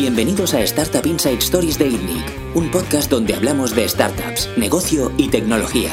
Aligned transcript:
Bienvenidos 0.00 0.54
a 0.54 0.62
Startup 0.62 1.04
Inside 1.04 1.40
Stories 1.40 1.78
de 1.78 1.88
ITNIC, 1.88 2.24
un 2.54 2.70
podcast 2.70 3.10
donde 3.10 3.34
hablamos 3.34 3.76
de 3.76 3.86
startups, 3.86 4.48
negocio 4.56 5.12
y 5.18 5.28
tecnología. 5.28 5.90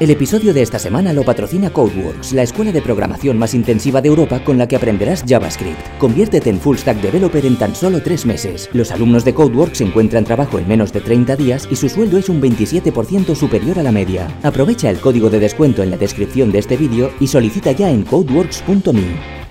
El 0.00 0.10
episodio 0.10 0.52
de 0.52 0.62
esta 0.62 0.80
semana 0.80 1.12
lo 1.12 1.22
patrocina 1.22 1.70
Codeworks, 1.70 2.32
la 2.32 2.42
escuela 2.42 2.72
de 2.72 2.82
programación 2.82 3.38
más 3.38 3.54
intensiva 3.54 4.02
de 4.02 4.08
Europa 4.08 4.42
con 4.42 4.58
la 4.58 4.66
que 4.66 4.74
aprenderás 4.74 5.22
JavaScript. 5.24 5.78
Conviértete 6.00 6.50
en 6.50 6.58
full 6.58 6.76
stack 6.76 7.00
developer 7.00 7.46
en 7.46 7.56
tan 7.56 7.76
solo 7.76 8.02
tres 8.02 8.26
meses. 8.26 8.68
Los 8.72 8.90
alumnos 8.90 9.24
de 9.24 9.34
Codeworks 9.34 9.80
encuentran 9.80 10.24
trabajo 10.24 10.58
en 10.58 10.66
menos 10.66 10.92
de 10.92 11.02
30 11.02 11.36
días 11.36 11.68
y 11.70 11.76
su 11.76 11.88
sueldo 11.88 12.18
es 12.18 12.28
un 12.28 12.42
27% 12.42 13.36
superior 13.36 13.78
a 13.78 13.84
la 13.84 13.92
media. 13.92 14.26
Aprovecha 14.42 14.90
el 14.90 14.98
código 14.98 15.30
de 15.30 15.38
descuento 15.38 15.84
en 15.84 15.92
la 15.92 15.96
descripción 15.96 16.50
de 16.50 16.58
este 16.58 16.76
vídeo 16.76 17.12
y 17.20 17.28
solicita 17.28 17.70
ya 17.70 17.90
en 17.90 18.02
codeworks.me. 18.02 19.45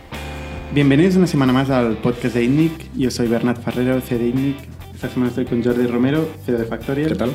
Bienvenidos 0.76 1.16
una 1.16 1.26
semana 1.28 1.54
más 1.54 1.70
al 1.70 1.96
podcast 1.98 2.36
de 2.36 2.44
INNIC. 2.44 2.94
Yo 2.96 3.10
soy 3.10 3.28
Bernat 3.30 3.62
Ferrero, 3.64 4.00
CEO 4.02 4.20
de 4.20 4.28
INNIC. 4.28 4.56
Esta 4.94 5.08
semana 5.10 5.30
estoy 5.30 5.46
con 5.46 5.64
Jordi 5.64 5.88
Romero, 5.88 6.30
CEO 6.46 6.58
de 6.58 6.66
Factorial. 6.66 7.10
¿Qué 7.10 7.16
tal? 7.16 7.32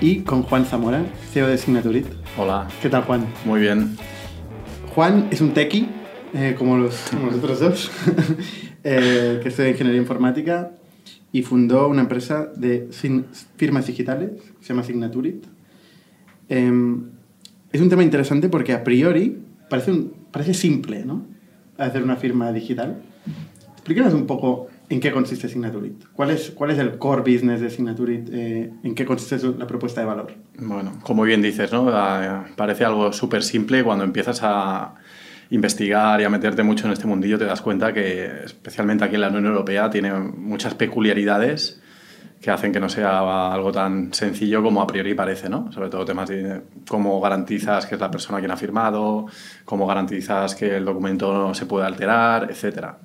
Y 0.00 0.20
con 0.20 0.42
Juan 0.42 0.64
Zamora, 0.64 1.04
CEO 1.32 1.46
de 1.46 1.58
Signaturit. 1.58 2.06
Hola. 2.36 2.66
¿Qué 2.82 2.88
tal, 2.90 3.04
Juan? 3.04 3.26
Muy 3.44 3.60
bien. 3.60 3.96
Juan 4.94 5.28
es 5.30 5.40
un 5.40 5.52
techie, 5.54 5.86
eh, 6.34 6.56
como, 6.58 6.76
los, 6.76 6.96
como 7.10 7.26
los 7.26 7.36
otros 7.36 7.60
dos, 7.60 7.90
eh, 8.84 9.38
que 9.42 9.48
estudia 9.48 9.70
Ingeniería 9.70 10.00
Informática 10.00 10.72
y 11.30 11.42
fundó 11.42 11.86
una 11.88 12.00
empresa 12.02 12.46
de 12.56 12.88
firmas 13.56 13.86
digitales, 13.86 14.30
que 14.58 14.64
se 14.64 14.68
llama 14.72 14.82
Signaturit. 14.82 15.44
Eh, 16.48 16.72
es 17.72 17.80
un 17.80 17.88
tema 17.88 18.02
interesante 18.02 18.48
porque 18.48 18.72
a 18.72 18.82
priori 18.82 19.38
parece, 19.70 19.92
un- 19.92 20.12
parece 20.32 20.52
simple, 20.54 21.04
¿no? 21.04 21.35
Hacer 21.78 22.02
una 22.02 22.16
firma 22.16 22.52
digital. 22.52 23.02
Explícanos 23.72 24.14
un 24.14 24.26
poco 24.26 24.68
en 24.88 25.00
qué 25.00 25.12
consiste 25.12 25.48
Signaturit. 25.48 26.04
¿Cuál 26.12 26.30
es, 26.30 26.50
cuál 26.50 26.70
es 26.70 26.78
el 26.78 26.98
core 26.98 27.20
business 27.20 27.60
de 27.60 27.70
Signaturit? 27.70 28.28
Eh, 28.32 28.72
¿En 28.82 28.94
qué 28.94 29.04
consiste 29.04 29.46
la 29.58 29.66
propuesta 29.66 30.00
de 30.00 30.06
valor? 30.06 30.32
Bueno, 30.58 30.98
como 31.02 31.22
bien 31.22 31.42
dices, 31.42 31.72
¿no? 31.72 31.88
Ah, 31.90 32.46
Parece 32.56 32.84
algo 32.84 33.12
súper 33.12 33.42
simple 33.42 33.84
cuando 33.84 34.04
empiezas 34.04 34.40
a 34.42 34.94
investigar 35.50 36.20
y 36.20 36.24
a 36.24 36.30
meterte 36.30 36.62
mucho 36.62 36.86
en 36.86 36.92
este 36.92 37.06
mundillo 37.06 37.38
te 37.38 37.44
das 37.44 37.62
cuenta 37.62 37.92
que 37.92 38.26
especialmente 38.44 39.04
aquí 39.04 39.14
en 39.14 39.20
la 39.20 39.28
Unión 39.28 39.46
Europea 39.46 39.90
tiene 39.90 40.12
muchas 40.12 40.74
peculiaridades 40.74 41.80
que 42.46 42.52
hacen 42.52 42.70
que 42.70 42.78
no 42.78 42.88
sea 42.88 43.52
algo 43.52 43.72
tan 43.72 44.14
sencillo 44.14 44.62
como 44.62 44.80
a 44.80 44.86
priori 44.86 45.14
parece, 45.14 45.48
¿no? 45.48 45.72
Sobre 45.72 45.88
todo 45.88 46.04
temas 46.04 46.28
de 46.28 46.62
cómo 46.88 47.20
garantizas 47.20 47.86
que 47.86 47.96
es 47.96 48.00
la 48.00 48.08
persona 48.08 48.38
quien 48.38 48.52
ha 48.52 48.56
firmado, 48.56 49.26
cómo 49.64 49.84
garantizas 49.84 50.54
que 50.54 50.76
el 50.76 50.84
documento 50.84 51.32
no 51.32 51.54
se 51.54 51.66
puede 51.66 51.86
alterar, 51.86 52.46
etcétera. 52.48 52.98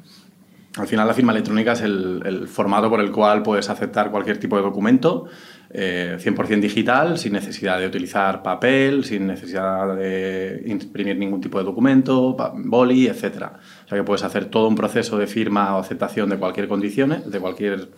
Al 0.78 0.86
final 0.86 1.08
la 1.08 1.16
firma 1.16 1.32
electrónica 1.32 1.72
es 1.72 1.82
el, 1.82 2.48
formato 2.48 2.88
por 2.88 3.00
el 3.00 3.12
cual 3.12 3.42
puedes 3.42 3.68
aceptar 3.72 4.12
cualquier 4.12 4.38
tipo 4.38 4.58
de 4.58 4.62
documento 4.62 5.26
eh, 5.72 6.18
100% 6.20 6.60
digital, 6.60 7.18
sin 7.18 7.34
necesidad 7.34 7.80
de 7.80 7.88
utilizar 7.88 8.44
papel, 8.44 9.04
sin 9.06 9.26
necesidad 9.26 9.96
de 9.96 10.62
imprimir 10.68 11.18
ningún 11.18 11.42
tipo 11.42 11.58
de 11.58 11.64
documento, 11.64 12.38
boli, 12.58 13.08
etc. 13.08 13.24
O 13.24 13.90
sea 13.90 13.98
que 13.98 14.04
puedes 14.04 14.24
hacer 14.24 14.46
todo 14.46 14.68
un 14.68 14.76
proceso 14.76 15.18
de 15.18 15.26
firma 15.26 15.76
o 15.76 15.80
aceptación 15.80 16.30
de 16.30 16.38
cualquier 16.38 16.68
condición, 16.68 17.24
de 17.26 17.40
cualquier, 17.40 17.90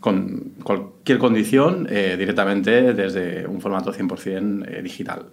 con, 0.00 0.52
cualquier 0.62 1.18
condición 1.18 1.86
eh, 1.90 2.16
directamente 2.18 2.92
desde 2.94 3.46
un 3.46 3.60
formato 3.60 3.92
100% 3.92 4.64
eh, 4.68 4.82
digital. 4.82 5.26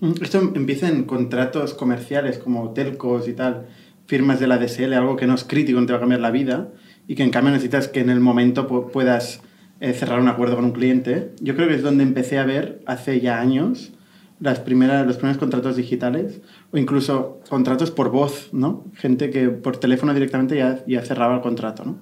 Mm, 0.00 0.12
Esto 0.22 0.38
empieza 0.54 0.88
en 0.88 1.04
contratos 1.04 1.74
comerciales 1.74 2.38
como 2.38 2.70
telcos 2.72 3.28
y 3.28 3.32
tal, 3.32 3.66
firmas 4.06 4.38
de 4.40 4.46
la 4.46 4.58
DSL, 4.58 4.94
algo 4.94 5.16
que 5.16 5.26
no 5.26 5.34
es 5.34 5.44
crítico, 5.44 5.80
no 5.80 5.86
te 5.86 5.92
va 5.92 5.96
a 5.98 6.00
cambiar 6.00 6.20
la 6.20 6.30
vida, 6.30 6.68
y 7.08 7.14
que 7.14 7.22
en 7.24 7.30
cambio 7.30 7.52
necesitas 7.52 7.88
que 7.88 8.00
en 8.00 8.10
el 8.10 8.20
momento 8.20 8.68
pu- 8.68 8.90
puedas 8.90 9.40
eh, 9.80 9.92
cerrar 9.92 10.20
un 10.20 10.28
acuerdo 10.28 10.56
con 10.56 10.64
un 10.64 10.72
cliente. 10.72 11.32
Yo 11.40 11.54
creo 11.56 11.68
que 11.68 11.74
es 11.74 11.82
donde 11.82 12.04
empecé 12.04 12.38
a 12.38 12.44
ver 12.44 12.80
hace 12.86 13.20
ya 13.20 13.40
años 13.40 13.92
las 14.38 14.60
primeras, 14.60 15.06
los 15.06 15.16
primeros 15.16 15.38
contratos 15.38 15.76
digitales, 15.76 16.40
o 16.70 16.76
incluso 16.78 17.40
contratos 17.48 17.90
por 17.90 18.10
voz, 18.10 18.50
¿no? 18.52 18.84
Gente 18.94 19.30
que 19.30 19.48
por 19.48 19.78
teléfono 19.78 20.12
directamente 20.14 20.56
ya, 20.56 20.84
ya 20.86 21.02
cerraba 21.02 21.36
el 21.36 21.40
contrato, 21.40 21.84
¿no? 21.84 21.98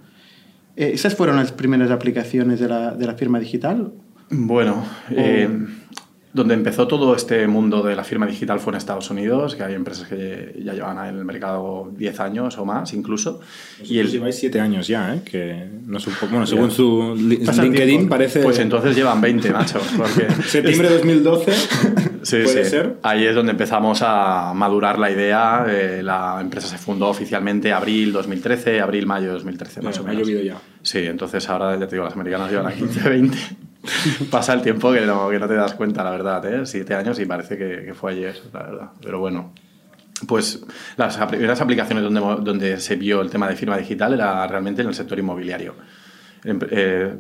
Eh, 0.77 0.91
¿Esas 0.95 1.15
fueron 1.15 1.37
las 1.37 1.53
primeras 1.53 1.91
aplicaciones 1.91 2.61
de 2.61 2.69
la, 2.69 2.95
de 2.95 3.07
la 3.07 3.15
firma 3.15 3.39
digital? 3.41 3.93
Bueno, 4.31 4.85
eh, 5.11 5.49
donde 6.33 6.55
empezó 6.55 6.89
todo 6.89 7.15
este 7.15 7.47
mundo 7.47 7.83
de 7.83 7.95
la 7.95 8.03
firma 8.03 8.27
digital 8.27 8.59
fue 8.59 8.73
en 8.73 8.79
Estados 8.79 9.09
Unidos, 9.11 9.55
que 9.55 9.63
hay 9.63 9.75
empresas 9.75 10.09
que 10.09 10.61
ya 10.65 10.73
llevan 10.73 10.99
en 11.07 11.17
el 11.19 11.25
mercado 11.25 11.93
10 11.97 12.19
años 12.21 12.59
o 12.59 12.65
más 12.65 12.93
incluso. 12.93 13.41
Y 13.85 13.99
el- 13.99 14.11
lleváis 14.11 14.35
siete 14.35 14.59
años 14.61 14.89
ya, 14.89 15.15
¿eh? 15.15 15.21
Que 15.25 15.69
no 15.87 15.99
es 15.99 16.07
un 16.09 16.15
poco, 16.15 16.27
bueno, 16.33 16.47
según 16.47 16.73
su 16.73 17.17
Pasa 17.47 17.63
el 17.63 17.69
LinkedIn 17.69 17.89
tiempo. 17.99 18.09
parece... 18.11 18.41
Pues 18.41 18.59
entonces 18.59 18.97
llevan 18.97 19.21
20, 19.21 19.51
macho. 19.53 19.81
Porque 19.97 20.27
Septiembre 20.49 20.89
de 20.89 20.95
2012, 20.97 21.53
Sí, 22.25 22.39
¿puede 22.43 22.65
sí. 22.65 22.71
ser? 22.71 22.97
Ahí 23.03 23.25
es 23.27 23.35
donde 23.35 23.53
empezamos 23.53 24.01
a 24.03 24.53
madurar 24.55 24.99
la 24.99 25.11
idea. 25.11 25.67
eh, 25.69 26.01
la 26.03 26.39
empresa 26.41 26.67
se 26.67 26.79
fundó 26.79 27.09
oficialmente 27.09 27.73
abril 27.73 28.13
2013, 28.13 28.81
abril-mayo 28.81 29.33
2013, 29.33 29.83
más 29.83 29.95
Ya, 29.95 30.01
o 30.01 30.05
ha 30.05 30.09
menos. 30.09 30.23
llovido 30.27 30.43
ya. 30.43 30.57
Sí, 30.83 30.99
entonces 31.07 31.49
ahora 31.49 31.79
ya 31.79 31.87
te 31.87 31.95
digo, 31.97 32.05
las 32.05 32.15
americanas 32.15 32.51
llevan 32.51 32.67
a 32.67 32.73
15, 32.73 33.09
20. 33.09 33.39
Pasa 34.31 34.55
el 34.55 34.63
tiempo 34.63 34.93
que 34.93 35.03
no, 35.03 35.29
que 35.29 35.39
no 35.39 35.47
te 35.47 35.55
das 35.55 35.75
cuenta, 35.75 36.03
la 36.03 36.11
verdad, 36.11 36.45
¿eh? 36.47 36.65
Siete 36.67 36.95
años 36.95 37.19
y 37.21 37.27
parece 37.27 37.57
que, 37.59 37.85
que 37.85 37.95
fue 37.95 38.13
ayer, 38.13 38.35
la 38.53 38.63
verdad. 38.63 38.91
Pero 39.03 39.19
bueno, 39.21 39.53
pues 40.27 40.65
las 40.97 41.17
primeras 41.27 41.61
aplicaciones 41.61 42.03
donde, 42.05 42.21
donde 42.43 42.81
se 42.81 42.97
vio 42.97 43.21
el 43.21 43.31
tema 43.31 43.47
de 43.49 43.57
firma 43.57 43.77
digital 43.77 44.15
era 44.15 44.47
realmente 44.47 44.81
en 44.83 44.89
el 44.89 44.95
sector 44.95 45.19
inmobiliario. 45.19 45.75
Em- 46.45 46.59
eh, 46.71 47.17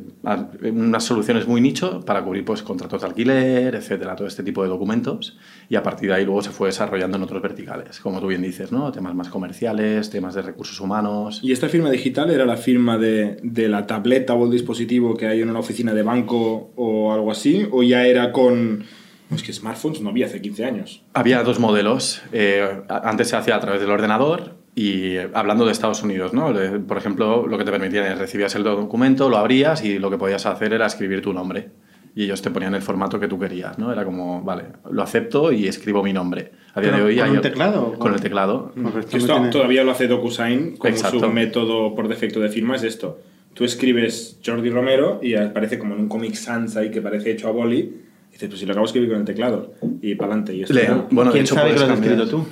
unas 0.71 1.03
soluciones 1.03 1.49
muy 1.49 1.63
nicho 1.63 2.05
para 2.05 2.23
cubrir 2.23 2.45
pues, 2.45 2.63
contratos 2.63 3.01
de 3.01 3.09
alquiler, 3.09 3.75
etcétera, 3.75 4.15
todo 4.15 4.29
este 4.29 4.43
tipo 4.43 4.63
de 4.63 4.69
documentos. 4.69 5.39
Y 5.71 5.77
a 5.77 5.83
partir 5.83 6.11
de 6.11 6.17
ahí 6.17 6.25
luego 6.27 6.43
se 6.43 6.51
fue 6.51 6.69
desarrollando 6.69 7.17
en 7.17 7.23
otros 7.23 7.41
verticales, 7.41 8.01
como 8.01 8.21
tú 8.21 8.27
bien 8.27 8.43
dices, 8.43 8.71
¿no? 8.71 8.93
temas 8.93 9.15
más 9.15 9.29
comerciales, 9.29 10.11
temas 10.11 10.35
de 10.35 10.43
recursos 10.43 10.79
humanos. 10.79 11.41
¿Y 11.43 11.53
esta 11.53 11.71
firma 11.71 11.91
digital 11.91 12.31
era 12.31 12.45
la 12.45 12.59
firma 12.59 12.99
de, 12.99 13.39
de 13.43 13.69
la 13.69 13.87
tableta 13.87 14.35
o 14.35 14.45
el 14.45 14.51
dispositivo 14.51 15.17
que 15.17 15.27
hay 15.27 15.41
en 15.41 15.49
una 15.49 15.61
oficina 15.61 15.95
de 15.95 16.03
banco 16.03 16.73
o 16.77 17.13
algo 17.13 17.31
así? 17.31 17.67
¿O 17.71 17.83
ya 17.83 18.07
era 18.07 18.31
con... 18.31 18.85
Es 19.31 19.43
que 19.43 19.55
smartphones 19.55 20.03
no 20.03 20.11
había 20.11 20.27
hace 20.27 20.41
15 20.43 20.65
años. 20.67 21.03
Había 21.15 21.43
dos 21.43 21.59
modelos. 21.59 22.23
Eh, 22.33 22.83
antes 22.89 23.29
se 23.29 23.37
hacía 23.37 23.57
a 23.57 23.61
través 23.61 23.81
del 23.81 23.91
ordenador 23.91 24.64
y 24.77 25.17
hablando 25.35 25.65
de 25.67 25.73
Estados 25.73 26.03
Unidos, 26.03 26.33
¿no? 26.33 26.53
Por 26.87 26.97
ejemplo, 26.99 27.47
lo 27.47 27.57
que 27.59 27.65
te 27.65 27.71
permitían 27.71 28.07
es 28.07 28.19
recibías 28.19 28.55
el 28.57 28.65
documento, 28.65 29.29
lo 29.29 29.37
abrías 29.37 29.85
y 29.85 29.99
lo 29.99 30.11
que 30.11 30.19
podías 30.19 30.47
hacer 30.47 30.73
era 30.73 30.87
escribir 30.87 31.23
tu 31.23 31.33
nombre. 31.33 31.69
Y 32.17 32.25
ellos 32.25 32.43
te 32.43 32.51
ponían 32.51 32.75
el 32.77 32.83
formato 32.83 33.19
que 33.19 33.27
tú 33.27 33.39
querías, 33.41 33.77
¿no? 33.79 33.93
Era 33.93 34.05
como, 34.05 34.41
vale, 34.43 34.65
lo 34.91 35.03
acepto 35.03 35.51
y 35.51 35.67
escribo 35.67 36.01
mi 36.03 36.13
nombre. 36.13 36.53
A 36.75 36.81
día 36.81 36.93
¿Pero 36.93 37.05
de 37.07 37.11
hoy 37.11 37.19
con 37.19 37.37
ot- 37.37 37.41
teclado 37.43 37.85
Con 37.91 37.99
con- 37.99 38.15
el 38.15 38.21
teclado. 38.21 38.73
Esto 38.77 39.19
no 39.19 39.35
tiene- 39.35 39.49
todavía 39.51 39.83
lo 39.85 39.91
hace 39.91 40.07
DocuSign 40.07 40.77
como 40.77 40.93
Exacto. 40.95 41.19
su 41.21 41.29
método 41.31 41.95
por 41.95 42.07
defecto 42.07 42.39
de 42.41 42.49
firma, 42.51 42.77
es 42.77 42.85
esto. 42.85 43.19
Tú 43.53 43.65
escribes 43.65 44.39
Jordi 44.45 44.71
Romero 44.71 45.19
y 45.23 45.35
aparece 45.35 45.79
como 45.79 45.95
en 45.95 46.01
un 46.03 46.09
Comic 46.09 46.35
Sans 46.35 46.77
ahí 46.77 46.91
que 46.91 47.01
parece 47.01 47.33
hecho 47.33 47.49
a 47.49 47.53
boli. 47.53 47.79
Y 47.79 48.33
dices, 48.33 48.49
pues 48.49 48.61
si 48.61 48.67
lo 48.67 48.73
acabo 48.73 48.87
de 48.87 48.91
escribir 48.91 49.11
con 49.11 49.19
el 49.19 49.25
teclado. 49.25 49.73
Y 50.03 50.15
para 50.17 50.33
adelante. 50.33 50.55
Y 50.55 50.63
esto 50.63 50.75
ya- 50.75 51.07
bueno, 51.11 51.31
de 51.31 51.35
¿Quién 51.35 51.45
hecho, 51.45 51.55
sabe 51.57 51.73
que 51.75 51.81
lo 51.81 51.87
has 51.87 52.01
escrito 52.01 52.29
tú? 52.29 52.47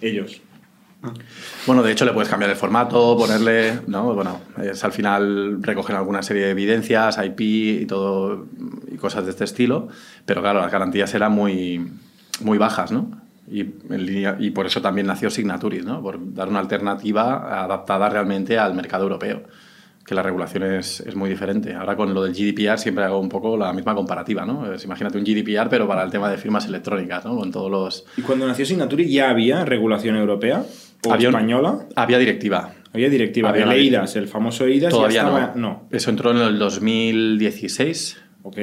ellos. 0.00 0.40
Bueno, 1.66 1.82
de 1.82 1.92
hecho 1.92 2.04
le 2.04 2.12
puedes 2.12 2.28
cambiar 2.28 2.50
el 2.50 2.56
formato, 2.56 3.16
ponerle, 3.16 3.80
¿no? 3.86 4.14
Bueno, 4.14 4.40
es 4.62 4.82
al 4.84 4.92
final 4.92 5.62
recogen 5.62 5.94
alguna 5.96 6.22
serie 6.22 6.44
de 6.46 6.50
evidencias, 6.50 7.18
IP 7.24 7.40
y 7.82 7.86
todo 7.86 8.46
y 8.90 8.96
cosas 8.96 9.24
de 9.24 9.30
este 9.30 9.44
estilo, 9.44 9.88
pero 10.24 10.40
claro, 10.42 10.60
las 10.60 10.72
garantías 10.72 11.14
eran 11.14 11.32
muy, 11.32 11.90
muy 12.40 12.58
bajas, 12.58 12.90
¿no? 12.92 13.10
Y, 13.48 13.60
en 13.60 14.06
línea- 14.06 14.36
y 14.40 14.50
por 14.50 14.66
eso 14.66 14.80
también 14.82 15.06
nació 15.06 15.30
Signaturis, 15.30 15.84
¿no? 15.84 16.02
Por 16.02 16.34
dar 16.34 16.48
una 16.48 16.58
alternativa 16.58 17.62
adaptada 17.62 18.08
realmente 18.08 18.58
al 18.58 18.74
mercado 18.74 19.04
europeo, 19.04 19.42
que 20.04 20.14
la 20.16 20.22
regulación 20.22 20.64
es, 20.64 21.00
es 21.00 21.14
muy 21.14 21.28
diferente. 21.30 21.74
Ahora 21.74 21.94
con 21.96 22.12
lo 22.14 22.22
del 22.24 22.32
GDPR 22.32 22.78
siempre 22.78 23.04
hago 23.04 23.20
un 23.20 23.28
poco 23.28 23.56
la 23.56 23.72
misma 23.72 23.94
comparativa, 23.94 24.44
¿no? 24.44 24.72
Es, 24.72 24.84
imagínate 24.84 25.18
un 25.18 25.24
GDPR, 25.24 25.68
pero 25.68 25.86
para 25.86 26.02
el 26.02 26.10
tema 26.10 26.28
de 26.28 26.38
firmas 26.38 26.66
electrónicas, 26.66 27.24
¿no? 27.24 27.36
Con 27.36 27.52
todos 27.52 27.70
los... 27.70 28.04
¿Y 28.16 28.22
cuando 28.22 28.46
nació 28.48 28.66
Signaturi 28.66 29.08
ya 29.08 29.30
había 29.30 29.64
regulación 29.64 30.16
europea 30.16 30.64
o 31.04 31.12
Había 31.12 31.28
un- 31.28 31.34
española? 31.34 31.78
Había 31.96 32.18
directiva, 32.18 32.72
Había 32.92 33.10
directiva. 33.10 33.50
Había 33.50 33.64
el 33.64 33.72
EIDAS, 33.72 34.16
el 34.16 34.26
famoso 34.28 34.64
EIDAS, 34.64 34.90
ya 34.92 34.96
Todavía 34.96 35.20
estaba- 35.22 35.52
no. 35.56 35.88
Eso 35.90 36.10
entró 36.10 36.30
en 36.30 36.38
el 36.38 36.58
2016 36.58 38.16
Ok. 38.42 38.58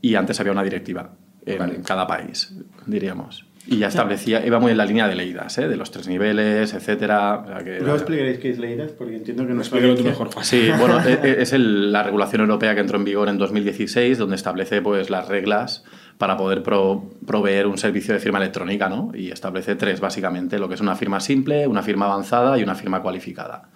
y 0.00 0.14
antes 0.14 0.40
había 0.40 0.52
una 0.52 0.62
directiva 0.64 1.12
en 1.44 1.58
Vale. 1.58 1.80
cada 1.84 2.06
país, 2.06 2.52
diríamos. 2.86 3.46
Y 3.68 3.78
ya 3.78 3.88
establecía, 3.88 4.46
iba 4.46 4.60
muy 4.60 4.70
en 4.70 4.78
la 4.78 4.84
línea 4.84 5.08
de 5.08 5.16
leídas, 5.16 5.58
¿eh? 5.58 5.66
de 5.66 5.76
los 5.76 5.90
tres 5.90 6.06
niveles, 6.06 6.72
etcétera. 6.72 7.38
o 7.44 7.46
sea 7.48 7.58
que 7.64 7.78
explicaréis 7.78 8.38
qué 8.38 8.50
es 8.50 8.58
Leidas, 8.60 8.92
porque 8.92 9.16
entiendo 9.16 9.44
que 9.44 9.54
no 9.54 9.62
es 9.62 9.70
tú 9.70 9.76
mejor. 10.04 10.30
Sí, 10.42 10.68
bueno, 10.78 11.00
e- 11.04 11.18
e- 11.20 11.42
es 11.42 11.52
el- 11.52 11.90
la 11.92 12.04
regulación 12.04 12.42
europea 12.42 12.74
que 12.76 12.80
entró 12.80 12.96
en 12.96 13.04
vigor 13.04 13.28
en 13.28 13.38
2016, 13.38 14.18
donde 14.18 14.36
establece 14.36 14.82
pues, 14.82 15.10
las 15.10 15.26
reglas 15.26 15.82
para 16.18 16.36
poder 16.36 16.62
pro- 16.62 17.10
proveer 17.26 17.66
un 17.66 17.76
servicio 17.78 18.14
de 18.14 18.20
firma 18.20 18.38
electrónica, 18.38 18.88
¿no? 18.88 19.12
Y 19.14 19.30
establece 19.30 19.74
tres, 19.76 20.00
básicamente, 20.00 20.58
lo 20.58 20.68
que 20.68 20.74
es 20.74 20.80
una 20.80 20.96
firma 20.96 21.20
simple, 21.20 21.66
una 21.66 21.82
firma 21.82 22.06
avanzada 22.06 22.58
y 22.58 22.62
una 22.62 22.74
firma 22.74 23.02
cualificada. 23.02 23.68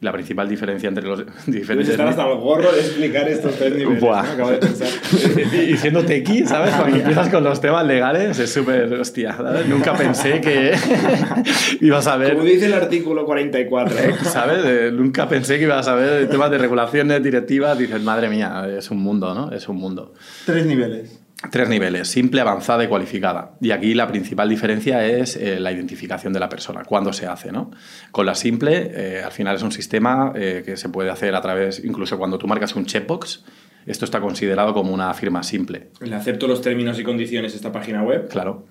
La 0.00 0.12
principal 0.12 0.48
diferencia 0.48 0.88
entre 0.88 1.04
los 1.04 1.24
diferentes... 1.46 1.88
estar 1.90 2.06
hasta 2.06 2.24
el 2.30 2.38
gorro 2.38 2.70
de 2.70 2.78
explicar 2.80 3.28
estos 3.28 3.56
tres 3.56 3.74
niveles. 3.74 4.00
Buah. 4.00 4.22
¿no? 4.22 4.30
Acabo 4.32 4.50
de 4.52 4.58
pensar. 4.58 4.88
y 5.68 5.76
siendo 5.76 6.04
tequi, 6.04 6.46
¿sabes? 6.46 6.72
Cuando 6.76 6.96
empiezas 6.98 7.28
con 7.28 7.42
los 7.42 7.60
temas 7.60 7.84
legales 7.84 8.38
es 8.38 8.52
súper, 8.52 8.92
hostia, 8.94 9.36
¿sabes? 9.36 9.66
Nunca 9.66 9.94
pensé 9.96 10.40
que 10.40 10.72
ibas 11.80 12.06
a 12.06 12.16
ver... 12.16 12.34
Como 12.34 12.44
dice 12.44 12.66
el 12.66 12.74
artículo 12.74 13.24
44. 13.24 13.96
¿Sabes? 14.24 14.60
Eh, 14.64 14.90
nunca 14.92 15.28
pensé 15.28 15.58
que 15.58 15.64
ibas 15.64 15.88
a 15.88 15.94
ver 15.96 16.28
temas 16.28 16.50
de 16.52 16.58
regulaciones, 16.58 17.20
directivas. 17.22 17.76
Dices, 17.76 18.00
madre 18.02 18.28
mía, 18.28 18.66
es 18.78 18.90
un 18.92 18.98
mundo, 18.98 19.34
¿no? 19.34 19.50
Es 19.52 19.68
un 19.68 19.76
mundo. 19.78 20.14
Tres 20.46 20.64
niveles. 20.66 21.20
Tres 21.52 21.68
niveles, 21.68 22.08
simple, 22.08 22.40
avanzada 22.40 22.82
y 22.82 22.88
cualificada. 22.88 23.52
Y 23.60 23.70
aquí 23.70 23.94
la 23.94 24.08
principal 24.08 24.48
diferencia 24.48 25.06
es 25.06 25.36
eh, 25.36 25.60
la 25.60 25.70
identificación 25.70 26.32
de 26.32 26.40
la 26.40 26.48
persona, 26.48 26.82
cuándo 26.82 27.12
se 27.12 27.26
hace. 27.26 27.52
¿no? 27.52 27.70
Con 28.10 28.26
la 28.26 28.34
simple, 28.34 28.90
eh, 28.92 29.22
al 29.22 29.30
final 29.30 29.54
es 29.54 29.62
un 29.62 29.70
sistema 29.70 30.32
eh, 30.34 30.64
que 30.66 30.76
se 30.76 30.88
puede 30.88 31.10
hacer 31.10 31.36
a 31.36 31.40
través, 31.40 31.84
incluso 31.84 32.18
cuando 32.18 32.38
tú 32.38 32.48
marcas 32.48 32.74
un 32.74 32.86
checkbox, 32.86 33.44
esto 33.86 34.04
está 34.04 34.20
considerado 34.20 34.74
como 34.74 34.92
una 34.92 35.14
firma 35.14 35.44
simple. 35.44 35.90
Le 36.00 36.16
acepto 36.16 36.48
los 36.48 36.60
términos 36.60 36.98
y 36.98 37.04
condiciones 37.04 37.52
de 37.52 37.56
esta 37.56 37.70
página 37.70 38.02
web. 38.02 38.28
Claro. 38.28 38.66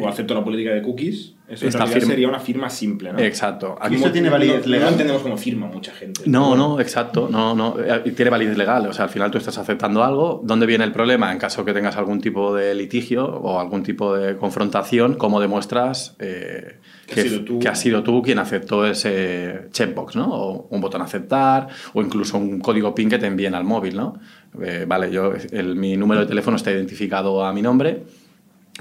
O 0.00 0.08
acepto 0.08 0.34
la 0.34 0.42
política 0.42 0.74
de 0.74 0.82
cookies. 0.82 1.37
Eso 1.48 1.66
Esta 1.66 1.86
firma- 1.86 2.08
sería 2.08 2.28
una 2.28 2.40
firma 2.40 2.68
simple, 2.68 3.10
¿no? 3.10 3.18
Exacto. 3.20 3.76
Aquí- 3.80 3.94
¿Y 3.94 3.98
eso 3.98 4.12
tiene 4.12 4.28
validez 4.28 4.56
No- 4.60 4.66
No 4.66 4.70
legal? 4.72 4.88
entendemos 4.92 5.22
como 5.22 5.36
firma 5.38 5.66
mucha 5.66 5.92
gente. 5.92 6.20
No, 6.26 6.54
no, 6.54 6.78
exacto, 6.78 7.26
no, 7.30 7.54
no, 7.54 7.74
tiene 8.14 8.30
validez 8.30 8.58
legal, 8.58 8.86
o 8.86 8.92
sea, 8.92 9.04
al 9.06 9.10
final 9.10 9.30
tú 9.30 9.38
estás 9.38 9.56
aceptando 9.56 10.04
algo, 10.04 10.42
¿dónde 10.44 10.66
viene 10.66 10.84
el 10.84 10.92
problema? 10.92 11.32
En 11.32 11.38
caso 11.38 11.64
que 11.64 11.72
tengas 11.72 11.96
algún 11.96 12.20
tipo 12.20 12.54
de 12.54 12.74
litigio 12.74 13.24
o 13.26 13.58
algún 13.60 13.82
tipo 13.82 14.14
de 14.14 14.36
confrontación, 14.36 15.14
¿cómo 15.14 15.40
demuestras 15.40 16.16
eh, 16.18 16.80
Que 17.06 17.20
has 17.22 17.26
sido 17.26 17.44
tú. 17.44 17.58
que 17.60 17.68
has 17.68 17.80
sido 17.80 18.02
tú 18.02 18.20
quien 18.20 18.38
aceptó 18.38 18.84
ese 18.84 19.68
checkbox, 19.72 20.16
¿no? 20.16 20.28
O 20.30 20.66
un 20.68 20.80
botón 20.82 21.00
aceptar, 21.00 21.68
o 21.94 22.02
incluso 22.02 22.36
un 22.36 22.60
código 22.60 22.94
PIN 22.94 23.08
que 23.08 23.18
te 23.18 23.26
envíen 23.26 23.54
al 23.54 23.64
móvil, 23.64 23.96
¿no? 23.96 24.20
Eh, 24.62 24.84
vale, 24.86 25.10
yo, 25.10 25.32
el- 25.52 25.76
mi 25.76 25.96
número 25.96 26.20
de 26.20 26.26
teléfono 26.26 26.58
está 26.58 26.70
identificado 26.72 27.42
a 27.42 27.54
mi 27.54 27.62
nombre, 27.62 28.02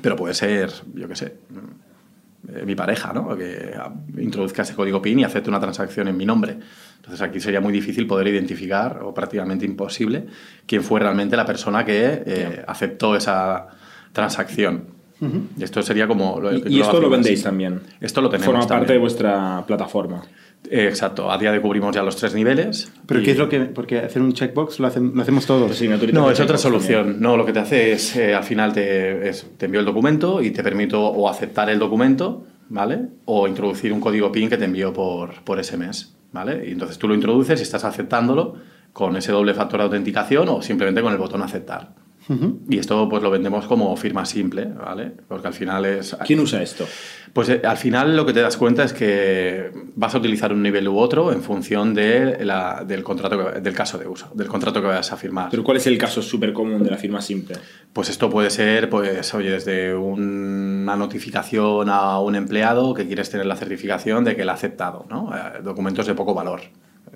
pero 0.02 0.18
puede 0.18 0.34
ser, 0.34 0.70
yo 0.96 1.08
qué 1.08 1.16
sé, 1.16 1.34
eh, 2.54 2.64
mi 2.66 2.76
pareja, 2.76 3.12
¿no? 3.14 3.36
Que 3.36 3.76
introduzca 4.18 4.62
ese 4.62 4.74
código 4.74 5.02
PIN 5.02 5.20
y 5.20 5.24
acepte 5.24 5.50
una 5.50 5.60
transacción 5.60 6.08
en 6.08 6.16
mi 6.16 6.26
nombre. 6.26 6.58
Entonces 6.98 7.22
aquí 7.22 7.40
sería 7.40 7.62
muy 7.62 7.74
difícil 7.74 8.08
poder 8.08 8.28
identificar, 8.28 9.02
o 9.04 9.14
prácticamente 9.14 9.66
imposible, 9.66 10.26
quién 10.66 10.84
fue 10.84 11.00
realmente 11.00 11.36
la 11.36 11.46
persona 11.46 11.86
que 11.86 12.24
eh, 12.26 12.64
aceptó 12.68 13.16
esa 13.16 13.68
transacción. 14.12 14.98
Y 15.58 15.64
esto 15.64 15.82
sería 15.82 16.08
como... 16.08 16.40
Lo, 16.40 16.54
Y, 16.54 16.80
esto 16.80 17.02
lo 17.02 17.10
vendéis 17.10 17.42
también. 17.42 17.82
Esto 18.00 18.22
lo 18.22 18.30
tenemos 18.30 18.54
Forma 18.54 18.68
parte 18.68 18.94
de 18.94 19.00
vuestra 19.00 19.64
plataforma. 19.66 20.24
Eh, 20.70 20.88
Exacto, 20.88 21.32
a 21.32 21.38
día 21.38 21.52
de 21.52 21.58
hoy 21.58 21.62
cubrimos 21.64 21.96
ya 21.96 22.04
los 22.04 22.16
tres 22.16 22.34
niveles. 22.36 22.92
¿Pero 23.06 23.20
y- 23.22 23.24
qué 23.24 23.32
es 23.32 23.38
lo 23.38 23.48
que...? 23.50 23.60
Porque 23.62 24.00
hacer 24.00 24.22
un 24.22 24.34
checkbox 24.34 24.80
lo, 24.80 24.88
hacen- 24.88 25.12
lo 25.16 25.22
hacemos 25.22 25.46
todos. 25.46 25.70
No, 26.14 26.30
es 26.32 26.40
otra 26.40 26.58
solución. 26.58 27.04
también. 27.04 27.22
No, 27.22 27.38
lo 27.38 27.46
que 27.46 27.54
te 27.54 27.60
hace 27.60 27.92
es, 27.94 28.16
eh, 28.16 28.34
al 28.36 28.44
final 28.44 28.74
te, 28.74 29.30
es- 29.30 29.48
te 29.58 29.66
envío 29.66 29.80
el 29.80 29.86
documento 29.86 30.42
y 30.42 30.52
te 30.52 30.64
permito 30.64 31.02
o 31.06 31.30
aceptar 31.30 31.70
el 31.70 31.80
documento, 31.80 32.46
¿vale? 32.70 33.00
O 33.26 33.48
introducir 33.48 33.94
un 33.94 34.00
código 34.02 34.32
PIN 34.32 34.50
que 34.50 34.58
te 34.58 34.66
envío 34.66 34.92
por, 34.94 35.42
por 35.44 35.64
SMS, 35.64 36.14
¿vale? 36.32 36.68
Y 36.68 36.72
entonces 36.72 36.98
tú 36.98 37.08
lo 37.08 37.16
introduces 37.16 37.60
y 37.60 37.64
estás 37.64 37.84
aceptándolo 37.86 38.56
con 38.94 39.16
ese 39.16 39.32
doble 39.32 39.54
factor 39.54 39.80
de 39.80 39.84
autenticación 39.86 40.50
o 40.50 40.62
simplemente 40.62 41.02
con 41.02 41.12
el 41.14 41.18
botón 41.20 41.42
aceptar. 41.44 41.94
Y 42.70 42.78
esto 42.78 43.08
pues 43.10 43.24
lo 43.24 43.32
vendemos 43.32 43.66
como 43.68 43.96
firma 43.96 44.26
simple, 44.26 44.66
¿vale? 44.66 45.12
Porque 45.28 45.48
al 45.48 45.54
final 45.54 45.86
es... 45.86 46.16
¿Quién 46.26 46.40
usa 46.42 46.62
esto? 46.62 46.86
Pues 47.34 47.50
eh, 47.50 47.62
al 47.64 47.78
final 47.78 48.16
lo 48.18 48.26
que 48.26 48.34
te 48.34 48.42
das 48.42 48.58
cuenta 48.58 48.84
es 48.84 48.94
que 48.94 49.72
vas 49.96 50.14
a 50.14 50.18
utilizar 50.18 50.52
un 50.52 50.62
nivel 50.62 50.88
u 50.88 50.98
otro 50.98 51.32
en 51.32 51.42
función 51.42 51.94
de 51.94 52.44
la- 52.44 52.84
del 52.86 53.04
contrato 53.04 53.54
que- 53.54 53.62
del 53.62 53.74
caso 53.74 53.98
de 53.98 54.08
uso, 54.08 54.30
del 54.34 54.48
contrato 54.48 54.82
que 54.82 54.88
vayas 54.88 55.12
a 55.12 55.18
firmar. 55.18 55.50
Pero 55.52 55.64
¿cuál 55.64 55.78
es 55.78 55.88
el 55.88 55.98
caso 55.98 56.22
súper 56.22 56.52
común 56.54 56.84
de 56.84 56.90
la 56.92 56.98
firma 56.98 57.22
simple? 57.22 57.56
Pues 57.94 58.10
esto 58.10 58.30
puede 58.30 58.50
ser, 58.50 58.90
pues, 58.90 59.34
oye, 59.34 59.52
desde 59.52 59.94
una 59.96 60.96
notificación 60.96 61.90
a 61.90 62.20
un 62.20 62.36
empleado 62.36 62.94
que 62.94 63.06
quieres 63.08 63.30
tener 63.30 63.46
la 63.46 63.56
certificación 63.56 64.24
de 64.24 64.36
que 64.36 64.42
él 64.42 64.50
ha 64.50 64.54
aceptado, 64.54 65.06
¿no? 65.10 65.32
Eh, 65.36 65.62
documentos 65.64 66.06
de 66.08 66.14
poco 66.14 66.34
valor. 66.34 66.62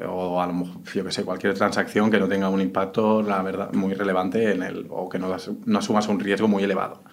O 0.07 0.41
a 0.41 0.47
lo 0.47 0.53
mejor, 0.53 0.81
yo 0.93 1.03
que 1.05 1.11
sé, 1.11 1.23
cualquier 1.23 1.53
transacción 1.53 2.09
que 2.11 2.19
no 2.19 2.27
tenga 2.27 2.49
un 2.49 2.61
impacto, 2.61 3.21
la 3.21 3.41
verdad, 3.41 3.71
muy 3.73 3.93
relevante 3.93 4.51
en 4.51 4.63
el, 4.63 4.85
o 4.89 5.09
que 5.09 5.19
no, 5.19 5.35
no 5.65 5.79
asumas 5.79 6.07
un 6.07 6.19
riesgo 6.19 6.47
muy 6.47 6.63
elevado. 6.63 7.03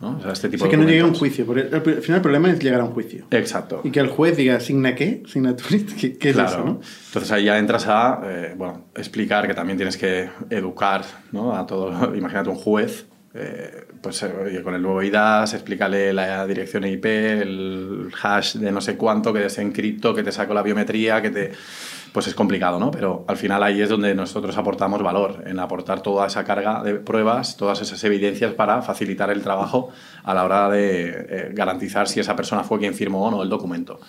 ¿no? 0.00 0.16
O 0.18 0.20
sea, 0.22 0.30
este 0.32 0.46
O 0.46 0.50
tipo 0.50 0.64
sea, 0.64 0.70
de 0.70 0.70
que 0.70 0.76
no 0.84 0.88
llegue 0.88 1.00
a 1.02 1.06
un 1.06 1.14
juicio. 1.14 1.44
Porque 1.44 1.62
al 1.62 1.74
al 1.74 1.82
final 2.02 2.16
el 2.16 2.22
problema 2.22 2.50
es 2.50 2.60
llegar 2.60 2.80
a 2.80 2.84
un 2.84 2.92
juicio. 2.92 3.24
Exacto. 3.32 3.80
Y 3.82 3.90
que 3.90 3.98
el 3.98 4.06
juez 4.08 4.36
diga, 4.36 4.60
¿signa 4.60 4.94
qué? 4.94 5.24
¿Signaturit? 5.26 5.92
¿Qué, 5.96 6.16
qué 6.16 6.28
es 6.30 6.34
Claro. 6.36 6.48
eso, 6.50 6.64
no? 6.64 6.80
Entonces 7.08 7.32
ahí 7.32 7.44
ya 7.46 7.58
entras 7.58 7.86
a 7.88 8.20
eh, 8.24 8.54
bueno, 8.56 8.84
explicar 8.94 9.48
que 9.48 9.54
también 9.54 9.76
tienes 9.76 9.96
que 9.96 10.28
educar 10.50 11.04
¿no? 11.32 11.56
a 11.56 11.66
todo. 11.66 12.14
Imagínate 12.16 12.48
un 12.48 12.54
juez, 12.56 13.06
eh, 13.34 13.86
pues 14.00 14.22
eh, 14.22 14.32
oye, 14.46 14.62
con 14.62 14.74
el 14.74 14.82
nuevo 14.82 15.02
IDAS, 15.02 15.54
explícale 15.54 16.12
la 16.12 16.46
dirección 16.46 16.84
IP, 16.84 17.04
el 17.04 18.08
hash 18.22 18.54
de 18.54 18.70
no 18.70 18.80
sé 18.80 18.96
cuánto, 18.96 19.32
que 19.32 19.46
es 19.46 19.58
en 19.58 19.72
cripto, 19.72 20.14
que 20.14 20.22
te 20.22 20.30
saco 20.30 20.54
la 20.54 20.62
biometría, 20.62 21.20
que 21.20 21.30
te. 21.30 21.52
Pues 22.12 22.26
es 22.26 22.34
complicado, 22.34 22.78
¿no? 22.78 22.90
Pero 22.90 23.24
al 23.28 23.36
final 23.36 23.62
ahí 23.62 23.80
es 23.80 23.88
donde 23.88 24.14
nosotros 24.14 24.56
aportamos 24.56 25.02
valor, 25.02 25.44
en 25.46 25.58
aportar 25.58 26.02
toda 26.02 26.26
esa 26.26 26.44
carga 26.44 26.82
de 26.82 26.94
pruebas, 26.94 27.56
todas 27.56 27.80
esas 27.82 28.02
evidencias 28.04 28.54
para 28.54 28.82
facilitar 28.82 29.30
el 29.30 29.42
trabajo 29.42 29.90
a 30.22 30.34
la 30.34 30.44
hora 30.44 30.68
de 30.70 31.08
eh, 31.08 31.50
garantizar 31.52 32.08
si 32.08 32.20
esa 32.20 32.34
persona 32.34 32.64
fue 32.64 32.78
quien 32.78 32.94
firmó 32.94 33.26
o 33.26 33.30
no 33.30 33.42
el 33.42 33.48
documento. 33.48 34.00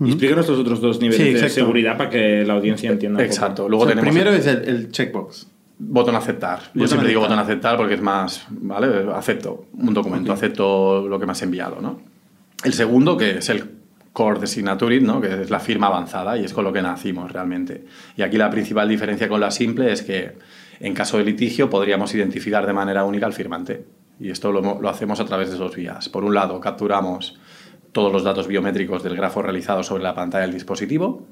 Y 0.00 0.08
explícanos 0.08 0.48
los 0.48 0.58
otros 0.58 0.80
dos 0.80 1.00
niveles 1.00 1.26
Sí, 1.26 1.32
de 1.32 1.48
seguridad 1.48 1.96
para 1.96 2.10
que 2.10 2.44
la 2.44 2.54
audiencia 2.54 2.90
entienda. 2.90 3.22
Exacto. 3.24 3.68
Luego 3.68 3.84
O 3.84 3.86
sea, 3.86 3.94
el 3.94 4.00
tenemos 4.00 4.14
primero 4.14 4.36
es 4.36 4.46
el, 4.46 4.68
el 4.68 4.90
checkbox. 4.90 5.46
Botón 5.78 6.16
aceptar. 6.16 6.60
Yo 6.74 6.86
siempre 6.86 7.08
digo 7.08 7.20
botón 7.20 7.38
aceptar 7.38 7.76
porque 7.76 7.94
es 7.94 8.02
más, 8.02 8.46
¿vale? 8.48 9.10
Acepto 9.14 9.66
un 9.74 9.92
documento, 9.92 10.32
acepto 10.32 11.06
lo 11.06 11.18
que 11.18 11.26
me 11.26 11.32
has 11.32 11.42
enviado, 11.42 11.80
¿no? 11.80 12.00
El 12.64 12.72
segundo, 12.72 13.16
que 13.16 13.38
es 13.38 13.48
el 13.50 13.75
core 14.16 14.40
de 14.40 14.46
Signaturit, 14.46 15.02
¿no? 15.02 15.20
Que 15.20 15.42
es 15.42 15.50
la 15.50 15.60
firma 15.60 15.88
avanzada 15.88 16.38
y 16.38 16.44
es 16.46 16.54
con 16.54 16.64
lo 16.64 16.72
que 16.72 16.80
nacimos 16.80 17.30
realmente. 17.30 17.84
Y 18.16 18.22
aquí 18.22 18.38
la 18.38 18.48
principal 18.48 18.88
diferencia 18.88 19.28
con 19.28 19.40
la 19.40 19.50
simple 19.50 19.92
es 19.92 20.00
que 20.00 20.38
en 20.80 20.94
caso 20.94 21.18
de 21.18 21.24
litigio 21.24 21.68
podríamos 21.68 22.14
identificar 22.14 22.66
de 22.66 22.72
manera 22.72 23.04
única 23.04 23.26
al 23.26 23.34
firmante. 23.34 23.84
Y 24.18 24.30
esto 24.30 24.52
lo, 24.52 24.80
lo 24.80 24.88
hacemos 24.88 25.20
a 25.20 25.26
través 25.26 25.50
de 25.50 25.58
dos 25.58 25.76
vías. 25.76 26.08
Por 26.08 26.24
un 26.24 26.32
lado, 26.32 26.58
capturamos 26.60 27.38
todos 27.92 28.10
los 28.10 28.24
datos 28.24 28.48
biométricos 28.48 29.02
del 29.02 29.16
grafo 29.16 29.42
realizado 29.42 29.82
sobre 29.82 30.02
la 30.02 30.14
pantalla 30.14 30.46
del 30.46 30.54
dispositivo 30.54 31.26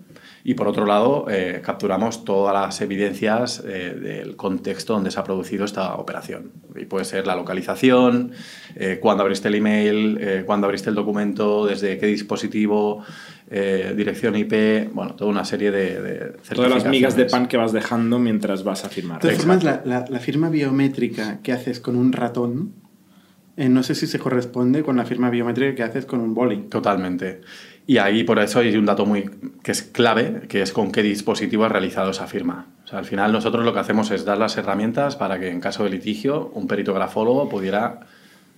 y 0.46 0.52
por 0.54 0.68
otro 0.68 0.84
lado 0.84 1.24
eh, 1.30 1.62
capturamos 1.64 2.24
todas 2.24 2.52
las 2.52 2.78
evidencias 2.82 3.64
eh, 3.66 3.94
del 3.98 4.36
contexto 4.36 4.92
donde 4.92 5.10
se 5.10 5.18
ha 5.18 5.24
producido 5.24 5.64
esta 5.64 5.94
operación. 5.94 6.52
Y 6.76 6.84
puede 6.84 7.06
ser 7.06 7.26
la 7.26 7.34
localización, 7.34 8.32
eh, 8.76 8.98
cuándo 9.00 9.22
abriste 9.22 9.48
el 9.48 9.54
email, 9.54 10.18
eh, 10.20 10.42
cuándo 10.44 10.66
abriste 10.66 10.90
el 10.90 10.96
documento, 10.96 11.64
desde 11.66 11.96
qué 11.96 12.06
dispositivo, 12.06 13.02
eh, 13.50 13.94
dirección 13.96 14.36
IP, 14.36 14.90
bueno, 14.92 15.14
toda 15.14 15.30
una 15.30 15.46
serie 15.46 15.70
de, 15.70 16.02
de 16.02 16.18
Todas 16.54 16.70
las 16.70 16.86
migas 16.86 17.16
de 17.16 17.24
pan 17.24 17.46
que 17.48 17.56
vas 17.56 17.72
dejando 17.72 18.18
mientras 18.18 18.64
vas 18.64 18.84
a 18.84 18.90
firmar. 18.90 19.22
De 19.22 19.28
todas 19.28 19.38
formas, 19.38 19.58
Exacto. 19.64 19.88
la, 19.88 20.00
la- 20.00 20.06
la 20.10 20.18
firma 20.20 20.50
biométrica 20.50 21.40
que 21.42 21.52
haces 21.52 21.80
con 21.80 21.96
un 21.96 22.12
ratón, 22.12 22.72
eh, 23.56 23.68
no 23.68 23.82
sé 23.82 23.94
si 23.94 24.06
se 24.06 24.18
corresponde 24.18 24.82
con 24.82 24.96
la 24.96 25.04
firma 25.06 25.30
biométrica 25.30 25.74
que 25.74 25.82
haces 25.84 26.04
con 26.06 26.20
un 26.20 26.34
boli. 26.34 26.62
Totalmente. 26.68 27.40
Y 27.86 27.98
ahí 27.98 28.24
por 28.24 28.38
eso 28.38 28.60
hay 28.60 28.74
un 28.76 28.86
dato 28.86 29.04
muy 29.04 29.30
que 29.62 29.72
es 29.72 29.82
clave, 29.82 30.46
que 30.48 30.62
es 30.62 30.72
con 30.72 30.90
qué 30.90 31.02
dispositivo 31.02 31.64
has 31.64 31.72
realizado 31.72 32.10
esa 32.10 32.26
firma. 32.26 32.66
O 32.84 32.86
sea, 32.86 32.98
al 32.98 33.04
final 33.04 33.32
nosotros 33.32 33.64
lo 33.64 33.74
que 33.74 33.80
hacemos 33.80 34.10
es 34.10 34.24
dar 34.24 34.38
las 34.38 34.56
herramientas 34.56 35.16
para 35.16 35.38
que 35.38 35.50
en 35.50 35.60
caso 35.60 35.84
de 35.84 35.90
litigio 35.90 36.50
un 36.54 36.66
perito 36.66 36.94
grafólogo 36.94 37.48
pudiera 37.48 38.00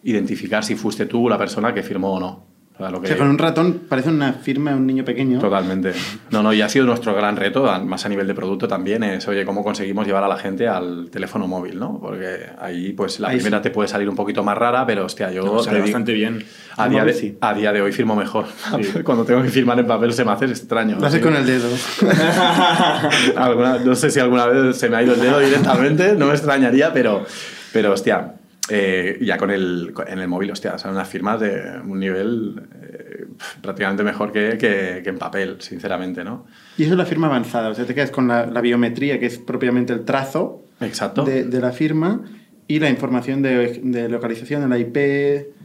identificar 0.04 0.64
si 0.64 0.76
fuiste 0.76 1.06
tú 1.06 1.28
la 1.28 1.38
persona 1.38 1.74
que 1.74 1.82
firmó 1.82 2.14
o 2.14 2.20
no. 2.20 2.55
O 2.78 2.78
sea, 2.78 2.90
lo 2.90 2.98
O 2.98 3.00
que- 3.00 3.08
sea, 3.08 3.16
con 3.16 3.28
un 3.28 3.38
ratón 3.38 3.80
parece 3.88 4.10
una 4.10 4.34
firma 4.34 4.72
de 4.72 4.76
un 4.76 4.86
niño 4.86 5.02
pequeño. 5.02 5.38
Totalmente. 5.38 5.92
No, 6.30 6.42
no, 6.42 6.52
y 6.52 6.60
ha 6.60 6.68
sido 6.68 6.84
nuestro 6.84 7.14
gran 7.14 7.34
reto, 7.36 7.64
más 7.86 8.04
a 8.04 8.08
nivel 8.10 8.26
de 8.26 8.34
producto 8.34 8.68
también, 8.68 9.02
es, 9.02 9.26
oye, 9.28 9.46
cómo 9.46 9.64
conseguimos 9.64 10.06
llevar 10.06 10.22
a 10.24 10.28
la 10.28 10.36
gente 10.36 10.68
al 10.68 11.08
teléfono 11.10 11.46
móvil, 11.48 11.78
¿no? 11.78 11.98
Porque 11.98 12.50
ahí, 12.60 12.92
pues, 12.92 13.18
la 13.18 13.28
Ahí 13.28 13.36
primera 13.36 13.58
sí. 13.58 13.62
te 13.62 13.70
puede 13.70 13.88
salir 13.88 14.06
un 14.10 14.14
poquito 14.14 14.44
más 14.44 14.58
rara, 14.58 14.84
pero, 14.86 15.06
hostia, 15.06 15.30
yo... 15.32 15.42
No, 15.44 15.62
sale 15.62 15.80
bastante 15.80 16.12
bien. 16.12 16.44
A 16.76 16.86
día, 16.88 17.00
móvil 17.00 17.14
de, 17.14 17.18
sí. 17.20 17.38
a 17.40 17.54
día 17.54 17.72
de 17.72 17.80
hoy 17.80 17.92
firmo 17.92 18.14
mejor. 18.14 18.44
Cuando 19.04 19.24
tengo 19.24 19.42
que 19.42 19.48
firmar 19.48 19.78
en 19.78 19.86
papel 19.86 20.12
se 20.12 20.24
me 20.26 20.32
hace 20.32 20.44
extraño. 20.44 20.98
Lo 21.00 21.06
haces 21.06 21.20
Sí. 21.20 21.24
con 21.24 21.34
el 21.34 21.46
dedo. 21.46 21.68
Alguna- 23.36 23.78
no 23.78 23.94
sé 23.94 24.10
si 24.10 24.20
alguna 24.20 24.46
vez 24.46 24.76
se 24.76 24.88
me 24.88 24.96
ha 24.96 25.02
ido 25.02 25.14
el 25.14 25.20
dedo 25.20 25.38
directamente, 25.38 26.14
no 26.14 26.26
me 26.26 26.32
extrañaría, 26.32 26.92
pero, 26.92 27.24
pero 27.72 27.92
hostia, 27.92 28.34
eh, 28.68 29.18
ya 29.20 29.36
con 29.36 29.50
el, 29.50 29.92
en 30.06 30.18
el 30.18 30.28
móvil, 30.28 30.50
hostia, 30.50 30.76
son 30.78 30.92
unas 30.92 31.08
firmas 31.08 31.40
de 31.40 31.80
un 31.86 32.00
nivel 32.00 32.62
eh, 32.82 33.26
prácticamente 33.62 34.02
mejor 34.02 34.32
que, 34.32 34.58
que, 34.58 35.00
que 35.02 35.08
en 35.10 35.18
papel, 35.18 35.56
sinceramente, 35.60 36.24
¿no? 36.24 36.46
Y 36.78 36.82
eso 36.84 36.92
es 36.92 36.98
la 36.98 37.06
firma 37.06 37.26
avanzada. 37.28 37.68
O 37.70 37.74
sea, 37.74 37.84
te 37.84 37.94
quedas 37.94 38.10
con 38.10 38.28
la, 38.28 38.46
la 38.46 38.60
biometría, 38.60 39.18
que 39.20 39.26
es 39.26 39.38
propiamente 39.38 39.92
el 39.92 40.04
trazo 40.04 40.62
Exacto. 40.80 41.24
de, 41.24 41.44
de 41.44 41.60
la 41.60 41.72
firma, 41.72 42.22
y 42.68 42.80
la 42.80 42.90
información 42.90 43.42
de, 43.42 43.80
de 43.84 44.08
localización 44.08 44.62
de 44.62 44.68
la 44.68 44.78
IP. 44.78 44.96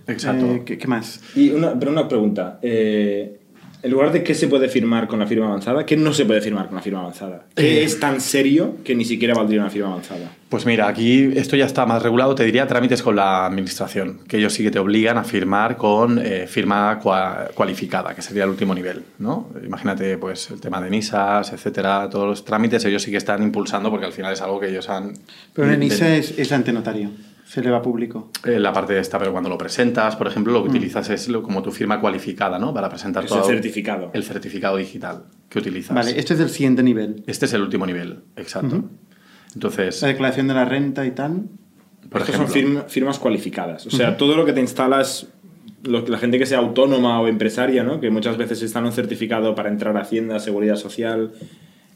Exacto. 0.07 0.45
eh, 0.45 0.63
¿qué, 0.65 0.77
qué 0.77 0.87
más? 0.87 1.21
Y 1.35 1.49
una, 1.51 1.77
pero 1.79 1.91
una 1.91 2.07
pregunta. 2.07 2.59
eh, 2.61 3.39
En 3.83 3.89
lugar 3.89 4.11
de 4.11 4.21
qué 4.23 4.35
se 4.35 4.47
puede 4.47 4.69
firmar 4.69 5.07
con 5.07 5.17
la 5.19 5.25
firma 5.25 5.47
avanzada, 5.47 5.85
¿qué 5.87 5.97
no 5.97 6.13
se 6.13 6.25
puede 6.25 6.39
firmar 6.41 6.67
con 6.67 6.75
la 6.75 6.81
firma 6.83 6.99
avanzada? 6.99 7.45
¿Qué 7.55 7.79
Eh. 7.81 7.83
es 7.83 7.99
tan 7.99 8.21
serio 8.21 8.75
que 8.83 8.93
ni 8.93 9.05
siquiera 9.05 9.33
valdría 9.33 9.59
una 9.61 9.71
firma 9.71 9.89
avanzada? 9.89 10.31
Pues 10.49 10.65
mira, 10.67 10.87
aquí 10.87 11.31
esto 11.35 11.55
ya 11.55 11.65
está 11.65 11.85
más 11.87 12.03
regulado, 12.03 12.35
te 12.35 12.43
diría 12.43 12.67
trámites 12.67 13.01
con 13.01 13.15
la 13.15 13.45
administración, 13.47 14.19
que 14.27 14.37
ellos 14.37 14.53
sí 14.53 14.61
que 14.63 14.69
te 14.69 14.77
obligan 14.77 15.17
a 15.17 15.23
firmar 15.23 15.77
con 15.77 16.19
eh, 16.23 16.45
firma 16.47 16.99
cua- 17.01 17.51
cualificada, 17.55 18.13
que 18.13 18.21
sería 18.21 18.43
el 18.43 18.49
último 18.51 18.75
nivel, 18.75 19.01
¿no? 19.17 19.49
Imagínate, 19.65 20.17
pues, 20.19 20.51
el 20.51 20.61
tema 20.61 20.79
de 20.79 20.89
NISAs, 20.91 21.51
etcétera, 21.53 22.07
todos 22.09 22.27
los 22.27 22.45
trámites 22.45 22.85
ellos 22.85 23.01
sí 23.01 23.09
que 23.09 23.17
están 23.17 23.41
impulsando 23.41 23.89
porque 23.89 24.05
al 24.05 24.13
final 24.13 24.33
es 24.33 24.41
algo 24.41 24.59
que 24.59 24.67
ellos 24.69 24.89
han... 24.89 25.13
Pero 25.53 25.67
de- 25.69 25.73
ENISA 25.75 26.15
es, 26.17 26.37
es 26.37 26.51
ante 26.51 26.71
notario, 26.71 27.09
se 27.51 27.61
le 27.61 27.69
va 27.69 27.81
público. 27.81 28.31
eh, 28.45 28.59
la 28.59 28.71
parte 28.71 28.93
de 28.93 28.99
esta, 29.01 29.19
pero 29.19 29.31
cuando 29.33 29.49
lo 29.49 29.57
presentas, 29.57 30.15
por 30.15 30.27
ejemplo, 30.27 30.53
lo 30.53 30.63
que 30.63 30.69
utilizas 30.69 31.09
es 31.09 31.27
lo- 31.27 31.43
como 31.43 31.61
tu 31.61 31.71
firma 31.71 31.99
cualificada, 31.99 32.57
¿no? 32.57 32.73
Para 32.73 32.87
presentar 32.87 33.25
Es 33.25 33.31
el 33.31 33.37
todo 33.39 33.47
certificado. 33.47 34.09
El 34.13 34.23
certificado 34.23 34.77
digital 34.77 35.25
que 35.49 35.59
utilizas. 35.59 35.93
Vale, 35.93 36.17
este 36.17 36.33
es 36.35 36.39
el 36.39 36.49
siguiente 36.49 36.81
nivel. 36.81 37.23
Este 37.27 37.45
es 37.45 37.53
el 37.53 37.61
último 37.61 37.85
nivel, 37.85 38.19
exacto. 38.37 38.85
Entonces, 39.53 40.01
La 40.01 40.07
declaración 40.07 40.47
de 40.47 40.53
la 40.53 40.63
renta 40.65 41.05
y 41.05 41.11
tal. 41.11 41.43
por 42.09 42.21
ejemplo... 42.21 42.45
son 42.47 42.53
firma- 42.53 42.81
firmas 42.87 43.19
cualificadas. 43.19 43.85
O 43.85 43.89
sea, 43.91 44.15
todo 44.17 44.35
lo 44.37 44.45
que 44.45 44.53
te 44.53 44.61
instalas, 44.61 45.27
lo- 45.83 46.05
la 46.07 46.17
gente 46.19 46.37
que 46.39 46.45
sea 46.45 46.59
autónoma 46.59 47.19
o 47.19 47.27
empresaria, 47.27 47.83
¿no? 47.83 47.99
que 47.99 48.09
muchas 48.09 48.37
veces 48.37 48.61
está 48.61 48.79
en 48.79 48.85
un 48.85 48.91
certificado 48.93 49.55
para 49.55 49.69
entrar 49.69 49.95
a 49.97 50.01
Hacienda, 50.01 50.39
Seguridad 50.39 50.77
Social, 50.77 51.31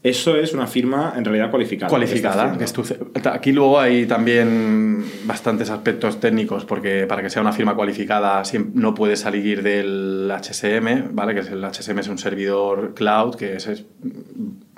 eso 0.08 0.36
es 0.38 0.54
una 0.54 0.68
firma 0.68 1.14
en 1.18 1.26
realidad 1.26 1.50
cualificada. 1.50 1.90
cualificada. 1.90 2.58
que 2.58 2.64
que 2.64 3.30
aquí 3.30 3.52
luego 3.52 3.80
hay 3.80 4.06
también 4.06 5.04
bastantes 5.26 5.72
aspectos 5.72 6.20
técnicos, 6.20 6.64
porque 6.64 7.08
para 7.08 7.24
que 7.24 7.30
sea 7.32 7.42
una 7.42 7.52
firma 7.54 7.74
cualificada 7.74 8.44
no 8.74 8.94
puede 8.94 9.16
salir 9.16 9.64
del 9.64 10.30
HSM, 10.32 11.10
¿vale? 11.12 11.34
Que 11.34 11.40
es 11.40 11.50
el 11.50 11.64
HSM 11.64 12.00
es 12.00 12.08
un 12.08 12.20
servidor 12.20 12.94
cloud 12.94 13.36
que 13.36 13.56
es- 13.56 13.84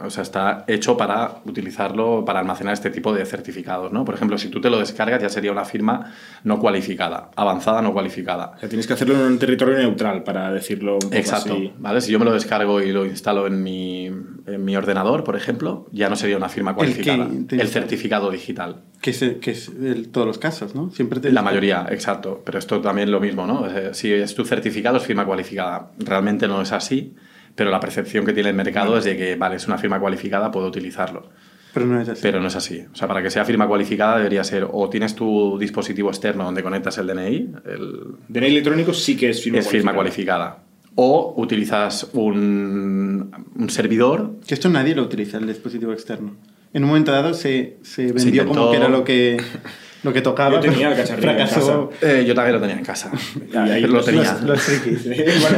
o 0.03 0.09
sea, 0.09 0.21
está 0.23 0.63
hecho 0.67 0.95
para 0.95 1.41
utilizarlo 1.45 2.23
para 2.23 2.39
almacenar 2.39 2.73
este 2.73 2.89
tipo 2.91 3.13
de 3.13 3.25
certificados, 3.25 3.91
¿no? 3.91 4.05
Por 4.05 4.13
ejemplo, 4.15 4.37
si 4.37 4.49
tú 4.49 4.61
te 4.61 4.69
lo 4.69 4.77
descargas 4.79 5.21
ya 5.21 5.29
sería 5.29 5.51
una 5.51 5.65
firma 5.65 6.13
no 6.43 6.59
cualificada, 6.59 7.31
avanzada 7.35 7.81
no 7.81 7.93
cualificada. 7.93 8.53
O 8.55 8.59
sea, 8.59 8.69
tienes 8.69 8.85
que 8.85 8.93
hacerlo 8.93 9.15
en 9.15 9.21
un 9.21 9.39
territorio 9.39 9.75
neutral 9.77 10.23
para 10.23 10.51
decirlo 10.51 10.93
un 10.95 10.99
poco 10.99 11.15
Exacto, 11.15 11.53
así. 11.53 11.73
¿vale? 11.79 12.01
Si 12.01 12.11
yo 12.11 12.19
me 12.19 12.25
lo 12.25 12.31
descargo 12.33 12.81
y 12.81 12.91
lo 12.91 13.05
instalo 13.05 13.47
en 13.47 13.63
mi, 13.63 14.05
en 14.05 14.63
mi 14.65 14.75
ordenador, 14.75 15.23
por 15.23 15.35
ejemplo, 15.35 15.87
ya 15.91 16.09
no 16.09 16.15
sería 16.15 16.37
una 16.37 16.49
firma 16.49 16.71
¿El 16.71 16.75
cualificada. 16.77 17.27
El, 17.49 17.67
certificado 17.67 18.29
digital. 18.29 18.83
Que 19.01 19.11
es, 19.11 19.19
que 19.41 19.51
es 19.51 19.69
el- 19.69 20.09
todos 20.09 20.27
los 20.27 20.37
casos, 20.37 20.75
¿no? 20.75 20.91
Siempre 20.91 21.19
te 21.19 21.31
La 21.31 21.41
mayoría, 21.41 21.87
exacto. 21.89 22.41
Pero 22.45 22.59
esto 22.59 22.81
también 22.81 23.09
lo 23.11 23.19
mismo, 23.19 23.45
¿no? 23.47 23.65
Eh, 23.67 23.89
Si 23.93 24.11
es 24.13 24.35
tu 24.35 24.45
certificado, 24.45 24.97
es 24.97 25.03
firma 25.03 25.25
cualificada. 25.25 25.91
Realmente 25.99 26.47
no 26.47 26.61
es 26.61 26.71
así, 26.71 27.15
pero 27.57 27.69
la 27.71 27.81
percepción 27.81 28.23
que 28.25 28.31
tiene 28.31 28.49
el 28.49 28.55
mercado 28.55 28.97
es 28.97 29.03
de 29.03 29.17
que, 29.17 29.35
vale, 29.35 29.57
es 29.57 29.67
una 29.67 29.77
firma 29.77 29.99
cualificada, 29.99 30.49
puedo 30.51 30.67
utilizarlo. 30.67 31.29
Pero 31.73 31.85
no 31.85 31.99
es 31.99 32.07
así. 32.07 32.21
Pero 32.21 32.39
no 32.39 32.47
es 32.47 32.55
así. 32.55 32.85
O 32.91 32.95
sea, 32.95 33.07
para 33.07 33.21
que 33.21 33.29
sea 33.29 33.43
firma 33.45 33.67
cualificada 33.67 34.17
debería 34.17 34.43
ser 34.43 34.65
o 34.71 34.89
tienes 34.89 35.13
tu 35.15 35.57
dispositivo 35.59 36.09
externo 36.09 36.45
donde 36.45 36.63
conectas 36.63 36.97
el 36.97 37.07
DNI, 37.07 37.35
el, 37.65 38.01
DNI 38.29 38.47
electrónico 38.47 38.93
sí 38.93 39.17
que 39.17 39.29
es 39.29 39.43
firma 39.43 39.59
es 39.59 39.67
firma 39.67 39.93
cualificada. 39.93 40.63
O 40.95 41.33
utilizas 41.37 42.09
un, 42.13 43.31
un 43.55 43.69
servidor 43.69 44.37
Que 44.47 44.53
esto 44.55 44.69
nadie 44.69 44.95
lo 44.95 45.03
utiliza, 45.03 45.37
el 45.37 45.45
dispositivo 45.45 45.93
externo. 45.93 46.35
En 46.73 46.83
un 46.83 46.89
momento 46.89 47.11
dado 47.11 47.33
se, 47.33 47.77
se 47.83 48.11
vendió 48.11 48.43
intentó- 48.43 48.53
como 48.59 48.71
que 48.71 48.77
era 48.77 48.87
lo 48.89 49.03
que, 49.03 49.37
lo 50.03 50.13
que 50.13 50.21
tocaba. 50.21 50.55
Yo 50.55 50.59
tenía 50.59 50.89
el 50.91 50.95
cacharrillo 50.95 51.29
en 51.31 51.37
fracasó. 51.47 51.91
Eh, 52.01 52.23
yo 52.27 52.35
también 52.35 52.55
lo 52.55 52.61
tenía 52.61 52.77
en 52.77 52.85
casa. 52.85 53.11
Ahí 53.55 53.81
lo 53.81 53.87
los- 53.87 54.05
tenía. 54.05 54.33
Los, 54.33 54.41
los 54.43 54.61
frikis. 54.61 55.03
bueno, 55.41 55.57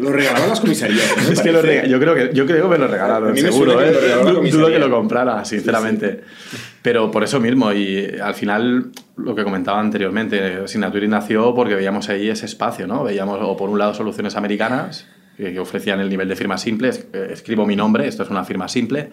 lo 0.00 0.12
regalaban 0.12 0.48
las 0.50 0.60
comisarías. 0.60 1.14
¿no? 1.16 1.32
Es 1.32 1.40
que 1.40 1.52
lo 1.52 1.62
rega- 1.62 1.86
yo, 1.86 1.98
creo 2.00 2.14
que, 2.14 2.30
yo 2.34 2.46
creo 2.46 2.64
que 2.64 2.68
me 2.68 2.78
lo 2.78 2.88
regalaron, 2.88 3.32
me 3.32 3.40
seguro. 3.40 3.78
que 3.78 3.88
¿eh? 3.88 4.50
Dudo 4.50 4.68
que 4.68 4.78
lo 4.78 4.90
comprara, 4.90 5.44
sinceramente. 5.44 6.22
Pero 6.82 7.10
por 7.10 7.24
eso 7.24 7.40
mismo, 7.40 7.72
y 7.72 8.06
al 8.22 8.34
final, 8.34 8.90
lo 9.16 9.34
que 9.34 9.42
comentaba 9.44 9.80
anteriormente, 9.80 10.68
Signatury 10.68 11.08
nació 11.08 11.54
porque 11.54 11.74
veíamos 11.74 12.08
ahí 12.08 12.28
ese 12.28 12.46
espacio, 12.46 12.86
¿no? 12.86 13.02
Veíamos, 13.04 13.38
o 13.42 13.56
por 13.56 13.70
un 13.70 13.78
lado, 13.78 13.94
soluciones 13.94 14.36
americanas 14.36 15.06
que, 15.36 15.58
ofrecían 15.58 16.00
el 16.00 16.08
nivel 16.08 16.28
de 16.28 16.36
firma 16.36 16.56
simple, 16.58 16.90
eh, 17.12 17.28
escribo 17.32 17.66
mi 17.66 17.76
nombre, 17.76 18.06
esto 18.08 18.22
es 18.22 18.30
una 18.30 18.44
firma 18.44 18.68
simple, 18.68 19.10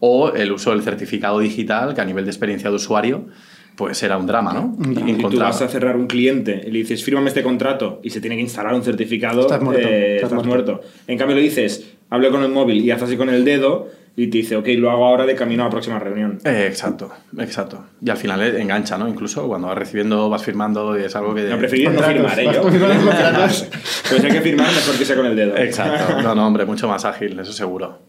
o 0.00 0.32
el 0.32 0.50
uso 0.52 0.70
del 0.72 0.82
certificado 0.82 1.38
digital, 1.38 1.94
que 1.94 2.00
a 2.00 2.04
nivel 2.04 2.24
de 2.24 2.30
experiencia 2.30 2.68
de 2.70 2.76
usuario, 2.76 3.28
pues 3.76 4.02
era 4.02 4.16
un 4.16 4.26
drama, 4.26 4.52
¿no? 4.52 4.74
Un 4.78 4.94
drama. 4.94 5.08
Si 5.16 5.22
tú 5.22 5.38
vas 5.38 5.62
a 5.62 5.68
cerrar 5.68 5.96
un 5.96 6.06
cliente 6.06 6.62
y 6.66 6.70
le 6.70 6.78
dices, 6.80 7.02
fírmame 7.04 7.28
este 7.28 7.42
contrato 7.42 8.00
y 8.02 8.10
se 8.10 8.20
tiene 8.20 8.36
que 8.36 8.42
instalar 8.42 8.74
un 8.74 8.82
certificado, 8.82 9.42
Estás 9.42 9.62
muerto, 9.62 9.88
eh, 9.88 10.16
estás 10.16 10.30
estás 10.32 10.46
muerto. 10.46 10.72
muerto. 10.72 10.88
En 11.06 11.18
cambio 11.18 11.36
le 11.36 11.42
dices, 11.42 11.94
hable 12.10 12.30
con 12.30 12.42
el 12.42 12.50
móvil 12.50 12.84
y 12.84 12.90
haz 12.90 13.02
así 13.02 13.16
con 13.16 13.30
el 13.30 13.44
dedo 13.44 13.88
y 14.14 14.26
te 14.26 14.38
dice, 14.38 14.56
ok, 14.56 14.68
lo 14.76 14.90
hago 14.90 15.06
ahora 15.06 15.24
de 15.24 15.34
camino 15.34 15.62
a 15.62 15.66
la 15.66 15.70
próxima 15.70 15.98
reunión. 15.98 16.38
Eh, 16.44 16.66
exacto, 16.68 17.10
exacto. 17.38 17.86
Y 18.04 18.10
al 18.10 18.18
final 18.18 18.42
eh, 18.42 18.60
engancha, 18.60 18.98
¿no? 18.98 19.08
Incluso 19.08 19.48
cuando 19.48 19.68
vas 19.68 19.78
recibiendo, 19.78 20.28
vas 20.28 20.44
firmando 20.44 20.98
y 20.98 21.04
es 21.04 21.16
algo 21.16 21.34
que... 21.34 21.44
No, 21.44 21.56
preferir 21.56 21.90
no 21.90 22.02
firmar, 22.02 22.38
¿eh? 22.38 22.50
Yo. 22.52 22.70
si 22.70 24.14
hay 24.26 24.32
que 24.32 24.40
firmar, 24.42 24.66
mejor 24.66 24.98
que 24.98 25.04
sea 25.06 25.16
con 25.16 25.26
el 25.26 25.34
dedo. 25.34 25.56
Exacto, 25.56 26.20
no, 26.22 26.34
no, 26.34 26.46
hombre, 26.46 26.66
mucho 26.66 26.86
más 26.88 27.06
ágil, 27.06 27.38
eso 27.40 27.52
seguro. 27.52 28.00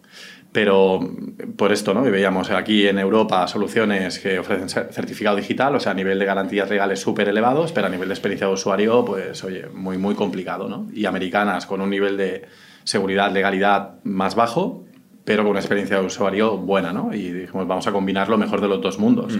Pero 0.53 1.01
mm, 1.01 1.53
por 1.57 1.71
esto, 1.73 1.93
¿no? 1.93 2.07
Y 2.07 2.11
veíamos 2.11 2.49
aquí 2.51 2.87
en 2.87 2.99
Europa 2.99 3.45
soluciones 3.47 4.19
que 4.19 4.39
ofrecen 4.39 4.67
cer- 4.69 4.91
certificado 4.91 5.35
digital, 5.35 5.75
o 5.75 5.79
sea, 5.79 5.91
a 5.91 5.95
nivel 5.95 6.19
de 6.19 6.25
garantías 6.25 6.69
legales 6.69 6.99
súper 7.01 7.27
elevados, 7.27 7.71
pero 7.73 7.87
a 7.87 7.89
nivel 7.89 8.07
de 8.07 8.13
experiencia 8.13 8.47
de 8.47 8.53
usuario, 8.53 9.03
pues, 9.03 9.43
oye, 9.43 9.65
muy, 9.73 9.97
muy 9.97 10.15
complicado, 10.15 10.69
¿no? 10.69 10.87
Y 10.93 11.05
americanas 11.05 11.65
con 11.65 11.81
un 11.81 11.89
nivel 11.89 12.15
de 12.17 12.43
seguridad, 12.83 13.31
legalidad 13.33 13.95
más 14.03 14.35
bajo, 14.35 14.85
pero 15.25 15.43
con 15.43 15.51
una 15.51 15.59
experiencia 15.59 15.99
de 15.99 16.05
usuario 16.05 16.57
buena, 16.57 16.93
¿no? 16.93 17.13
Y 17.13 17.31
dijimos, 17.31 17.67
vamos 17.67 17.87
a 17.87 17.91
combinar 17.91 18.29
lo 18.29 18.37
mejor 18.37 18.61
de 18.61 18.67
los 18.67 18.81
dos 18.81 18.99
mundos. 18.99 19.39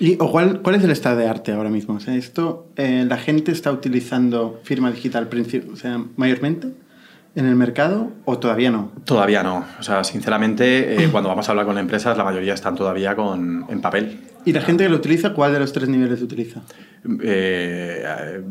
¿Y 0.00 0.16
o 0.20 0.30
cuál, 0.30 0.60
cuál 0.62 0.76
es 0.76 0.84
el 0.84 0.90
estado 0.92 1.16
de 1.18 1.26
arte 1.26 1.52
ahora 1.52 1.68
mismo? 1.70 1.94
O 1.94 2.00
sea, 2.00 2.14
esto, 2.14 2.68
eh, 2.76 3.04
¿la 3.08 3.16
gente 3.16 3.50
está 3.50 3.72
utilizando 3.72 4.60
firma 4.62 4.92
digital 4.92 5.28
o 5.32 5.76
mayormente 6.16 6.68
en 7.38 7.46
el 7.46 7.54
mercado 7.54 8.10
o 8.24 8.38
todavía 8.38 8.72
no? 8.72 8.90
Todavía 9.04 9.44
no. 9.44 9.64
O 9.78 9.82
sea, 9.84 10.02
sinceramente, 10.02 11.04
eh, 11.04 11.08
cuando 11.10 11.28
vamos 11.28 11.48
a 11.48 11.52
hablar 11.52 11.66
con 11.66 11.78
empresas, 11.78 12.18
la 12.18 12.24
mayoría 12.24 12.52
están 12.52 12.74
todavía 12.74 13.14
con, 13.14 13.64
en 13.68 13.80
papel. 13.80 14.18
¿Y 14.44 14.52
la 14.52 14.60
gente 14.60 14.82
que 14.82 14.90
lo 14.90 14.96
utiliza, 14.96 15.34
cuál 15.34 15.52
de 15.52 15.60
los 15.60 15.72
tres 15.72 15.88
niveles 15.88 16.20
utiliza? 16.20 16.62
Eh, 17.22 18.02
eh, 18.04 18.42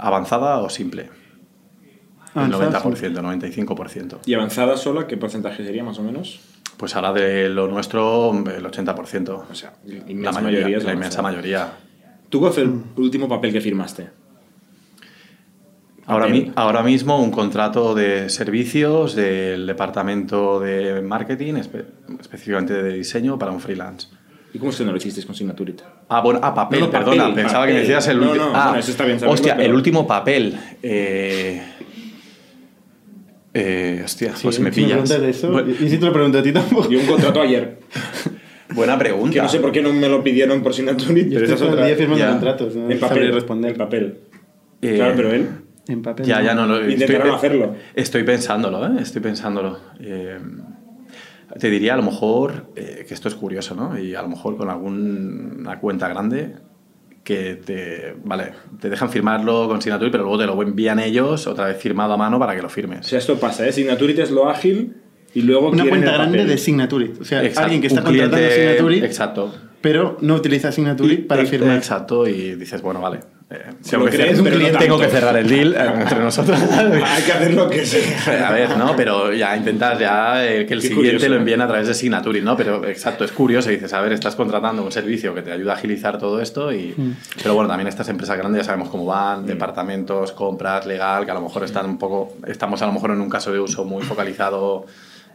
avanzada 0.00 0.58
o 0.58 0.68
simple. 0.68 1.08
Avanzada, 2.34 2.78
el 2.78 3.14
90%, 3.16 3.64
95%. 3.64 4.18
¿Y 4.26 4.34
avanzada 4.34 4.76
sola, 4.76 5.06
qué 5.06 5.16
porcentaje 5.16 5.64
sería 5.64 5.84
más 5.84 6.00
o 6.00 6.02
menos? 6.02 6.40
Pues 6.76 6.96
ahora 6.96 7.12
de 7.12 7.48
lo 7.48 7.68
nuestro, 7.68 8.32
el 8.32 8.64
80%. 8.64 9.44
O 9.50 9.54
sea, 9.54 9.74
la 9.84 10.32
mayoría, 10.32 10.32
mayoría 10.40 10.76
es 10.78 10.84
la 10.84 10.92
inmensa 10.94 11.22
mayoría. 11.22 11.68
¿Tú 12.28 12.40
cuál 12.40 12.52
fue 12.52 12.64
el 12.64 12.82
último 12.96 13.28
papel 13.28 13.52
que 13.52 13.60
firmaste? 13.60 14.25
Ahora, 16.08 16.26
Papel. 16.26 16.42
mi- 16.46 16.52
ahora 16.54 16.82
mismo 16.82 17.20
un 17.22 17.30
contrato 17.32 17.94
de 17.94 18.28
servicios 18.28 19.16
del 19.16 19.66
departamento 19.66 20.60
de 20.60 21.00
marketing, 21.02 21.54
espe- 21.54 21.84
específicamente 22.20 22.74
de 22.74 22.92
diseño, 22.94 23.38
para 23.38 23.50
un 23.52 23.60
freelance. 23.60 24.08
¿Y 24.54 24.58
cómo 24.58 24.70
es 24.70 24.76
que 24.78 24.84
no 24.84 24.92
lo 24.92 24.96
hicisteis 24.98 25.26
con 25.26 25.34
Signaturit? 25.34 25.82
Ah, 26.08 26.20
bueno, 26.20 26.38
ah, 26.42 26.54
papel, 26.54 26.80
No, 26.80 26.86
no, 26.86 26.92
papel, 26.92 27.08
perdona, 27.18 27.34
pensaba 27.34 27.66
que 27.66 27.72
me 27.72 27.78
papel. 27.80 27.88
decías 27.88 28.08
el 28.08 28.20
último. 28.20 28.44
no, 28.46 28.52
ah, 28.54 28.64
bueno, 28.68 28.78
eso 28.78 28.90
está 28.92 29.04
bien 29.04 29.18
hostia, 29.26 29.56
pero- 29.56 29.68
el 29.68 29.74
último 29.74 30.06
papel. 30.06 30.56
Eh, 30.82 31.62
eh, 33.54 34.02
hostia, 34.04 34.32
pues 34.42 34.60
me 34.60 34.70
si 34.72 34.80
me 34.82 34.88
pillas. 34.88 35.08
de 35.08 35.30
eso, 35.30 35.50
Bu- 35.52 35.68
y 35.80 35.88
si 35.88 35.98
te 35.98 36.06
lo 36.06 36.12
pregunto 36.12 36.38
a 36.38 36.42
ti 36.42 36.52
tampoco. 36.52 36.88
Yo 36.90 37.00
un 37.00 37.06
contrato 37.06 37.40
ayer, 37.40 37.78
buena 38.74 38.98
pregunta. 38.98 39.32
que 39.34 39.40
no 39.42 39.48
sé 39.48 39.60
por 39.60 39.72
qué 39.72 39.82
no 39.82 39.92
me 39.92 40.08
lo 40.08 40.22
pidieron 40.22 40.62
por 40.62 40.72
Signaturit, 40.74 41.28
Yo 41.28 41.40
pero 41.40 41.44
esa 41.46 41.54
estoy 41.54 41.54
es 41.54 41.58
todo 41.58 41.68
el 41.68 41.74
otra. 41.74 41.86
día 41.86 41.96
firmando 41.96 42.26
contratos. 42.28 42.76
¿no? 42.76 42.90
En 42.90 43.00
papel, 43.00 43.32
responder. 43.34 43.72
en 43.72 43.76
papel. 43.78 44.18
Eh, 44.82 44.94
Claro, 44.96 45.14
pero 45.16 45.32
él... 45.32 45.48
En 45.88 46.02
papel. 46.02 46.26
Ya, 46.26 46.42
ya 46.42 46.54
no 46.54 46.66
lo 46.66 46.78
Intentaron 46.90 47.26
estoy, 47.34 47.36
hacerlo. 47.36 47.74
Estoy 47.94 48.22
pensándolo, 48.24 48.84
¿eh? 48.86 49.00
Estoy 49.00 49.22
pensándolo. 49.22 49.78
Eh, 50.00 50.38
te 51.60 51.70
diría 51.70 51.94
a 51.94 51.96
lo 51.96 52.02
mejor 52.02 52.72
eh, 52.74 53.04
que 53.06 53.14
esto 53.14 53.28
es 53.28 53.34
curioso, 53.34 53.74
¿no? 53.74 53.96
Y 53.98 54.14
a 54.14 54.22
lo 54.22 54.28
mejor 54.28 54.56
con 54.56 54.68
alguna 54.68 55.78
cuenta 55.78 56.08
grande 56.08 56.54
que 57.22 57.54
te, 57.56 58.14
vale, 58.24 58.52
te 58.80 58.88
dejan 58.90 59.10
firmarlo 59.10 59.68
con 59.68 59.80
Signature, 59.82 60.10
pero 60.10 60.24
luego 60.24 60.38
te 60.38 60.46
lo 60.46 60.60
envían 60.62 60.98
ellos 61.00 61.46
otra 61.46 61.66
vez 61.66 61.76
firmado 61.76 62.12
a 62.12 62.16
mano 62.16 62.38
para 62.38 62.54
que 62.54 62.62
lo 62.62 62.68
O 62.68 62.70
firmes. 62.70 63.06
sea, 63.06 63.18
esto 63.18 63.36
pasa, 63.38 63.66
¿eh? 63.66 63.72
Signaturit 63.72 64.18
es 64.18 64.30
lo 64.30 64.48
ágil 64.48 64.96
y 65.34 65.42
luego 65.42 65.70
Una 65.70 65.84
cuenta 65.86 66.12
grande 66.12 66.38
papel. 66.38 66.48
de 66.48 66.58
Signaturit. 66.58 67.20
O 67.20 67.24
sea, 67.24 67.42
Exacto, 67.42 67.60
alguien 67.64 67.80
que 67.80 67.86
está 67.88 68.02
contratando 68.02 68.36
cliente- 68.36 68.54
Signaturit, 68.60 69.04
Exacto. 69.04 69.54
Pero 69.86 70.16
no 70.20 70.34
utiliza 70.34 70.72
Signaturit 70.72 71.28
para 71.28 71.44
Y- 71.44 71.46
firmar. 71.46 71.76
Exacto, 71.76 72.26
y 72.26 72.56
dices, 72.56 72.82
bueno, 72.82 73.00
vale. 73.00 73.20
eh, 73.48 73.60
tengo, 73.88 74.04
lo 74.04 74.10
que 74.10 74.16
crees, 74.16 74.40
cer- 74.40 74.42
pero 74.42 74.58
no 74.72 74.78
tengo 74.80 74.98
que 74.98 75.06
cerrar 75.06 75.36
el 75.36 75.48
deal 75.48 75.74
eh, 75.78 76.00
entre 76.00 76.18
nosotros. 76.18 76.58
Hay 76.60 77.22
que 77.22 77.32
hacer 77.32 77.54
lo 77.54 77.70
que 77.70 77.86
sea. 77.86 78.48
A 78.48 78.52
ver, 78.52 78.76
¿no? 78.76 78.96
Pero 78.96 79.32
ya 79.32 79.56
intentas 79.56 79.96
ya 80.00 80.44
eh, 80.44 80.66
que 80.66 80.74
el 80.74 80.80
Qué 80.80 80.88
siguiente 80.88 81.12
curioso, 81.12 81.28
lo 81.28 81.34
¿eh? 81.36 81.38
envíen 81.38 81.60
a 81.60 81.68
través 81.68 81.86
de 81.86 81.94
Signaturit, 81.94 82.42
¿no? 82.42 82.56
Pero 82.56 82.84
exacto, 82.88 83.22
es 83.24 83.30
curioso. 83.30 83.70
Dices, 83.70 83.92
a 83.92 84.00
ver, 84.00 84.12
estás 84.12 84.34
contratando 84.34 84.82
un 84.82 84.90
servicio 84.90 85.32
que 85.32 85.42
te 85.42 85.52
ayuda 85.52 85.74
a 85.74 85.76
agilizar 85.76 86.18
todo 86.18 86.40
esto 86.40 86.72
y... 86.72 86.92
Pero 87.40 87.54
bueno, 87.54 87.68
también 87.68 87.86
estas 87.86 88.08
empresas 88.08 88.36
grandes 88.36 88.62
ya 88.62 88.64
sabemos 88.64 88.88
cómo 88.88 89.04
van, 89.06 89.46
departamentos, 89.46 90.32
compras, 90.32 90.84
legal, 90.84 91.24
que 91.24 91.30
a 91.30 91.34
lo 91.34 91.42
mejor 91.42 91.62
están 91.62 91.86
un 91.86 91.98
poco... 91.98 92.32
Estamos 92.48 92.82
a 92.82 92.86
lo 92.86 92.92
mejor 92.92 93.12
en 93.12 93.20
un 93.20 93.30
caso 93.30 93.52
de 93.52 93.60
uso 93.60 93.84
muy 93.84 94.02
focalizado 94.02 94.86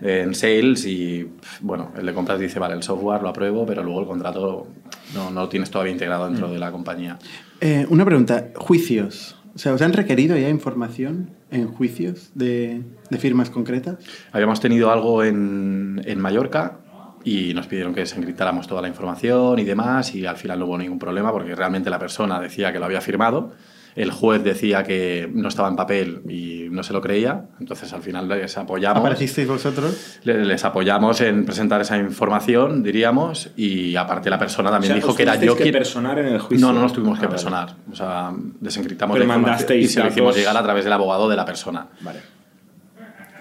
en 0.01 0.33
sales 0.33 0.85
y, 0.85 1.27
bueno, 1.61 1.91
el 1.97 2.05
de 2.05 2.13
compras 2.13 2.39
dice, 2.39 2.59
vale, 2.59 2.73
el 2.75 2.83
software 2.83 3.21
lo 3.21 3.29
apruebo, 3.29 3.65
pero 3.65 3.83
luego 3.83 4.01
el 4.01 4.07
contrato 4.07 4.67
no, 5.13 5.31
no 5.31 5.41
lo 5.41 5.49
tienes 5.49 5.69
todavía 5.69 5.93
integrado 5.93 6.27
dentro 6.27 6.49
de 6.49 6.59
la 6.59 6.71
compañía. 6.71 7.19
Eh, 7.59 7.85
una 7.89 8.05
pregunta, 8.05 8.49
juicios. 8.55 9.37
O 9.53 9.59
sea, 9.59 9.73
¿os 9.73 9.81
han 9.81 9.93
requerido 9.93 10.37
ya 10.37 10.49
información 10.49 11.31
en 11.51 11.67
juicios 11.67 12.31
de, 12.33 12.81
de 13.09 13.17
firmas 13.17 13.49
concretas? 13.49 13.97
Habíamos 14.31 14.59
tenido 14.61 14.91
algo 14.91 15.23
en, 15.23 16.01
en 16.05 16.19
Mallorca 16.19 16.79
y 17.23 17.53
nos 17.53 17.67
pidieron 17.67 17.93
que 17.93 18.01
desencriptáramos 18.01 18.67
toda 18.67 18.81
la 18.81 18.87
información 18.87 19.59
y 19.59 19.63
demás 19.63 20.15
y 20.15 20.25
al 20.25 20.37
final 20.37 20.59
no 20.59 20.65
hubo 20.65 20.77
ningún 20.77 20.99
problema 20.99 21.31
porque 21.31 21.53
realmente 21.55 21.89
la 21.89 21.99
persona 21.99 22.39
decía 22.39 22.71
que 22.71 22.79
lo 22.79 22.85
había 22.85 23.01
firmado, 23.01 23.51
el 23.95 24.11
juez 24.11 24.43
decía 24.43 24.83
que 24.83 25.29
no 25.33 25.47
estaba 25.49 25.67
en 25.67 25.75
papel 25.75 26.21
y 26.29 26.67
no 26.71 26.83
se 26.83 26.93
lo 26.93 27.01
creía, 27.01 27.45
entonces 27.59 27.91
al 27.93 28.01
final 28.01 28.27
les 28.27 28.57
apoyamos. 28.57 28.99
¿Aparecisteis 28.99 29.47
vosotros? 29.47 30.19
le- 30.23 30.45
Les 30.45 30.63
apoyamos 30.63 31.19
en 31.21 31.45
presentar 31.45 31.81
esa 31.81 31.97
información, 31.97 32.83
diríamos, 32.83 33.51
y 33.57 33.95
aparte 33.95 34.29
la 34.29 34.39
persona 34.39 34.69
también 34.71 34.93
O 34.93 34.95
sea, 34.95 35.01
dijo 35.03 35.15
que 35.15 35.23
era 35.23 35.35
yo 35.35 35.55
que 35.55 35.63
quien... 35.63 35.73
personar 35.73 36.17
en 36.19 36.27
el 36.27 36.39
juicio. 36.39 36.65
No, 36.67 36.73
no 36.73 36.81
nos 36.81 36.93
tuvimos 36.93 37.19
que 37.19 37.25
Ah, 37.25 37.27
vale. 37.29 37.35
personar. 37.37 37.75
O 37.91 37.95
sea, 37.95 38.31
desencriptamos 38.59 39.13
Pero 39.15 39.25
la 39.27 39.33
información 39.33 39.51
mandasteis 39.51 39.85
y 39.85 39.93
se 39.93 39.99
lo 40.01 40.07
hicimos 40.09 40.35
llegar 40.35 40.55
a 40.55 40.63
través 40.63 40.83
del 40.83 40.93
abogado 40.93 41.27
de 41.29 41.35
la 41.35 41.45
persona, 41.45 41.87
Vale. 42.01 42.19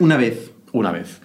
Una 0.00 0.16
vez. 0.16 0.50
una 0.72 0.90
vez. 0.92 1.20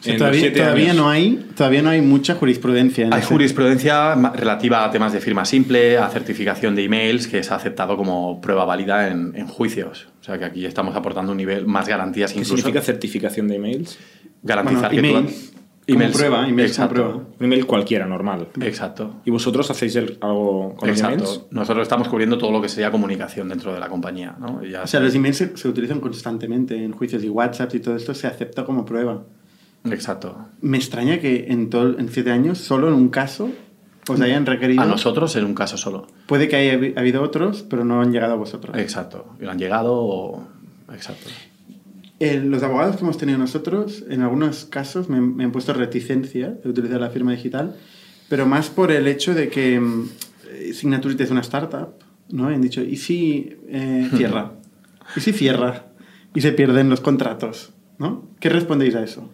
O 0.00 0.02
sea, 0.02 0.16
todavía, 0.16 0.94
no 0.94 1.08
hay, 1.10 1.44
todavía 1.56 1.82
no 1.82 1.90
hay 1.90 2.00
mucha 2.00 2.34
jurisprudencia. 2.36 3.06
En 3.06 3.12
Hay 3.12 3.18
ese- 3.20 3.28
jurisprudencia 3.28 4.14
relativa 4.14 4.84
a 4.84 4.90
temas 4.92 5.12
de 5.12 5.20
firma 5.20 5.44
simple, 5.44 5.98
a 5.98 6.08
certificación 6.08 6.76
de 6.76 6.84
emails, 6.84 7.26
que 7.26 7.42
se 7.42 7.52
ha 7.52 7.56
aceptado 7.56 7.96
como 7.96 8.40
prueba 8.40 8.64
válida 8.64 9.08
en, 9.08 9.32
en 9.34 9.46
juicios. 9.48 10.08
O 10.20 10.24
sea 10.24 10.38
que 10.38 10.44
aquí 10.44 10.64
estamos 10.66 10.94
aportando 10.94 11.32
un 11.32 11.38
nivel 11.38 11.66
más 11.66 11.88
garantías 11.88 12.32
¿Qué 12.32 12.38
incluso. 12.38 12.56
significa 12.58 12.80
certificación 12.80 13.48
de 13.48 13.56
emails? 13.56 13.98
Garantizar 14.42 14.92
Bueno, 14.92 15.02
que 15.02 15.08
tú- 15.08 15.16
emails 15.18 15.52
como 15.88 16.12
prueba, 16.12 16.48
emails 16.48 16.52
como 16.52 16.60
Exacto. 16.86 16.94
prueba. 16.94 17.14
Un 17.40 17.44
email 17.46 17.66
cualquiera, 17.66 18.06
normal. 18.06 18.48
Exacto. 18.60 19.16
¿Y 19.24 19.30
vosotros 19.30 19.68
hacéis 19.70 19.96
el- 19.96 20.18
algo 20.20 20.74
con 20.76 20.88
los 20.90 20.96
Exacto. 20.98 21.24
emails? 21.24 21.46
Nosotros 21.50 21.82
estamos 21.82 22.06
cubriendo 22.08 22.38
todo 22.38 22.52
lo 22.52 22.60
que 22.62 22.68
sería 22.68 22.90
comunicación 22.92 23.48
dentro 23.48 23.74
de 23.74 23.80
la 23.80 23.88
compañía. 23.88 24.36
¿no? 24.38 24.62
Ya 24.64 24.82
O 24.82 24.86
sea, 24.86 25.00
los 25.00 25.12
emails 25.14 25.38
se, 25.38 25.56
se 25.56 25.66
utilizan 25.66 25.98
constantemente 25.98 26.76
en 26.76 26.92
juicios 26.92 27.24
y 27.24 27.28
WhatsApp 27.30 27.74
y 27.74 27.80
todo 27.80 27.96
esto 27.96 28.14
se 28.14 28.26
acepta 28.28 28.64
como 28.64 28.84
prueba. 28.84 29.24
Exacto. 29.92 30.46
Me 30.60 30.76
extraña 30.78 31.18
que 31.20 31.46
en, 31.48 31.70
todo, 31.70 31.98
en 31.98 32.08
siete 32.08 32.30
años, 32.30 32.58
solo 32.58 32.88
en 32.88 32.94
un 32.94 33.08
caso, 33.08 33.50
os 34.08 34.20
hayan 34.20 34.46
requerido. 34.46 34.82
A 34.82 34.86
nosotros 34.86 35.34
en 35.36 35.44
un 35.44 35.54
caso 35.54 35.76
solo. 35.76 36.06
Puede 36.26 36.48
que 36.48 36.56
haya 36.56 36.74
habi- 36.78 36.96
habido 36.96 37.22
otros, 37.22 37.62
pero 37.68 37.84
no 37.84 38.00
han 38.00 38.12
llegado 38.12 38.32
a 38.34 38.36
vosotros. 38.36 38.76
Exacto. 38.78 39.26
Han 39.48 39.58
llegado. 39.58 39.94
o- 39.94 40.48
Exacto. 40.92 41.28
Eh, 42.20 42.40
los 42.44 42.62
abogados 42.62 42.96
que 42.96 43.02
hemos 43.02 43.16
tenido 43.18 43.38
nosotros, 43.38 44.04
en 44.08 44.22
algunos 44.22 44.64
casos 44.64 45.08
me, 45.08 45.20
me 45.20 45.44
han 45.44 45.52
puesto 45.52 45.72
reticencia 45.72 46.50
de 46.50 46.68
utilizar 46.68 47.00
la 47.00 47.10
firma 47.10 47.30
digital, 47.32 47.76
pero 48.28 48.44
más 48.46 48.70
por 48.70 48.90
el 48.90 49.06
hecho 49.06 49.34
de 49.34 49.48
que 49.50 49.78
mm, 49.78 50.08
eh, 50.50 50.72
Signaturit 50.74 51.20
es 51.20 51.30
una 51.30 51.42
startup, 51.42 51.90
¿no? 52.30 52.48
Han 52.48 52.60
dicho, 52.60 52.82
¿y 52.82 52.96
si 52.96 53.56
eh, 53.68 54.08
cierra? 54.16 54.52
¿Y 55.16 55.20
si 55.20 55.32
cierra? 55.32 55.84
Y 56.34 56.40
se 56.40 56.50
pierden 56.52 56.90
los 56.90 57.00
contratos, 57.00 57.72
¿no? 57.98 58.28
¿Qué 58.40 58.48
respondéis 58.48 58.94
a 58.96 59.04
eso? 59.04 59.30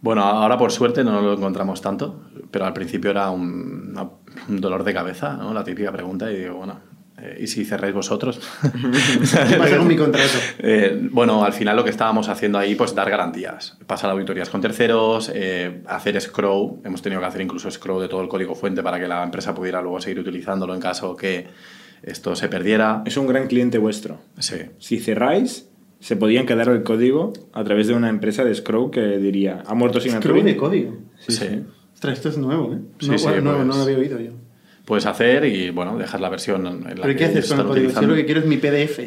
Bueno, 0.00 0.22
ahora 0.22 0.56
por 0.56 0.70
suerte 0.72 1.02
no 1.02 1.20
lo 1.20 1.34
encontramos 1.34 1.80
tanto, 1.80 2.22
pero 2.50 2.64
al 2.64 2.72
principio 2.72 3.10
era 3.10 3.30
un, 3.30 3.94
un 4.48 4.60
dolor 4.60 4.84
de 4.84 4.94
cabeza, 4.94 5.36
¿no? 5.36 5.52
La 5.52 5.64
típica 5.64 5.90
pregunta, 5.92 6.30
y 6.30 6.36
digo, 6.36 6.56
bueno, 6.56 6.80
eh, 7.20 7.38
¿y 7.40 7.46
si 7.48 7.64
cerráis 7.64 7.94
vosotros? 7.94 8.40
¿Qué 8.62 9.56
pasa 9.56 9.76
con 9.76 9.88
mi 9.88 9.96
contrato? 9.96 10.38
Eh, 10.58 11.08
bueno, 11.10 11.44
al 11.44 11.52
final 11.52 11.74
lo 11.74 11.82
que 11.82 11.90
estábamos 11.90 12.28
haciendo 12.28 12.58
ahí, 12.58 12.76
pues 12.76 12.94
dar 12.94 13.10
garantías, 13.10 13.76
pasar 13.86 14.10
auditorías 14.10 14.48
con 14.50 14.60
terceros, 14.60 15.30
eh, 15.34 15.82
hacer 15.86 16.20
scroll, 16.20 16.80
hemos 16.84 17.02
tenido 17.02 17.20
que 17.20 17.26
hacer 17.26 17.40
incluso 17.40 17.70
scroll 17.70 18.02
de 18.02 18.08
todo 18.08 18.22
el 18.22 18.28
código 18.28 18.54
fuente 18.54 18.82
para 18.84 19.00
que 19.00 19.08
la 19.08 19.24
empresa 19.24 19.52
pudiera 19.52 19.82
luego 19.82 20.00
seguir 20.00 20.20
utilizándolo 20.20 20.74
en 20.74 20.80
caso 20.80 21.16
que 21.16 21.48
esto 22.02 22.36
se 22.36 22.48
perdiera. 22.48 23.02
Es 23.04 23.16
un 23.16 23.26
gran 23.26 23.48
cliente 23.48 23.78
vuestro. 23.78 24.20
Sí. 24.38 24.56
Si 24.78 25.00
cerráis, 25.00 25.68
se 26.00 26.16
podían 26.16 26.46
quedar 26.46 26.68
el 26.68 26.82
código 26.82 27.32
a 27.52 27.64
través 27.64 27.86
de 27.88 27.94
una 27.94 28.08
empresa 28.08 28.44
de 28.44 28.54
Scroll 28.54 28.90
que 28.90 29.18
diría, 29.18 29.62
ha 29.66 29.74
muerto 29.74 30.00
sin 30.00 30.12
Scroll 30.12 30.44
de 30.44 30.56
código. 30.56 30.96
Sí. 31.26 31.62
Ostras, 31.94 32.18
esto 32.18 32.28
es 32.28 32.38
nuevo, 32.38 32.72
¿eh? 32.74 32.78
Sí, 33.00 33.10
no, 33.10 33.18
sí, 33.18 33.24
bueno, 33.24 33.40
no, 33.42 33.56
pues- 33.56 33.66
no 33.66 33.76
lo 33.76 33.82
había 33.82 33.98
oído 33.98 34.20
yo. 34.20 34.30
Puedes 34.84 35.04
hacer 35.06 35.44
y, 35.44 35.70
bueno, 35.70 35.98
dejas 35.98 36.20
la 36.20 36.28
versión 36.30 36.66
en 36.66 36.80
la 36.84 36.88
¿Pero 36.94 37.02
que 37.08 37.16
qué 37.16 37.24
haces 37.26 37.48
con 37.48 37.60
el 37.60 37.66
código? 37.66 37.90
Si 37.90 37.96
yo 38.00 38.06
lo 38.06 38.14
que 38.14 38.24
quiero 38.24 38.40
es 38.40 38.46
mi 38.46 38.56
PDF, 38.56 39.00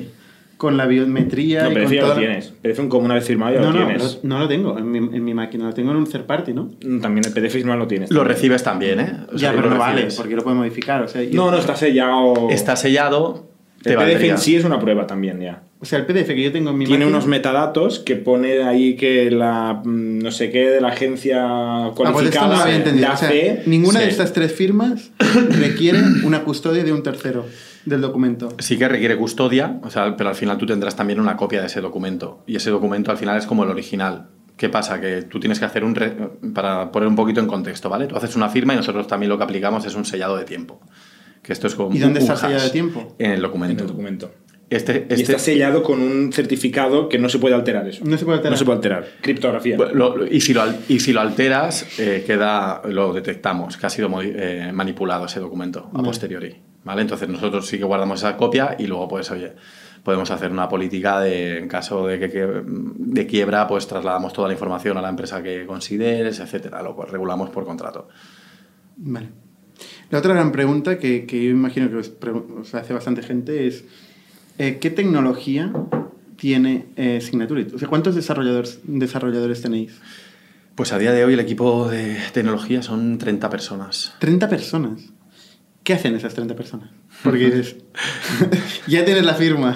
con 0.57 0.77
la 0.77 0.85
biometría 0.85 1.63
No, 1.63 1.71
y 1.71 1.73
pero 1.73 1.85
con 1.85 1.93
eso 1.95 2.01
ya 2.03 2.13
lo 2.13 2.19
tienes. 2.19 2.53
PDF 2.61 2.87
como 2.87 3.05
una 3.05 3.15
vez 3.15 3.23
firmado 3.25 3.55
ya 3.55 3.61
No, 3.61 3.71
lo 3.71 3.79
no, 3.79 3.85
tienes. 3.87 4.19
lo- 4.21 4.29
no 4.29 4.39
lo 4.39 4.47
tengo 4.47 4.77
en 4.77 4.91
mi, 4.91 4.97
en 4.99 5.23
mi 5.23 5.33
máquina, 5.33 5.65
lo 5.65 5.73
tengo 5.73 5.89
en 5.89 5.97
un 5.97 6.05
third 6.05 6.25
party, 6.25 6.53
¿no? 6.53 6.69
También 7.01 7.23
el 7.25 7.33
PDF 7.33 7.63
no 7.65 7.75
lo 7.77 7.87
tienes. 7.87 8.11
Lo 8.11 8.23
recibes 8.23 8.61
también, 8.61 8.99
¿eh? 8.99 9.11
O 9.33 9.39
sea, 9.39 9.49
ya, 9.49 9.55
pero 9.55 9.69
lo 9.69 9.73
no 9.75 9.79
vale, 9.79 10.07
porque 10.15 10.35
lo 10.35 10.43
puedo 10.43 10.55
modificar. 10.57 11.01
O 11.01 11.07
sea, 11.07 11.23
No, 11.31 11.49
no, 11.49 11.57
está 11.57 11.75
sellado. 11.75 12.49
Está 12.51 12.75
sellado, 12.75 13.49
te 13.83 13.93
el 13.93 13.97
PDF 13.97 14.23
en 14.23 14.37
sí 14.37 14.55
es 14.55 14.63
una 14.65 14.79
prueba 14.79 15.07
también 15.07 15.39
ya. 15.41 15.63
o 15.79 15.85
sea, 15.85 15.99
el 15.99 16.05
PDF 16.05 16.27
que 16.27 16.41
yo 16.43 16.51
tengo 16.51 16.69
en 16.71 16.77
mi 16.77 16.85
Tiene 16.85 17.05
máquina... 17.05 17.17
unos 17.17 17.27
metadatos 17.27 17.99
que 17.99 18.15
pone 18.15 18.63
ahí 18.63 18.95
que 18.95 19.31
la 19.31 19.81
mm, 19.83 20.19
no 20.19 20.31
sé 20.31 20.51
qué 20.51 20.69
de 20.69 20.81
la 20.81 20.89
agencia 20.89 21.43
Ah, 21.43 21.91
pues 21.95 22.09
esto 22.09 22.13
cualificada 22.13 22.47
no 22.47 22.55
lo 22.55 22.61
había 22.61 22.75
entendido. 22.75 23.07
la 23.07 23.13
O 23.13 23.17
sea, 23.17 23.27
hace- 23.29 23.63
ninguna 23.65 23.99
de 24.01 24.09
estas 24.09 24.33
tres 24.33 24.53
firmas 24.53 25.11
requiere 25.49 25.99
una 26.23 26.43
custodia 26.43 26.83
de 26.83 26.91
un 26.93 27.03
tercero 27.03 27.45
del 27.85 28.01
documento. 28.01 28.49
Sí 28.59 28.77
que 28.77 28.87
requiere 28.87 29.17
custodia, 29.17 29.79
o 29.83 29.89
sea, 29.89 30.15
pero 30.15 30.29
al 30.29 30.35
final 30.35 30.57
tú 30.57 30.65
tendrás 30.67 30.95
también 30.95 31.19
una 31.19 31.35
copia 31.35 31.61
de 31.61 31.67
ese 31.67 31.81
documento. 31.81 32.43
Y 32.45 32.55
ese 32.57 32.69
documento 32.69 33.09
al 33.11 33.17
final 33.17 33.37
es 33.37 33.45
como 33.47 33.63
el 33.63 33.69
original. 33.71 34.27
¿Qué 34.55 34.69
pasa? 34.69 35.01
Que 35.01 35.23
tú 35.23 35.39
tienes 35.39 35.57
que 35.57 35.65
hacer 35.65 35.83
un... 35.83 35.95
re- 35.95 36.15
Para 36.53 36.91
poner 36.91 37.09
un 37.09 37.15
poquito 37.15 37.39
en 37.39 37.47
contexto, 37.47 37.89
¿vale? 37.89 38.05
Tú 38.05 38.15
haces 38.15 38.35
una 38.35 38.49
firma 38.49 38.73
y 38.73 38.77
nosotros 38.77 39.07
también 39.07 39.29
lo 39.29 39.37
que 39.39 39.43
aplicamos 39.45 39.83
es 39.87 39.95
un 39.95 40.05
sellado 40.05 40.37
de 40.37 40.43
tiempo. 40.45 40.79
Que 41.41 41.53
esto 41.53 41.67
es 41.67 41.75
como 41.75 41.95
¿Y 41.95 41.99
dónde 41.99 42.19
está 42.19 42.33
el 42.33 42.39
sellado 42.39 42.63
de 42.63 42.69
tiempo? 42.69 43.15
En 43.19 43.31
el 43.31 43.35
en 43.37 43.41
documento. 43.41 43.83
el 43.83 43.89
documento. 43.89 44.31
Este, 44.69 44.93
Y 45.09 45.13
este, 45.13 45.21
está 45.33 45.39
sellado 45.39 45.83
con 45.83 46.01
un 46.01 46.31
certificado 46.31 47.09
que 47.09 47.19
no 47.19 47.27
se 47.27 47.39
puede 47.39 47.55
alterar 47.55 47.87
eso. 47.89 48.05
No 48.05 48.17
se 48.17 48.23
puede 48.23 48.37
alterar. 48.37 48.51
No 48.53 48.57
se 48.57 48.63
puede 48.63 48.77
alterar. 48.77 49.07
Criptografía. 49.21 49.75
Bueno, 49.75 49.93
lo- 49.95 50.17
lo- 50.17 50.27
y, 50.27 50.39
si 50.39 50.53
lo, 50.53 50.63
y 50.87 50.99
si 51.01 51.11
lo 51.11 51.19
alteras, 51.19 51.99
eh, 51.99 52.23
queda, 52.25 52.81
lo 52.87 53.11
detectamos, 53.11 53.75
que 53.75 53.85
ha 53.85 53.89
sido 53.89 54.09
eh, 54.21 54.71
manipulado 54.73 55.25
ese 55.25 55.39
documento 55.41 55.89
a 55.89 55.97
Vale. 55.97 56.05
posteriori. 56.05 56.55
¿vale? 56.85 57.01
Entonces 57.01 57.27
nosotros 57.27 57.67
sí 57.67 57.77
que 57.77 57.83
guardamos 57.83 58.19
esa 58.19 58.37
copia 58.37 58.75
y 58.79 58.87
luego, 58.87 59.07
pues, 59.09 59.29
oye, 59.31 59.51
podemos 60.03 60.31
hacer 60.31 60.51
una 60.51 60.69
política 60.69 61.19
de, 61.19 61.57
en 61.59 61.67
caso 61.67 62.07
de, 62.07 62.17
que, 62.17 62.29
que- 62.29 62.63
de 62.65 63.27
quiebra, 63.27 63.67
pues 63.67 63.85
trasladamos 63.87 64.31
toda 64.31 64.47
la 64.47 64.53
información 64.53 64.97
a 64.97 65.01
la 65.01 65.09
empresa 65.09 65.43
que 65.43 65.65
consideres, 65.65 66.39
etcétera. 66.39 66.81
Lo 66.81 66.95
pues, 66.95 67.09
regulamos 67.11 67.49
por 67.49 67.65
contrato. 67.65 68.07
Vale. 68.95 69.29
La 70.09 70.19
otra 70.19 70.33
gran 70.33 70.51
pregunta 70.51 70.97
que, 70.99 71.25
que 71.25 71.43
yo 71.43 71.51
imagino 71.51 71.89
que 71.89 71.97
os, 71.97 72.75
hace 72.75 72.93
bastante 72.93 73.23
gente 73.23 73.67
es 73.67 73.85
eh, 74.57 74.77
¿qué 74.79 74.89
tecnología 74.89 75.71
tiene 76.35 76.87
eh? 76.95 77.19
O 77.73 77.79
sea, 77.79 77.87
¿cuántos 77.87 78.15
desarrolladores, 78.15 78.79
desarrolladores 78.83 79.61
tenéis? 79.61 79.93
Pues 80.75 80.93
a 80.93 80.97
día 80.97 81.11
de 81.11 81.25
hoy 81.25 81.33
el 81.33 81.39
equipo 81.39 81.89
de 81.89 82.17
tecnología 82.33 82.81
son 82.81 83.17
30 83.17 83.49
personas. 83.49 84.13
30 84.19 84.49
personas. 84.49 85.01
¿Qué 85.83 85.93
hacen 85.93 86.15
esas 86.15 86.33
30 86.33 86.55
personas? 86.55 86.89
Porque 87.23 87.51
dices, 87.51 87.75
ya 88.87 89.05
tienes 89.05 89.23
la 89.23 89.33
firma. 89.35 89.75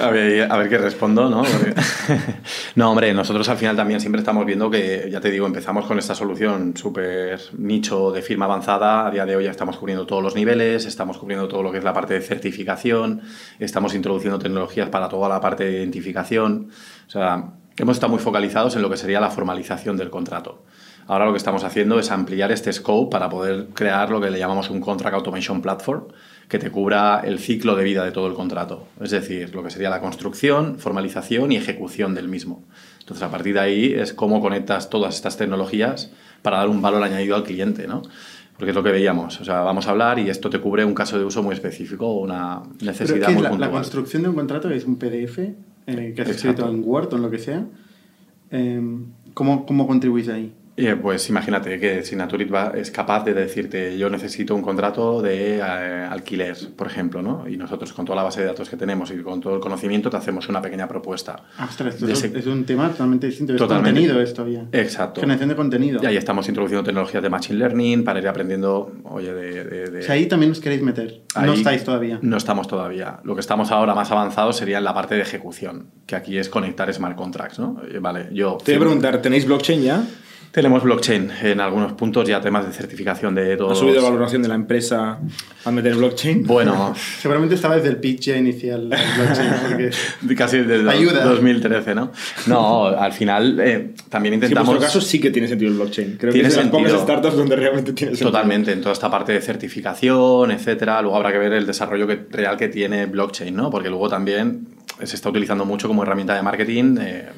A 0.00 0.10
ver, 0.10 0.50
a 0.50 0.56
ver 0.56 0.68
qué 0.68 0.78
respondo, 0.78 1.28
¿no? 1.28 1.42
Porque- 1.42 1.74
no, 2.76 2.90
hombre, 2.90 3.12
nosotros 3.12 3.48
al 3.48 3.58
final 3.58 3.76
también 3.76 4.00
siempre 4.00 4.20
estamos 4.20 4.46
viendo 4.46 4.70
que, 4.70 5.08
ya 5.10 5.20
te 5.20 5.30
digo, 5.30 5.46
empezamos 5.46 5.86
con 5.86 5.98
esta 5.98 6.14
solución 6.14 6.74
súper 6.76 7.40
nicho 7.58 8.10
de 8.10 8.22
firma 8.22 8.46
avanzada. 8.46 9.06
A 9.06 9.10
día 9.10 9.26
de 9.26 9.36
hoy 9.36 9.44
ya 9.44 9.50
estamos 9.50 9.76
cubriendo 9.76 10.06
todos 10.06 10.22
los 10.22 10.34
niveles, 10.34 10.86
estamos 10.86 11.18
cubriendo 11.18 11.46
todo 11.48 11.62
lo 11.62 11.72
que 11.72 11.78
es 11.78 11.84
la 11.84 11.92
parte 11.92 12.14
de 12.14 12.20
certificación, 12.20 13.22
estamos 13.58 13.94
introduciendo 13.94 14.38
tecnologías 14.38 14.88
para 14.88 15.08
toda 15.08 15.28
la 15.28 15.40
parte 15.40 15.64
de 15.64 15.72
identificación. 15.72 16.70
O 17.06 17.10
sea, 17.10 17.52
hemos 17.76 17.96
estado 17.96 18.12
muy 18.12 18.20
focalizados 18.22 18.76
en 18.76 18.82
lo 18.82 18.88
que 18.88 18.96
sería 18.96 19.20
la 19.20 19.30
formalización 19.30 19.96
del 19.96 20.08
contrato. 20.10 20.64
Ahora 21.08 21.26
lo 21.26 21.32
que 21.32 21.38
estamos 21.38 21.64
haciendo 21.64 21.98
es 21.98 22.10
ampliar 22.12 22.52
este 22.52 22.72
scope 22.72 23.10
para 23.10 23.28
poder 23.28 23.66
crear 23.74 24.10
lo 24.10 24.20
que 24.20 24.30
le 24.30 24.38
llamamos 24.38 24.70
un 24.70 24.80
Contract 24.80 25.16
Automation 25.16 25.60
Platform, 25.60 26.04
que 26.52 26.58
te 26.58 26.70
cubra 26.70 27.22
el 27.24 27.38
ciclo 27.38 27.76
de 27.76 27.82
vida 27.82 28.04
de 28.04 28.10
todo 28.10 28.26
el 28.26 28.34
contrato. 28.34 28.86
Es 29.00 29.10
decir, 29.10 29.54
lo 29.54 29.62
que 29.62 29.70
sería 29.70 29.88
la 29.88 30.02
construcción, 30.02 30.78
formalización 30.78 31.50
y 31.50 31.56
ejecución 31.56 32.14
del 32.14 32.28
mismo. 32.28 32.62
Entonces, 33.00 33.22
a 33.22 33.30
partir 33.30 33.54
de 33.54 33.60
ahí 33.60 33.94
es 33.94 34.12
cómo 34.12 34.42
conectas 34.42 34.90
todas 34.90 35.14
estas 35.14 35.38
tecnologías 35.38 36.12
para 36.42 36.58
dar 36.58 36.68
un 36.68 36.82
valor 36.82 37.02
añadido 37.02 37.36
al 37.36 37.44
cliente, 37.44 37.86
¿no? 37.88 38.02
Porque 38.58 38.72
es 38.72 38.74
lo 38.74 38.82
que 38.82 38.92
veíamos. 38.92 39.40
O 39.40 39.46
sea, 39.46 39.62
vamos 39.62 39.86
a 39.86 39.92
hablar 39.92 40.18
y 40.18 40.28
esto 40.28 40.50
te 40.50 40.60
cubre 40.60 40.84
un 40.84 40.92
caso 40.92 41.18
de 41.18 41.24
uso 41.24 41.42
muy 41.42 41.54
específico 41.54 42.06
o 42.06 42.20
una 42.20 42.60
Pero, 42.78 42.90
necesidad 42.90 43.28
¿qué 43.28 43.32
es 43.32 43.34
muy 43.34 43.42
la, 43.44 43.48
puntual. 43.48 43.70
la 43.70 43.74
construcción 43.74 44.22
de 44.22 44.28
un 44.28 44.34
contrato 44.34 44.68
es 44.68 44.84
un 44.84 44.96
PDF 44.96 45.38
eh, 45.38 45.54
que 45.86 46.20
has 46.20 46.28
escrito 46.28 46.64
Exacto. 46.64 46.68
en 46.68 46.82
Word 46.84 47.14
o 47.14 47.16
en 47.16 47.22
lo 47.22 47.30
que 47.30 47.38
sea. 47.38 47.64
Eh, 48.50 48.82
¿cómo, 49.32 49.64
¿Cómo 49.64 49.86
contribuís 49.86 50.28
ahí? 50.28 50.52
Eh, 50.86 50.96
pues 50.96 51.28
imagínate 51.28 51.78
que 51.78 52.02
Signaturit 52.02 52.52
va, 52.52 52.72
es 52.74 52.90
capaz 52.90 53.24
de 53.24 53.34
decirte 53.34 53.96
yo 53.98 54.08
necesito 54.10 54.54
un 54.54 54.62
contrato 54.62 55.22
de 55.22 55.58
eh, 55.58 55.62
alquiler, 56.10 56.56
por 56.76 56.86
ejemplo, 56.86 57.22
¿no? 57.22 57.48
Y 57.48 57.56
nosotros 57.56 57.92
con 57.92 58.04
toda 58.04 58.16
la 58.16 58.22
base 58.24 58.40
de 58.40 58.46
datos 58.46 58.68
que 58.68 58.76
tenemos 58.76 59.10
y 59.10 59.18
con 59.18 59.40
todo 59.40 59.54
el 59.54 59.60
conocimiento 59.60 60.10
te 60.10 60.16
hacemos 60.16 60.48
una 60.48 60.60
pequeña 60.60 60.88
propuesta. 60.88 61.36
Ah, 61.58 61.66
ostras, 61.68 61.94
esto 61.94 62.06
es, 62.08 62.24
ese- 62.24 62.38
es 62.38 62.46
un 62.46 62.64
tema 62.64 62.88
totalmente 62.90 63.26
distinto. 63.26 63.52
Es 63.54 63.58
Totalmente. 63.58 63.90
contenido 64.00 64.20
esto 64.22 64.46
ya. 64.48 64.64
Exacto. 64.72 65.20
Generación 65.20 65.48
de 65.50 65.56
contenido. 65.56 66.00
Y 66.02 66.06
ahí 66.06 66.16
estamos 66.16 66.48
introduciendo 66.48 66.82
tecnologías 66.84 67.22
de 67.22 67.28
Machine 67.30 67.58
Learning 67.58 68.04
para 68.04 68.18
ir 68.20 68.28
aprendiendo, 68.28 68.92
oye, 69.04 69.32
de... 69.32 69.64
de- 69.64 69.90
de- 69.90 69.98
O 70.00 70.02
sea, 70.02 70.14
ahí 70.14 70.26
también 70.26 70.52
os 70.52 70.60
queréis 70.60 70.82
meter. 70.82 71.22
no 71.44 71.52
estáis 71.52 71.84
todavía. 71.84 72.18
No 72.22 72.36
estamos 72.36 72.66
todavía. 72.68 73.20
Lo 73.24 73.34
que 73.34 73.40
estamos 73.40 73.70
ahora 73.70 73.94
más 73.94 74.10
avanzados 74.10 74.56
sería 74.56 74.78
en 74.78 74.84
la 74.84 74.94
parte 74.94 75.14
de 75.14 75.22
ejecución, 75.22 75.86
que 76.06 76.16
aquí 76.16 76.38
es 76.38 76.48
conectar 76.48 76.92
smart 76.92 77.16
contracts, 77.16 77.58
¿no? 77.58 77.80
Eh, 77.90 77.98
Vale, 78.00 78.28
yo... 78.32 78.58
Te 78.64 78.72
voy 78.72 78.76
a 78.76 78.80
preguntar, 78.80 79.22
¿tenéis 79.22 79.46
blockchain 79.46 79.82
ya? 79.82 80.02
Tenemos 80.52 80.82
blockchain 80.82 81.30
en 81.44 81.60
algunos 81.62 81.94
puntos, 81.94 82.28
ya 82.28 82.38
temas 82.42 82.66
de 82.66 82.72
certificación 82.74 83.34
de 83.34 83.54
¿Ha 83.54 83.56
todos... 83.56 83.78
subido 83.78 84.02
la 84.02 84.10
valoración 84.10 84.42
de 84.42 84.48
la 84.48 84.54
empresa 84.54 85.18
al 85.64 85.72
meter 85.72 85.94
blockchain? 85.94 86.44
Bueno, 86.46 86.94
Seguramente 87.20 87.54
estaba 87.54 87.76
desde 87.76 87.88
el 87.88 87.96
pitch 87.96 88.20
ya 88.26 88.36
inicial. 88.36 88.82
el 88.92 89.22
blockchain, 89.24 89.50
porque- 89.62 90.34
casi 90.36 90.58
desde 90.58 90.90
Ayuda. 90.90 91.24
2013, 91.24 91.94
¿no? 91.94 92.12
No, 92.48 92.84
al 92.88 93.14
final 93.14 93.58
eh, 93.60 93.94
también 94.10 94.32
Sí, 94.34 94.36
en 94.36 94.42
intentamos... 94.42 94.68
vuestro 94.68 94.86
caso 94.86 95.00
sí 95.00 95.18
que 95.20 95.30
tiene 95.30 95.48
sentido 95.48 95.70
el 95.70 95.78
blockchain. 95.78 96.16
Creo 96.20 96.32
Tiene 96.34 96.48
que 96.48 96.54
es 96.54 96.56
de 96.56 96.62
las 96.64 96.70
pocas 96.70 97.00
startups 97.00 97.36
donde 97.36 97.56
realmente 97.56 97.94
tiene 97.94 98.10
sentido. 98.12 98.30
Totalmente, 98.30 98.72
en 98.72 98.80
toda 98.82 98.92
esta 98.92 99.10
parte 99.10 99.32
de 99.32 99.40
certificación, 99.40 100.50
etcétera. 100.50 101.00
Luego 101.00 101.16
habrá 101.16 101.32
que 101.32 101.38
ver 101.38 101.54
el 101.54 101.66
desarrollo 101.66 102.06
que- 102.06 102.26
real 102.30 102.58
que 102.58 102.68
tiene 102.68 103.06
blockchain, 103.06 103.56
¿no? 103.56 103.70
Porque 103.70 103.88
luego 103.88 104.10
también 104.10 104.68
se 105.02 105.16
está 105.16 105.30
utilizando 105.30 105.64
mucho 105.64 105.88
como 105.88 106.02
herramienta 106.02 106.34
de 106.34 106.42
marketing 106.42 106.96
eh, 107.00 107.28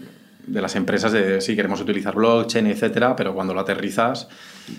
de 0.47 0.61
las 0.61 0.77
empresas 0.77 1.13
de 1.13 1.41
si 1.41 1.57
queremos 1.57 1.81
utilizar 1.81 2.15
blockchain, 2.15 2.67
etcétera, 2.67 3.17
pero 3.17 3.35
cuando 3.35 3.55
lo 3.55 3.61
aterrizas. 3.61 4.29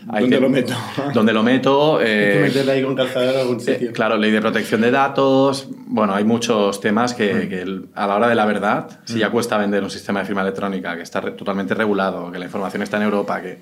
hay 0.09 0.21
¿Dónde 0.21 0.35
que- 0.37 0.41
lo 0.41 0.49
meto? 0.49 0.73
¿Dónde 1.13 1.33
lo 1.33 1.43
meto? 1.43 1.97
Hay 1.99 2.05
que 2.05 2.37
Eh, 2.39 2.41
meterle 2.43 2.71
ahí 2.73 2.83
con 2.83 2.95
calzador 2.95 3.35
a 3.35 3.41
algún 3.41 3.57
eh, 3.57 3.59
sitio. 3.61 3.93
claro, 3.93 4.17
ley 4.17 4.31
de 4.31 4.41
protección 4.41 4.81
de 4.81 4.91
datos. 4.91 5.67
Bueno, 5.87 6.13
hay 6.13 6.23
muchos 6.23 6.79
temas 6.81 7.13
que, 7.13 7.47
que 7.49 7.61
el- 7.61 7.87
a 7.95 8.07
la 8.07 8.15
hora 8.15 8.27
de 8.27 8.35
la 8.35 8.45
verdad, 8.45 8.87
si 9.05 9.19
ya 9.19 9.29
cuesta 9.29 9.57
vender 9.57 9.83
un 9.83 9.89
sistema 9.89 10.19
de 10.19 10.25
firma 10.25 10.41
electrónica 10.41 10.95
que 10.95 11.01
está 11.03 11.21
re- 11.21 11.31
totalmente 11.31 11.73
regulado, 11.73 12.31
que 12.31 12.39
la 12.39 12.45
información 12.45 12.81
está 12.83 12.97
en 12.97 13.03
Europa, 13.03 13.41
que. 13.41 13.59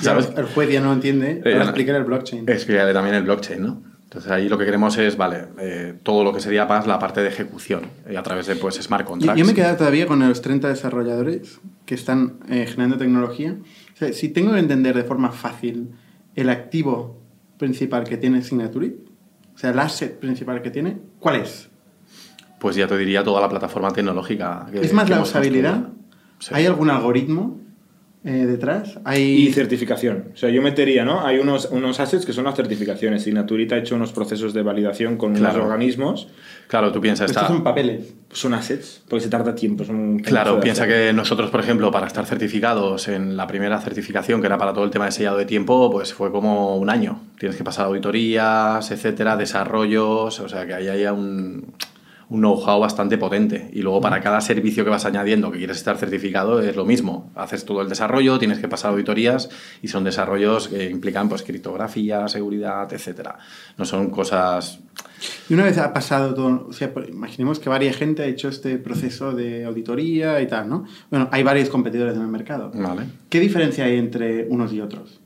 Ya 0.00 0.12
el 0.16 0.44
juez 0.46 0.70
ya 0.70 0.80
no 0.80 0.86
lo 0.86 0.92
entiende. 0.94 1.40
Eh, 1.44 1.52
Para 1.52 1.64
explicar 1.64 1.96
el 1.96 2.04
blockchain. 2.04 2.48
Explicarle 2.48 2.92
también 2.94 3.14
el 3.16 3.24
blockchain, 3.24 3.62
¿no? 3.62 3.82
Entonces 4.12 4.30
ahí 4.30 4.46
lo 4.46 4.58
que 4.58 4.66
queremos 4.66 4.98
es, 4.98 5.16
vale, 5.16 5.46
eh, 5.58 5.94
todo 6.02 6.22
lo 6.22 6.34
que 6.34 6.40
sería 6.42 6.66
más 6.66 6.86
la 6.86 6.98
parte 6.98 7.22
de 7.22 7.28
ejecución 7.28 7.84
eh, 8.06 8.18
a 8.18 8.22
través 8.22 8.46
de 8.46 8.56
pues 8.56 8.74
smart 8.74 9.04
Yo, 9.04 9.08
contracts. 9.08 9.38
yo 9.38 9.46
me 9.46 9.52
he 9.52 9.54
quedado 9.54 9.78
todavía 9.78 10.06
con 10.06 10.18
los 10.20 10.42
30 10.42 10.68
desarrolladores 10.68 11.60
que 11.86 11.94
están 11.94 12.34
eh, 12.50 12.66
generando 12.66 12.98
tecnología. 12.98 13.56
O 13.94 13.96
sea, 13.96 14.12
si 14.12 14.28
tengo 14.28 14.52
que 14.52 14.58
entender 14.58 14.94
de 14.94 15.04
forma 15.04 15.32
fácil 15.32 15.92
el 16.34 16.50
activo 16.50 17.22
principal 17.56 18.04
que 18.04 18.18
tiene 18.18 18.42
Signaturit, 18.42 18.96
o 19.54 19.58
sea, 19.58 19.70
el 19.70 19.78
asset 19.78 20.18
principal 20.18 20.60
que 20.60 20.70
tiene, 20.70 20.98
¿cuál 21.18 21.36
es? 21.36 21.70
Pues 22.58 22.76
ya 22.76 22.86
te 22.86 22.98
diría 22.98 23.24
toda 23.24 23.40
la 23.40 23.48
plataforma 23.48 23.92
tecnológica. 23.92 24.66
que- 24.70 24.80
¿Es 24.82 24.92
más 24.92 25.06
que 25.06 25.12
la 25.12 25.22
usabilidad? 25.22 25.88
Sí. 26.38 26.50
¿Hay 26.52 26.66
algún 26.66 26.90
algoritmo 26.90 27.61
eh, 28.24 28.46
detrás? 28.46 28.98
¿Hay... 29.04 29.22
Y 29.48 29.52
certificación. 29.52 30.28
O 30.34 30.36
sea, 30.36 30.48
yo 30.50 30.62
metería, 30.62 31.04
¿no? 31.04 31.26
Hay 31.26 31.38
unos, 31.38 31.66
unos 31.72 31.98
assets 32.00 32.24
que 32.24 32.32
son 32.32 32.44
las 32.44 32.54
certificaciones. 32.54 33.22
Signaturita 33.24 33.74
ha 33.74 33.78
hecho 33.78 33.96
unos 33.96 34.12
procesos 34.12 34.54
de 34.54 34.62
validación 34.62 35.16
con 35.16 35.34
Claro. 35.34 35.54
unos 35.56 35.64
organismos. 35.66 36.28
Claro, 36.68 36.92
tú 36.92 37.00
piensas, 37.00 37.30
Estos 37.30 37.42
está... 37.42 37.52
son 37.54 37.64
papeles. 37.64 38.14
Son 38.30 38.54
assets, 38.54 39.02
porque 39.08 39.24
se 39.24 39.28
tarda 39.28 39.54
tiempo. 39.54 39.84
Son 39.84 40.20
Claro, 40.20 40.60
piensa 40.60 40.84
hacer. 40.84 41.08
que 41.08 41.12
nosotros, 41.12 41.50
por 41.50 41.60
ejemplo, 41.60 41.90
para 41.90 42.06
estar 42.06 42.24
certificados 42.24 43.08
en 43.08 43.36
la 43.36 43.46
primera 43.46 43.80
certificación, 43.80 44.40
que 44.40 44.46
era 44.46 44.56
para 44.56 44.72
todo 44.72 44.84
el 44.84 44.90
tema 44.90 45.04
de 45.06 45.12
sellado 45.12 45.36
de 45.36 45.44
tiempo, 45.44 45.90
pues 45.90 46.14
fue 46.14 46.30
como 46.32 46.76
un 46.78 46.88
año. 46.88 47.20
Tienes 47.38 47.56
que 47.56 47.64
pasar 47.64 47.86
auditorías, 47.86 48.90
etcétera, 48.90 49.36
desarrollos, 49.36 50.40
o 50.40 50.48
sea 50.48 50.66
que 50.66 50.74
ahí 50.74 50.88
hay 50.88 51.04
un, 51.06 51.74
un 52.32 52.40
know-how 52.40 52.80
bastante 52.80 53.18
potente. 53.18 53.68
Y 53.74 53.82
luego 53.82 54.00
para 54.00 54.20
cada 54.22 54.40
servicio 54.40 54.84
que 54.84 54.90
vas 54.90 55.04
añadiendo 55.04 55.52
que 55.52 55.58
quieres 55.58 55.76
estar 55.76 55.98
certificado 55.98 56.60
es 56.60 56.74
lo 56.74 56.86
mismo. 56.86 57.30
Haces 57.34 57.66
todo 57.66 57.82
el 57.82 57.90
desarrollo, 57.90 58.38
tienes 58.38 58.58
que 58.58 58.68
pasar 58.68 58.92
auditorías 58.92 59.50
y 59.82 59.88
son 59.88 60.02
desarrollos 60.02 60.68
que 60.68 60.88
implican 60.88 61.28
pues 61.28 61.42
criptografía, 61.42 62.26
seguridad, 62.28 62.90
etcétera. 62.92 63.38
No 63.76 63.84
son 63.84 64.10
cosas... 64.10 64.80
Y 65.48 65.54
una 65.54 65.64
vez 65.64 65.78
ha 65.78 65.92
pasado 65.92 66.34
todo, 66.34 66.66
o 66.68 66.72
sea, 66.72 66.92
imaginemos 67.08 67.60
que 67.60 67.68
varias 67.68 67.96
gente 67.96 68.22
ha 68.22 68.26
hecho 68.26 68.48
este 68.48 68.78
proceso 68.78 69.32
de 69.32 69.64
auditoría 69.64 70.40
y 70.40 70.46
tal, 70.46 70.68
¿no? 70.68 70.84
Bueno, 71.10 71.28
hay 71.30 71.42
varios 71.42 71.68
competidores 71.68 72.16
en 72.16 72.22
el 72.22 72.28
mercado. 72.28 72.72
Vale. 72.74 73.02
¿Qué 73.28 73.38
diferencia 73.38 73.84
hay 73.84 73.98
entre 73.98 74.48
unos 74.48 74.72
y 74.72 74.80
otros? 74.80 75.21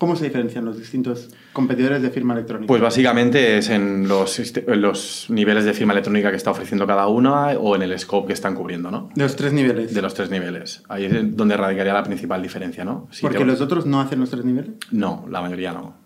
¿Cómo 0.00 0.16
se 0.16 0.24
diferencian 0.24 0.64
los 0.64 0.78
distintos 0.78 1.28
competidores 1.52 2.00
de 2.00 2.08
firma 2.08 2.32
electrónica? 2.32 2.66
Pues 2.68 2.80
básicamente 2.80 3.58
es 3.58 3.68
en 3.68 4.08
los, 4.08 4.38
sist- 4.40 4.64
en 4.66 4.80
los 4.80 5.26
niveles 5.28 5.66
de 5.66 5.74
firma 5.74 5.92
electrónica 5.92 6.30
que 6.30 6.38
está 6.38 6.50
ofreciendo 6.52 6.86
cada 6.86 7.06
una 7.06 7.48
o 7.50 7.76
en 7.76 7.82
el 7.82 7.96
scope 7.98 8.28
que 8.28 8.32
están 8.32 8.54
cubriendo, 8.54 8.90
¿no? 8.90 9.10
de 9.14 9.22
los 9.24 9.36
tres 9.36 9.52
niveles. 9.52 9.92
De 9.92 10.00
los 10.00 10.14
tres 10.14 10.30
niveles. 10.30 10.82
Ahí 10.88 11.04
es 11.04 11.36
donde 11.36 11.54
radicaría 11.58 11.92
la 11.92 12.02
principal 12.02 12.42
diferencia, 12.42 12.82
¿no? 12.82 13.08
Si 13.10 13.20
Porque 13.20 13.38
te- 13.38 13.44
los 13.44 13.60
otros 13.60 13.84
no 13.84 14.00
hacen 14.00 14.20
los 14.20 14.30
tres 14.30 14.42
niveles. 14.46 14.72
No, 14.90 15.26
la 15.30 15.42
mayoría 15.42 15.72
no. 15.72 15.99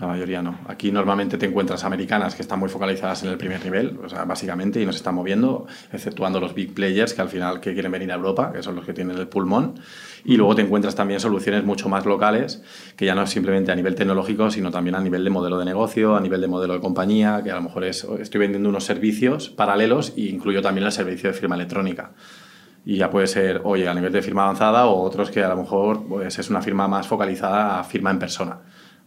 La 0.00 0.06
mayoría 0.06 0.40
no. 0.40 0.58
Aquí 0.66 0.90
normalmente 0.90 1.36
te 1.36 1.44
encuentras 1.44 1.84
americanas 1.84 2.34
que 2.34 2.40
están 2.40 2.58
muy 2.58 2.70
focalizadas 2.70 3.22
en 3.22 3.28
el 3.28 3.36
primer 3.36 3.62
nivel, 3.62 3.98
o 4.02 4.08
sea, 4.08 4.24
básicamente, 4.24 4.80
y 4.80 4.86
nos 4.86 4.96
están 4.96 5.14
moviendo, 5.14 5.66
exceptuando 5.92 6.40
los 6.40 6.54
big 6.54 6.72
players 6.72 7.12
que 7.12 7.20
al 7.20 7.28
final 7.28 7.60
que 7.60 7.74
quieren 7.74 7.92
venir 7.92 8.10
a 8.10 8.14
Europa, 8.14 8.50
que 8.50 8.62
son 8.62 8.76
los 8.76 8.86
que 8.86 8.94
tienen 8.94 9.18
el 9.18 9.28
pulmón. 9.28 9.74
Y 10.24 10.38
luego 10.38 10.54
te 10.54 10.62
encuentras 10.62 10.94
también 10.94 11.20
soluciones 11.20 11.64
mucho 11.64 11.90
más 11.90 12.06
locales, 12.06 12.62
que 12.96 13.04
ya 13.04 13.14
no 13.14 13.22
es 13.24 13.30
simplemente 13.30 13.72
a 13.72 13.74
nivel 13.74 13.94
tecnológico, 13.94 14.50
sino 14.50 14.70
también 14.70 14.94
a 14.94 15.00
nivel 15.00 15.22
de 15.22 15.28
modelo 15.28 15.58
de 15.58 15.66
negocio, 15.66 16.16
a 16.16 16.20
nivel 16.20 16.40
de 16.40 16.48
modelo 16.48 16.72
de 16.72 16.80
compañía, 16.80 17.42
que 17.44 17.50
a 17.50 17.56
lo 17.56 17.62
mejor 17.62 17.84
es, 17.84 18.02
estoy 18.04 18.40
vendiendo 18.40 18.70
unos 18.70 18.84
servicios 18.84 19.50
paralelos 19.50 20.14
e 20.16 20.22
incluyo 20.22 20.62
también 20.62 20.86
el 20.86 20.92
servicio 20.92 21.28
de 21.28 21.34
firma 21.36 21.56
electrónica. 21.56 22.12
Y 22.86 22.96
ya 22.96 23.10
puede 23.10 23.26
ser, 23.26 23.60
oye, 23.64 23.86
a 23.86 23.92
nivel 23.92 24.12
de 24.12 24.22
firma 24.22 24.44
avanzada 24.44 24.86
o 24.86 25.02
otros 25.02 25.30
que 25.30 25.44
a 25.44 25.48
lo 25.50 25.56
mejor 25.56 26.06
pues, 26.08 26.38
es 26.38 26.48
una 26.48 26.62
firma 26.62 26.88
más 26.88 27.06
focalizada 27.06 27.78
a 27.78 27.84
firma 27.84 28.10
en 28.10 28.18
persona, 28.18 28.60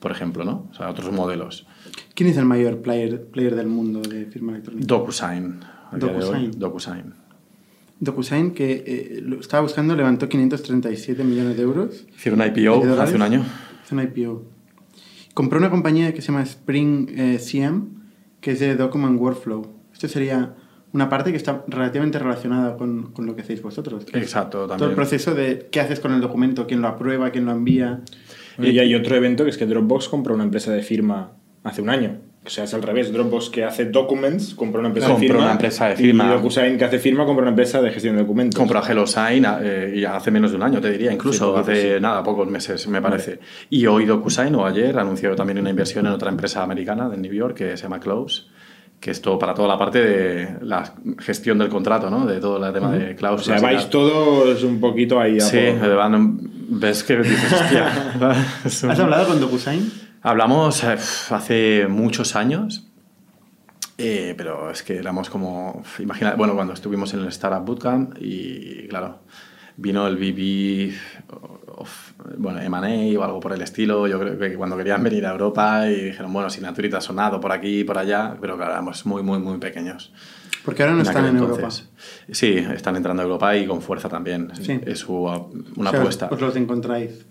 por 0.04 0.12
ejemplo, 0.12 0.44
¿no? 0.44 0.68
O 0.70 0.74
sea, 0.74 0.90
otros 0.90 1.10
modelos. 1.14 1.66
¿Quién 2.14 2.30
es 2.30 2.36
el 2.36 2.44
mayor 2.44 2.82
player, 2.82 3.26
player 3.28 3.56
del 3.56 3.68
mundo 3.68 4.02
de 4.02 4.26
firma 4.26 4.52
electrónica? 4.52 4.86
DocuSign. 4.86 5.62
DocuSign. 5.94 6.60
DocuSign. 6.60 7.14
DocuSign, 8.02 8.52
que 8.52 8.84
eh, 8.86 9.22
lo 9.24 9.40
estaba 9.40 9.64
buscando, 9.64 9.96
levantó 9.96 10.28
537 10.28 11.24
millones 11.24 11.56
de 11.56 11.64
euros. 11.64 12.06
Hicieron 12.14 12.42
un 12.42 12.54
¿De 12.54 12.62
IPO 12.62 13.02
hace 13.02 13.16
un 13.16 13.22
año. 13.22 13.46
Hizo 13.86 13.96
un 13.96 14.02
IPO. 14.02 14.44
Compró 15.34 15.58
una 15.58 15.70
compañía 15.70 16.14
que 16.14 16.22
se 16.22 16.34
llama 16.34 16.44
Spring 16.44 17.08
eh, 17.18 17.40
CM, 17.40 17.84
que 18.42 18.52
es 18.52 18.60
de 18.60 18.76
Document 18.76 19.18
Workflow. 19.18 19.74
Esto 19.94 20.10
sería 20.10 20.54
una 20.92 21.08
parte 21.08 21.32
que 21.32 21.38
está 21.38 21.64
relativamente 21.70 22.20
relacionada 22.20 22.76
con, 22.76 23.14
con 23.14 23.26
lo 23.26 23.38
que 23.38 23.44
hacéis 23.44 23.62
vosotros. 23.62 24.06
Exacto, 24.12 24.64
Todo 24.66 24.74
el 24.74 24.80
también. 24.80 24.96
proceso 24.98 25.34
de 25.34 25.70
qué 25.72 25.80
haces 25.80 26.02
con 26.02 26.12
el 26.12 26.20
documento, 26.20 26.68
quién 26.68 26.82
lo 26.82 26.90
aprueba, 26.90 27.32
quién 27.32 27.46
lo 27.46 27.54
envía. 27.54 28.02
Y 28.62 28.78
hay 28.80 28.94
otro 28.96 29.16
evento 29.16 29.44
que 29.44 29.50
es 29.50 29.58
que 29.58 29.66
Dropbox 29.66 30.10
compró 30.10 30.34
una 30.36 30.44
empresa 30.44 30.72
de 30.72 30.82
firma 30.84 31.32
hace 31.64 31.82
un 31.82 31.90
año. 31.90 32.18
O 32.46 32.50
sea, 32.50 32.66
es 32.66 32.74
al 32.74 32.82
revés. 32.84 33.14
Dropbox 33.14 33.50
que 33.50 33.64
hace 33.64 33.86
documents 33.86 34.54
compró 34.54 34.80
una 34.82 34.90
empresa 34.90 35.08
Compró 35.08 35.22
de 35.22 35.28
firma. 35.30 35.44
una 35.44 35.52
empresa 35.54 35.88
de 35.88 35.96
firma. 35.96 36.26
Y 36.26 36.28
DocuSign 36.28 36.78
que 36.78 36.84
hace 36.84 37.00
firma 37.00 37.26
compró 37.26 37.42
una 37.44 37.52
empresa 37.52 37.82
de 37.82 37.90
gestión 37.90 38.16
de 38.18 38.22
documentos. 38.24 38.60
Compró 38.60 38.80
a 38.80 38.86
HelloSign 38.86 39.46
eh, 39.62 39.94
y 39.96 40.04
hace 40.04 40.30
menos 40.30 40.52
de 40.52 40.58
un 40.58 40.64
año, 40.64 40.82
te 40.82 40.92
diría, 40.92 41.14
incluso 41.14 41.54
Sí, 41.56 41.62
hace 41.62 41.96
sí. 41.96 42.02
nada, 42.02 42.22
pocos 42.22 42.50
meses, 42.50 42.86
me 42.90 43.02
parece. 43.02 43.40
Y 43.70 43.86
hoy 43.86 44.06
DocuSign, 44.06 44.54
o 44.56 44.66
ayer, 44.66 45.00
anunció 45.00 45.34
también 45.36 45.60
una 45.60 45.70
inversión 45.70 46.06
en 46.06 46.12
otra 46.12 46.30
empresa 46.30 46.62
americana 46.64 47.08
de 47.08 47.16
New 47.16 47.32
York 47.34 47.56
que 47.56 47.78
se 47.78 47.84
llama 47.84 48.02
Close, 48.02 48.44
que 49.00 49.12
es 49.12 49.22
todo 49.22 49.40
para 49.40 49.54
toda 49.54 49.70
la 49.70 49.78
parte 49.80 50.04
de 50.04 50.48
la 50.64 50.96
gestión 51.20 51.58
del 51.58 51.70
contrato, 51.70 52.10
¿no? 52.10 52.26
De 52.26 52.42
todo 52.42 52.66
el 52.66 52.74
tema 52.74 52.92
de 52.92 53.14
O 53.14 53.16
cláusulas. 53.16 53.62
sea, 53.62 53.72
y 53.72 53.74
vais 53.76 53.90
todos 53.90 54.64
un 54.64 54.82
poquito 54.82 55.18
ahí 55.18 55.38
a 55.38 55.42
Sí, 55.42 55.58
por- 55.80 55.90
eh, 55.90 55.94
van- 55.96 56.50
ves 56.80 57.04
que 57.04 57.18
dices, 57.18 57.52
hostia. 57.54 58.14
un- 58.84 58.92
¿Has 58.92 59.00
hablado 59.00 59.28
con 59.28 59.40
DocuSign? 59.40 59.92
Hablamos 60.22 60.84
eh, 60.84 60.96
hace 61.32 61.88
muchos 61.90 62.36
años, 62.36 62.88
eh, 63.98 64.34
pero 64.38 64.72
es 64.72 64.82
que 64.84 64.96
éramos 64.98 65.30
como, 65.30 65.84
imagina, 66.00 66.36
bueno, 66.36 66.56
cuando 66.56 66.74
estuvimos 66.74 67.14
en 67.14 67.20
el 67.22 67.28
Startup 67.28 67.64
Bootcamp 67.66 68.16
y 68.22 68.88
claro, 68.88 69.20
vino 69.78 70.08
el 70.08 70.16
VP, 70.18 70.94
of, 71.78 72.12
bueno, 72.38 72.60
M&A 72.62 73.20
o 73.20 73.24
algo 73.24 73.40
por 73.40 73.54
el 73.54 73.62
estilo, 73.62 74.08
yo 74.08 74.20
creo 74.20 74.38
que 74.38 74.56
cuando 74.56 74.78
querían 74.78 75.04
venir 75.04 75.26
a 75.26 75.32
Europa 75.32 75.88
y 75.90 76.06
dijeron, 76.06 76.32
bueno, 76.34 76.50
Signaturita 76.50 76.98
ha 76.98 77.02
sonado 77.02 77.40
por 77.40 77.52
aquí 77.52 77.80
y 77.80 77.84
por 77.84 77.98
allá, 77.98 78.36
pero 78.40 78.56
claro, 78.58 78.72
éramos 78.74 79.06
muy, 79.06 79.24
muy, 79.24 79.40
muy 79.40 79.58
pequeños. 79.58 80.12
Porque 80.66 80.84
ahora 80.84 80.94
no 80.96 81.02
en 81.02 81.08
están 81.08 81.26
en 81.26 81.38
entonces. 81.38 81.90
Sí, 82.32 82.54
están 82.58 82.96
entrando 82.96 83.22
a 83.22 83.26
Europa 83.26 83.56
y 83.58 83.66
con 83.68 83.82
fuerza 83.82 84.08
también. 84.08 84.50
Sí. 84.62 84.80
Es 84.86 85.00
su, 85.00 85.14
una 85.16 85.90
O 85.90 85.92
sea, 85.92 86.00
apuesta. 86.00 86.30
Os 86.32 86.40
los 86.40 86.56
encontráis. 86.56 87.26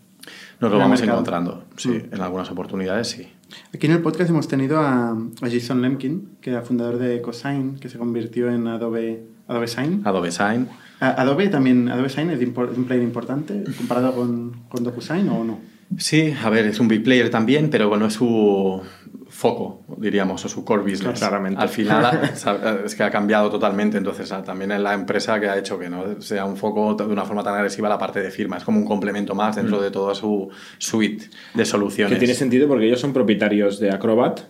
Nos 0.61 0.71
lo 0.71 0.77
en 0.77 0.83
vamos 0.83 1.01
encontrando, 1.03 1.65
sí, 1.77 1.89
Mm. 1.89 2.15
en 2.15 2.21
algunas 2.21 2.51
oportunidades 2.51 3.09
sí. 3.09 3.27
Aquí 3.75 3.87
en 3.87 3.93
el 3.93 4.03
podcast 4.03 4.31
hemos 4.31 4.47
tenido 4.49 4.79
a, 4.79 5.11
a 5.11 5.51
Jason 5.51 5.83
Lemkin, 5.83 6.37
que 6.41 6.51
era 6.51 6.63
fundador 6.63 6.99
de 6.99 7.21
Cosign, 7.21 7.79
que 7.81 7.89
se 7.89 7.99
convirtió 7.99 8.49
en 8.49 8.69
Adobe, 8.69 9.25
Adobe 9.53 9.69
Sign. 9.69 10.03
Adobe 10.05 10.31
Sign. 10.33 10.69
A- 11.01 11.21
Adobe 11.23 11.49
también, 11.49 11.89
Adobe 11.89 12.09
Sign 12.09 12.31
es 12.31 12.41
un 12.41 12.85
player 12.85 13.03
importante 13.03 13.63
comparado 13.77 14.13
con, 14.15 14.65
con 14.69 14.83
DocuSign 14.85 15.29
o 15.29 15.45
no. 15.45 15.61
Sí, 15.99 16.33
a 16.43 16.49
ver, 16.49 16.67
es 16.67 16.81
un 16.81 16.89
big 16.89 17.05
player 17.05 17.29
también, 17.29 17.69
pero 17.69 17.95
no 17.97 18.07
es 18.07 18.15
su 18.15 18.81
foco, 19.29 19.85
diríamos, 19.99 20.43
o 20.45 20.49
su 20.49 20.65
core 20.65 20.83
business. 20.83 21.19
Claramente. 21.19 21.61
Al 21.61 21.69
final 21.69 22.31
es 22.85 22.95
que 22.95 23.03
ha 23.03 23.11
cambiado 23.11 23.51
totalmente, 23.51 23.99
entonces 23.99 24.31
ah, 24.33 24.43
también 24.43 24.73
es 24.73 24.81
la 24.81 24.95
empresa 24.95 25.39
que 25.41 25.49
ha 25.49 25.59
hecho 25.59 25.79
que 25.79 25.91
no 25.91 26.21
sea 26.23 26.45
un 26.47 26.57
foco 26.57 26.95
de 26.95 27.05
una 27.05 27.25
forma 27.25 27.43
tan 27.43 27.55
agresiva 27.55 27.89
la 27.89 27.99
parte 27.99 28.23
de 28.23 28.31
firma. 28.31 28.57
Es 28.57 28.65
como 28.65 28.79
un 28.79 28.87
complemento 28.87 29.35
más 29.35 29.57
dentro 29.57 29.81
de 29.83 29.91
toda 29.91 30.15
su 30.15 30.49
suite 30.79 31.29
de 31.55 31.65
soluciones. 31.65 32.13
Que 32.15 32.19
tiene 32.19 32.35
sentido 32.35 32.69
porque 32.69 32.87
ellos 32.87 33.01
son 33.01 33.13
propietarios 33.13 33.79
de 33.81 33.91
Acrobat, 33.91 34.41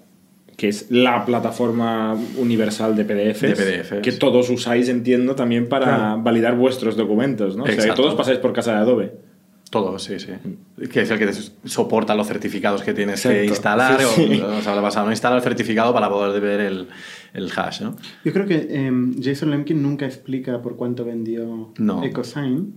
que 0.63 0.69
es 0.69 0.87
la 0.93 1.25
plataforma 1.25 2.17
universal 2.39 2.95
de 2.95 3.05
PDFs, 3.05 3.41
De 3.41 3.83
PDFs. 3.83 4.01
que 4.01 4.13
todos 4.13 4.49
usáis, 4.49 4.89
entiendo, 4.89 5.35
también 5.35 5.69
para 5.69 5.87
Claro. 5.87 6.23
validar 6.23 6.55
vuestros 6.57 6.95
documentos, 6.97 7.57
¿no? 7.57 7.65
O 7.65 7.67
sea, 7.67 7.77
que 7.85 7.93
todos 7.97 8.15
pasáis 8.15 8.39
por 8.39 8.53
casa 8.53 8.71
de 8.71 8.79
Adobe. 8.79 9.13
Todo, 9.73 9.99
sí, 9.99 10.21
sí. 10.21 10.29
Que 10.93 11.01
es 11.01 11.11
el 11.11 11.19
que 11.19 11.33
soporta 11.65 12.15
los 12.15 12.29
certificados 12.29 12.83
que 12.83 12.95
tienes 12.95 13.21
que 13.25 13.45
instalar. 13.45 13.99
Sí, 13.99 14.05
o, 14.05 14.11
sí. 14.29 14.41
o 14.41 14.63
sea, 14.63 14.75
vas 14.81 14.97
a 14.97 15.03
no 15.05 15.11
instalar 15.11 15.39
el 15.39 15.43
certificado 15.43 15.93
para 15.93 16.09
poder 16.09 16.41
ver 16.41 16.61
el, 16.61 16.87
el 17.35 17.51
hash, 17.57 17.81
¿no? 17.81 17.97
Yo 18.25 18.33
creo 18.33 18.47
que 18.47 18.69
em, 18.71 19.21
Jason 19.21 19.51
Lemkin 19.51 19.83
nunca 19.83 20.07
explica 20.07 20.63
por 20.63 20.77
cuánto 20.77 21.05
vendió 21.05 21.73
No. 21.77 22.05
EcoSign. 22.05 22.73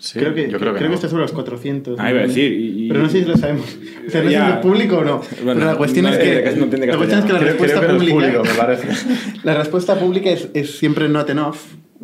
Sí, 0.00 0.18
creo 0.18 0.34
que, 0.34 0.50
yo 0.50 0.58
creo 0.58 0.74
que, 0.74 0.88
no. 0.88 0.94
está 0.94 1.08
sobre 1.08 1.22
los 1.24 1.32
400. 1.32 2.00
Ah, 2.00 2.10
iba 2.10 2.20
a 2.20 2.26
decir, 2.26 2.52
y- 2.52 2.86
y- 2.86 2.88
Pero 2.88 3.02
no 3.02 3.08
sé 3.10 3.20
si 3.22 3.28
lo 3.28 3.36
sabemos. 3.36 3.66
O 4.06 4.10
sea, 4.10 4.22
no 4.22 4.30
sé 4.30 4.36
si 4.36 4.42
es 4.50 4.56
público 4.56 4.96
o 4.98 5.04
no. 5.04 5.20
Bueno, 5.44 5.60
Pero 5.60 5.66
la 5.72 5.76
cuestión 5.76 6.06
no 6.06 6.10
es 6.12 6.18
que, 6.18 6.24
que- 6.24 6.86
la 6.86 6.96
cuestión 6.96 7.20
es 7.20 7.24
que 7.26 7.32
la 7.34 7.38
Creo- 7.38 7.48
respuesta 7.52 7.80
creo 7.80 7.90
que 7.90 7.96
pública. 8.10 8.14
público, 8.14 8.42
me 8.44 8.54
parece. 8.54 8.88
La 9.44 9.54
respuesta 9.54 9.94
pública 9.98 10.30
es, 10.30 10.48
es 10.54 10.78
siempre 10.78 11.08
not 11.08 11.28
enough. 11.30 11.56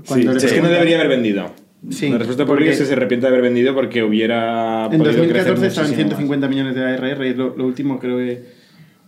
Cuando 0.07 0.33
le 0.33 0.39
es 0.39 0.53
que 0.53 0.61
no 0.61 0.69
debería 0.69 0.97
haber 0.97 1.09
vendido. 1.09 1.51
Sí, 1.91 2.09
la 2.11 2.19
respuesta 2.19 2.45
pública 2.45 2.71
es 2.73 2.79
que 2.79 2.85
se 2.85 2.93
arrepiente 2.95 3.27
de 3.27 3.29
haber 3.33 3.43
vendido 3.43 3.75
porque 3.75 4.03
hubiera 4.03 4.87
En 4.93 4.99
podido 4.99 5.23
crecer 5.25 5.55
2014 5.55 5.67
estaban 5.69 5.91
muchísimo 5.91 6.09
150 6.17 6.49
millones 6.49 6.75
de 6.75 6.85
ARR 6.85 7.27
y 7.27 7.31
es 7.31 7.37
lo, 7.37 7.57
lo 7.57 7.65
último 7.67 7.99
creo 7.99 8.17
que, 8.19 8.43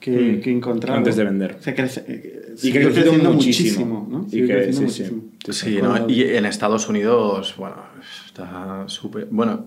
que, 0.01 0.11
Mm. 0.11 0.41
que 0.41 0.51
he 0.51 0.53
encontrado. 0.53 0.97
Antes 0.99 1.17
de 1.17 1.25
vender. 1.25 1.57
O 1.59 1.63
sea, 1.63 1.75
crece, 1.75 2.05
eh, 2.07 2.55
Y 2.63 2.73
que 2.73 2.81
crecido 2.81 3.03
creciendo 3.05 3.33
muchísimo. 3.33 4.07
¿no? 4.11 4.27
Y 4.29 4.47
que- 4.47 4.47
creciendo 4.47 4.91
sí, 4.93 5.05
sí. 5.05 5.13
muchísimo. 5.15 5.33
Sí, 5.51 5.79
Con 5.79 6.07
¿no? 6.07 6.11
Y 6.11 6.23
en 6.25 6.47
Estados 6.47 6.89
Unidos, 6.89 7.55
bueno, 7.57 7.77
está 8.27 8.85
súper. 8.87 9.27
Bueno, 9.31 9.65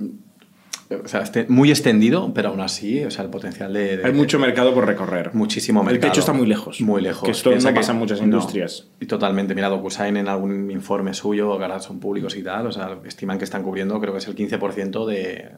o 1.04 1.08
sea, 1.08 1.22
este- 1.22 1.46
muy 1.48 1.70
extendido, 1.70 2.34
pero 2.34 2.50
aún 2.50 2.60
así, 2.60 3.02
o 3.06 3.10
sea, 3.12 3.24
el 3.24 3.30
potencial 3.32 3.72
de. 3.72 3.98
de- 3.98 4.06
Hay 4.06 4.12
mucho 4.12 4.38
mercado 4.40 4.74
por 4.74 4.86
recorrer. 4.86 5.32
Muchísimo 5.34 5.80
El 5.82 5.86
mercado. 5.88 6.12
techo 6.12 6.20
está 6.20 6.34
muy 6.34 6.46
lejos. 6.48 6.82
Muy 6.82 7.02
lejos. 7.02 7.24
Que 7.24 7.32
esto 7.32 7.50
no 7.56 7.74
pasa 7.74 7.94
en 7.94 7.98
muchas 8.00 8.20
no. 8.20 8.26
industrias. 8.26 8.90
Y 9.00 9.06
totalmente. 9.06 9.56
Mira, 9.56 9.70
DocuSign 9.70 10.18
en 10.18 10.28
algún 10.28 10.70
informe 10.70 11.14
suyo, 11.14 11.58
que 11.58 11.64
ahora 11.64 11.80
son 11.80 12.00
públicos 12.02 12.36
y 12.36 12.44
tal, 12.44 12.68
o 12.68 12.72
sea, 12.74 12.98
estiman 13.06 13.38
que 13.38 13.46
están 13.46 13.64
cubriendo, 13.64 14.00
creo 14.02 14.12
que 14.12 14.20
es 14.20 14.28
el 14.28 14.36
15% 14.36 15.06
de. 15.06 15.50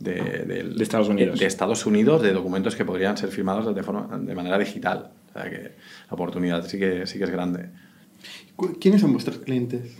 De, 0.00 0.14
del- 0.46 0.76
De 0.76 0.82
Estados 0.84 1.08
Unidos. 1.08 1.38
De, 1.38 1.46
Estados 1.46 1.84
Unidos, 1.86 2.22
de 2.22 2.32
documentos 2.32 2.76
que 2.76 2.84
podrían 2.84 3.16
ser 3.16 3.30
firmados 3.30 3.74
de, 3.74 3.82
forma, 3.82 4.16
de 4.18 4.34
manera 4.34 4.58
digital. 4.58 5.10
O 5.30 5.32
sea 5.32 5.50
que 5.50 5.56
la 5.62 6.12
oportunidad 6.12 6.64
sí 6.66 6.78
que, 6.78 7.06
sí 7.06 7.18
que 7.18 7.24
es 7.24 7.30
grande. 7.30 7.70
¿Quiénes 8.80 9.00
son 9.00 9.12
vuestros 9.12 9.38
clientes? 9.38 9.96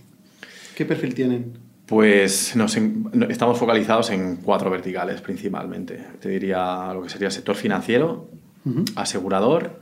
¿Qué 0.76 0.84
perfil 0.84 1.14
tienen? 1.14 1.58
Pues 1.86 2.54
nos 2.54 2.76
estamos 3.30 3.58
focalizados 3.58 4.10
en 4.10 4.36
cuatro 4.36 4.70
verticales 4.70 5.20
principalmente. 5.20 6.04
Te 6.20 6.28
diría 6.28 6.92
lo 6.92 7.02
que 7.02 7.08
sería 7.08 7.28
el 7.28 7.32
sector 7.32 7.56
financiero, 7.56 8.28
Ujú. 8.64 8.84
asegurador, 8.96 9.80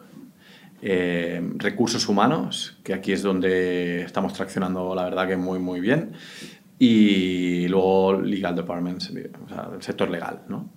eh, 0.82 1.42
recursos 1.56 2.08
humanos, 2.08 2.78
que 2.84 2.92
aquí 2.94 3.12
es 3.12 3.22
donde 3.22 4.02
estamos 4.02 4.34
traccionando 4.34 4.94
la 4.94 5.04
verdad 5.04 5.26
que 5.26 5.36
muy 5.36 5.58
muy 5.58 5.80
bien, 5.80 6.12
y 6.78 7.68
luego 7.68 8.20
legal 8.20 8.54
departments, 8.54 9.10
o 9.10 9.48
sea, 9.48 9.70
el 9.74 9.82
sector 9.82 10.10
legal, 10.10 10.42
¿no? 10.48 10.70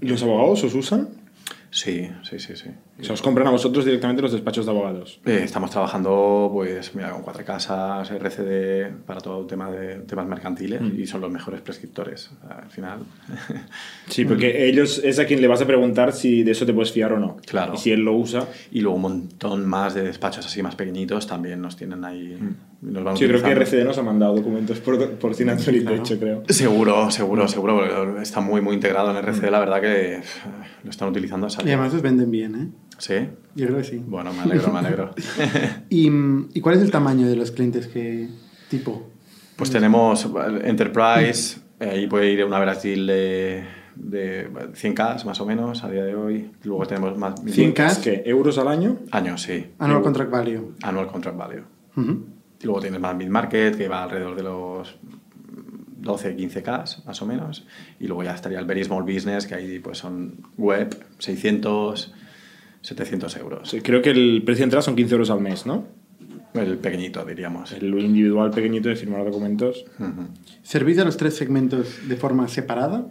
¿Y 0.00 0.06
los 0.06 0.22
abogados 0.22 0.62
os 0.64 0.74
usan? 0.74 1.08
Sí, 1.74 2.08
sí, 2.22 2.38
sí, 2.38 2.54
sí. 2.54 2.70
O 3.00 3.02
sea, 3.02 3.14
os 3.14 3.20
compran 3.20 3.48
a 3.48 3.50
vosotros 3.50 3.84
directamente 3.84 4.22
los 4.22 4.30
despachos 4.30 4.64
de 4.64 4.70
abogados. 4.70 5.20
Eh, 5.24 5.40
estamos 5.42 5.72
trabajando, 5.72 6.48
pues, 6.52 6.94
mira, 6.94 7.10
con 7.10 7.22
cuatro 7.22 7.44
casas, 7.44 8.08
RCD, 8.12 9.04
para 9.04 9.20
todo 9.20 9.40
el 9.40 9.48
tema 9.48 9.68
de 9.72 9.96
temas 10.02 10.28
mercantiles, 10.28 10.80
y 10.96 11.04
son 11.08 11.20
los 11.20 11.32
mejores 11.32 11.62
prescriptores, 11.62 12.30
al 12.48 12.70
final. 12.70 13.00
Sí, 14.08 14.24
porque 14.24 14.68
ellos 14.68 15.00
es 15.02 15.18
a 15.18 15.24
quien 15.24 15.40
le 15.40 15.48
vas 15.48 15.62
a 15.62 15.66
preguntar 15.66 16.12
si 16.12 16.44
de 16.44 16.52
eso 16.52 16.64
te 16.64 16.72
puedes 16.72 16.92
fiar 16.92 17.12
o 17.12 17.18
no. 17.18 17.38
Claro. 17.44 17.74
Y 17.74 17.78
si 17.78 17.90
él 17.90 18.02
lo 18.02 18.12
usa. 18.12 18.46
Y 18.70 18.80
luego 18.80 18.94
un 18.94 19.02
montón 19.02 19.66
más 19.66 19.94
de 19.94 20.02
despachos 20.02 20.46
así 20.46 20.62
más 20.62 20.76
pequeñitos 20.76 21.26
también 21.26 21.60
nos 21.60 21.76
tienen 21.76 22.04
ahí. 22.04 22.38
Nos 22.84 23.02
van 23.02 23.16
Sí, 23.16 23.26
creo 23.26 23.42
que. 23.42 23.50
RCD 23.50 23.84
nos 23.84 23.96
ha 23.98 24.02
mandado 24.02 24.36
documentos 24.36 24.78
por, 24.80 25.10
por 25.12 25.34
Signature 25.34 25.80
de 25.80 25.94
hecho, 25.96 26.18
creo. 26.18 26.42
Seguro, 26.48 27.10
seguro, 27.10 27.48
seguro. 27.48 27.76
porque 27.78 28.22
Está 28.22 28.40
muy, 28.40 28.60
muy 28.60 28.74
integrado 28.74 29.10
en 29.10 29.16
RCD. 29.16 29.50
La 29.50 29.58
verdad 29.58 29.80
que 29.80 30.20
lo 30.84 30.90
están 30.90 31.08
utilizando 31.08 31.46
a 31.46 31.48
Y 31.48 31.52
saco. 31.52 31.66
además 31.66 31.94
os 31.94 32.02
venden 32.02 32.30
bien, 32.30 32.54
¿eh? 32.54 32.68
Sí. 32.98 33.14
Yo 33.54 33.66
creo 33.66 33.78
que 33.78 33.84
sí. 33.84 34.02
Bueno, 34.06 34.32
me 34.34 34.42
alegro, 34.42 34.70
me 34.72 34.78
alegro. 34.80 35.10
¿Y, 35.88 36.08
¿y 36.52 36.60
cuál 36.60 36.76
es 36.76 36.82
el 36.82 36.90
tamaño 36.90 37.26
de 37.26 37.36
los 37.36 37.50
clientes 37.52 37.86
que 37.86 38.28
tipo? 38.68 39.10
Pues 39.56 39.70
tenemos 39.70 40.28
Enterprise, 40.64 41.58
eh, 41.80 41.88
ahí 41.90 42.06
puede 42.06 42.30
ir 42.32 42.44
una 42.44 42.58
deal 42.82 43.06
de, 43.06 43.64
de 43.94 44.48
100k 44.50 45.24
más 45.24 45.40
o 45.40 45.46
menos 45.46 45.84
a 45.84 45.90
día 45.90 46.04
de 46.04 46.14
hoy. 46.16 46.50
Luego 46.64 46.84
tenemos 46.86 47.16
más. 47.16 47.34
100K. 47.44 47.86
¿Es 47.86 47.98
que 47.98 48.22
¿Euros 48.26 48.58
al 48.58 48.68
año? 48.68 48.98
Años, 49.10 49.42
sí. 49.42 49.66
Annual 49.78 50.02
Contract 50.02 50.30
Value. 50.30 50.74
Annual 50.82 51.06
Contract 51.06 51.38
Value. 51.38 51.62
Ujú. 51.96 52.26
Y 52.64 52.66
luego 52.66 52.80
tienes 52.80 52.98
más 52.98 53.14
mid-market, 53.14 53.76
que 53.76 53.88
va 53.88 54.04
alrededor 54.04 54.34
de 54.34 54.42
los 54.42 54.96
12, 55.98 56.34
15K, 56.34 57.04
más 57.04 57.20
o 57.20 57.26
menos. 57.26 57.66
Y 58.00 58.06
luego 58.06 58.24
ya 58.24 58.34
estaría 58.34 58.58
el 58.58 58.64
Very 58.64 58.82
Small 58.82 59.02
Business, 59.02 59.46
que 59.46 59.54
ahí 59.54 59.80
pues 59.80 59.98
son 59.98 60.40
web, 60.56 60.96
600, 61.18 62.14
700 62.80 63.36
euros. 63.36 63.68
Sí, 63.68 63.82
creo 63.82 64.00
que 64.00 64.12
el 64.12 64.42
precio 64.46 64.62
de 64.62 64.64
entrada 64.64 64.80
son 64.80 64.96
15 64.96 65.12
euros 65.12 65.28
al 65.28 65.42
mes, 65.42 65.66
¿no? 65.66 65.84
El 66.54 66.78
pequeñito, 66.78 67.22
diríamos. 67.26 67.70
El 67.72 67.98
individual 67.98 68.50
pequeñito 68.50 68.88
de 68.88 68.96
firmar 68.96 69.26
documentos. 69.26 69.84
¿Servís 70.62 70.98
a 71.00 71.04
los 71.04 71.18
tres 71.18 71.36
segmentos 71.36 72.08
de 72.08 72.16
forma 72.16 72.48
separada? 72.48 73.08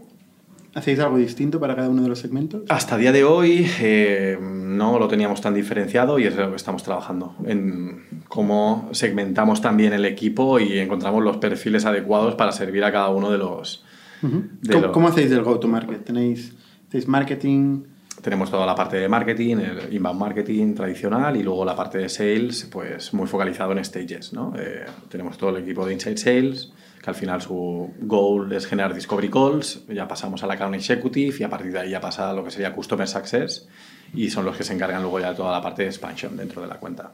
¿Hacéis 0.75 0.99
algo 0.99 1.17
distinto 1.17 1.59
para 1.59 1.75
cada 1.75 1.89
uno 1.89 2.01
de 2.01 2.09
los 2.09 2.19
segmentos? 2.19 2.63
Hasta 2.69 2.97
día 2.97 3.11
de 3.11 3.23
hoy 3.23 3.67
eh, 3.79 4.39
no 4.41 4.97
lo 4.97 5.07
teníamos 5.07 5.39
tan 5.39 5.53
diferenciado 5.53 6.17
y 6.17 6.25
es 6.25 6.35
lo 6.35 6.49
que 6.49 6.55
estamos 6.55 6.81
trabajando, 6.81 7.35
en 7.45 8.03
cómo 8.27 8.89
segmentamos 8.91 9.61
también 9.61 9.93
el 9.93 10.03
equipo 10.05 10.59
y 10.59 10.79
encontramos 10.79 11.23
los 11.23 11.37
perfiles 11.37 11.85
adecuados 11.85 12.33
para 12.35 12.51
servir 12.51 12.83
a 12.83 12.91
cada 12.91 13.09
uno 13.09 13.29
de 13.29 13.37
los... 13.37 13.85
Ujú. 14.23 14.43
de 14.61 14.73
¿Cómo, 14.73 14.85
lo- 14.87 14.91
cómo 14.91 15.07
hacéis 15.09 15.31
el 15.31 15.43
go-to-market? 15.43 16.05
¿Tenéis, 16.05 16.53
¿Hacéis 16.87 17.07
marketing? 17.07 17.83
Tenemos 18.23 18.49
toda 18.49 18.65
la 18.65 18.73
parte 18.73 18.97
de 18.97 19.07
marketing, 19.09 19.57
el 19.57 19.93
inbound 19.93 20.19
marketing 20.19 20.73
tradicional 20.73 21.35
y 21.35 21.43
luego 21.43 21.65
la 21.65 21.75
parte 21.75 21.97
de 21.99 22.09
sales, 22.09 22.67
pues 22.71 23.13
muy 23.13 23.27
focalizado 23.27 23.73
en 23.73 23.83
stages, 23.83 24.33
¿no? 24.33 24.53
Eh, 24.57 24.85
tenemos 25.09 25.37
todo 25.37 25.49
el 25.55 25.61
equipo 25.63 25.85
de 25.85 25.93
Inside 25.93 26.17
Sales, 26.17 26.71
que 27.03 27.09
al 27.09 27.15
final 27.15 27.41
su 27.41 27.91
goal 27.99 28.53
es 28.53 28.65
generar 28.65 28.93
discovery 28.93 29.29
calls, 29.29 29.85
ya 29.89 30.07
pasamos 30.07 30.41
al 30.41 30.51
account 30.51 30.75
executive 30.75 31.35
y 31.37 31.43
a 31.43 31.49
partir 31.49 31.73
de 31.73 31.79
ahí 31.79 31.89
ya 31.89 31.99
pasa 31.99 32.29
a 32.29 32.33
lo 32.33 32.45
que 32.45 32.49
sería 32.49 32.73
customer 32.73 33.05
success 33.09 33.67
y 34.13 34.29
son 34.29 34.45
los 34.45 34.55
que 34.55 34.63
se 34.63 34.73
encargan 34.73 35.01
luego 35.01 35.19
ya 35.19 35.31
de 35.31 35.35
toda 35.35 35.51
la 35.51 35.61
parte 35.61 35.81
de 35.81 35.89
expansion 35.89 36.37
dentro 36.37 36.61
de 36.61 36.69
la 36.69 36.75
cuenta. 36.79 37.11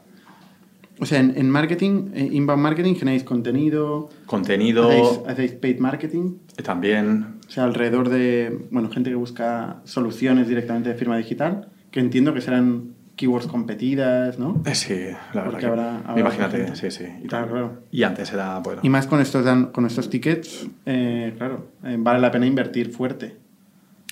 O 1.00 1.06
sea, 1.06 1.18
en, 1.18 1.36
en 1.36 1.50
marketing, 1.50 2.10
eh, 2.14 2.28
inbound 2.30 2.62
marketing, 2.62 2.94
generáis 2.94 3.24
contenido, 3.24 4.10
Contenido. 4.26 4.88
Hacéis, 4.88 5.20
hacéis 5.26 5.52
paid 5.52 5.80
marketing, 5.80 6.36
también, 6.62 7.40
o 7.48 7.50
sea, 7.50 7.64
alrededor 7.64 8.10
de, 8.10 8.66
bueno, 8.70 8.90
gente 8.90 9.10
que 9.10 9.16
busca 9.16 9.80
soluciones 9.84 10.46
directamente 10.46 10.90
de 10.90 10.94
firma 10.94 11.16
digital, 11.16 11.68
que 11.90 11.98
entiendo 11.98 12.32
que 12.32 12.42
serán 12.42 12.94
keywords 13.20 13.46
competidas, 13.46 14.38
¿no? 14.38 14.62
eh, 14.64 14.74
sí, 14.74 14.94
la 15.34 15.42
verdad 15.42 15.44
Porque 15.44 15.58
que, 15.60 15.66
habrá- 15.66 15.98
habrá 16.06 16.20
imagínate, 16.20 16.56
gente. 16.56 16.76
sí, 16.76 16.90
sí. 16.90 17.04
Y, 17.22 17.26
Claro, 17.28 17.48
claro. 17.50 17.72
y 17.90 18.02
antes 18.02 18.32
era, 18.32 18.58
bueno, 18.60 18.80
Y 18.82 18.88
más 18.88 19.06
con 19.06 19.20
estos, 19.20 19.44
con 19.72 19.84
estos 19.86 20.08
tickets, 20.08 20.66
eh, 20.86 21.34
claro, 21.36 21.66
eh, 21.84 21.96
vale 21.98 22.18
la 22.20 22.30
pena 22.30 22.46
invertir 22.46 22.90
fuerte. 22.90 23.36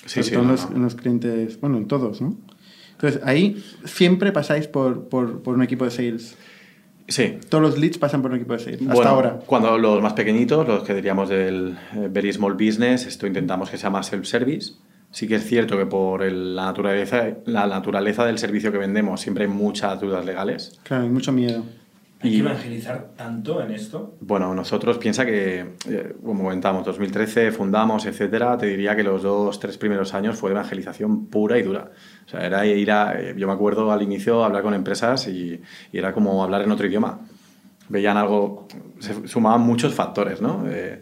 sí, 0.05 0.21
sobre 0.21 0.23
sí, 0.23 0.31
todo 0.33 0.43
en, 0.43 0.47
los, 0.49 0.69
no. 0.69 0.75
en 0.77 0.81
los 0.83 0.95
clientes, 0.95 1.59
bueno, 1.59 1.77
en 1.77 1.87
todos, 1.87 2.21
¿no? 2.21 2.35
Entonces, 2.91 3.21
ahí 3.25 3.63
siempre 3.85 4.31
pasáis 4.31 4.67
por, 4.67 5.09
por, 5.09 5.41
por 5.41 5.55
un 5.55 5.63
equipo 5.63 5.85
de 5.85 5.91
sales. 5.91 6.37
Sí, 7.07 7.39
Todos 7.49 7.63
los 7.63 7.79
leads 7.79 7.97
pasan 7.97 8.21
por 8.21 8.29
un 8.29 8.37
equipo 8.37 8.53
de 8.53 8.59
sales, 8.59 8.81
hasta 8.87 9.09
ahora. 9.09 9.39
Cuando 9.47 9.77
los 9.79 10.01
más 10.03 10.13
pequeñitos, 10.13 10.67
los 10.67 10.83
que 10.83 10.93
diríamos 10.93 11.29
del 11.29 11.75
Very 12.11 12.31
Small 12.31 12.53
Business, 12.53 13.07
esto 13.07 13.25
intentamos 13.25 13.71
que 13.71 13.77
sea 13.77 13.89
más 13.89 14.11
self-service. 14.11 14.73
Sí 15.11 15.27
que 15.27 15.35
es 15.35 15.45
cierto 15.45 15.77
que 15.77 15.85
por 15.85 16.21
el- 16.23 16.55
la, 16.55 16.65
naturaleza, 16.65 17.25
la 17.45 17.65
naturaleza 17.67 18.25
del 18.25 18.37
servicio 18.37 18.71
que 18.71 18.77
vendemos 18.77 19.19
siempre 19.21 19.45
hay 19.45 19.49
muchas 19.49 19.99
dudas 19.99 20.25
legales. 20.25 20.79
Claro, 20.83 21.03
hay 21.03 21.09
mucho 21.09 21.31
miedo. 21.31 21.63
¿Hay 22.21 22.31
que 22.31 22.39
evangelizar 22.39 23.11
tanto 23.15 23.61
en 23.63 23.71
esto? 23.71 24.17
Bueno, 24.19 24.53
nosotros 24.53 24.97
piensa 24.97 25.25
que, 25.25 25.65
eh, 25.89 26.15
como 26.23 26.43
comentamos, 26.43 26.85
2013 26.85 27.53
fundamos, 27.53 28.05
etcétera, 28.05 28.57
te 28.57 28.65
diría 28.65 28.93
que 28.93 29.03
los 29.03 29.23
dos, 29.23 29.57
tres 29.57 29.77
primeros 29.77 30.13
años 30.13 30.37
fue 30.37 30.51
evangelización 30.51 31.27
pura 31.27 31.57
y 31.57 31.63
dura. 31.63 31.91
O 32.25 32.29
sea, 32.29 32.45
era 32.45 32.65
ir 32.65 32.91
a, 32.91 33.17
eh, 33.17 33.35
yo 33.37 33.47
me 33.47 33.53
acuerdo 33.53 33.89
al 33.93 34.01
inicio 34.01 34.43
hablar 34.43 34.63
con 34.63 34.73
empresas 34.73 35.29
y, 35.29 35.61
y 35.93 35.97
era 35.97 36.11
como 36.13 36.43
hablar 36.43 36.61
en 36.61 36.71
otro 36.71 36.85
idioma. 36.87 37.19
Veían 37.87 38.17
algo, 38.17 38.67
se 38.99 39.25
sumaban 39.27 39.61
muchos 39.61 39.95
factores, 39.95 40.41
¿no? 40.41 40.65
Eh, 40.67 41.01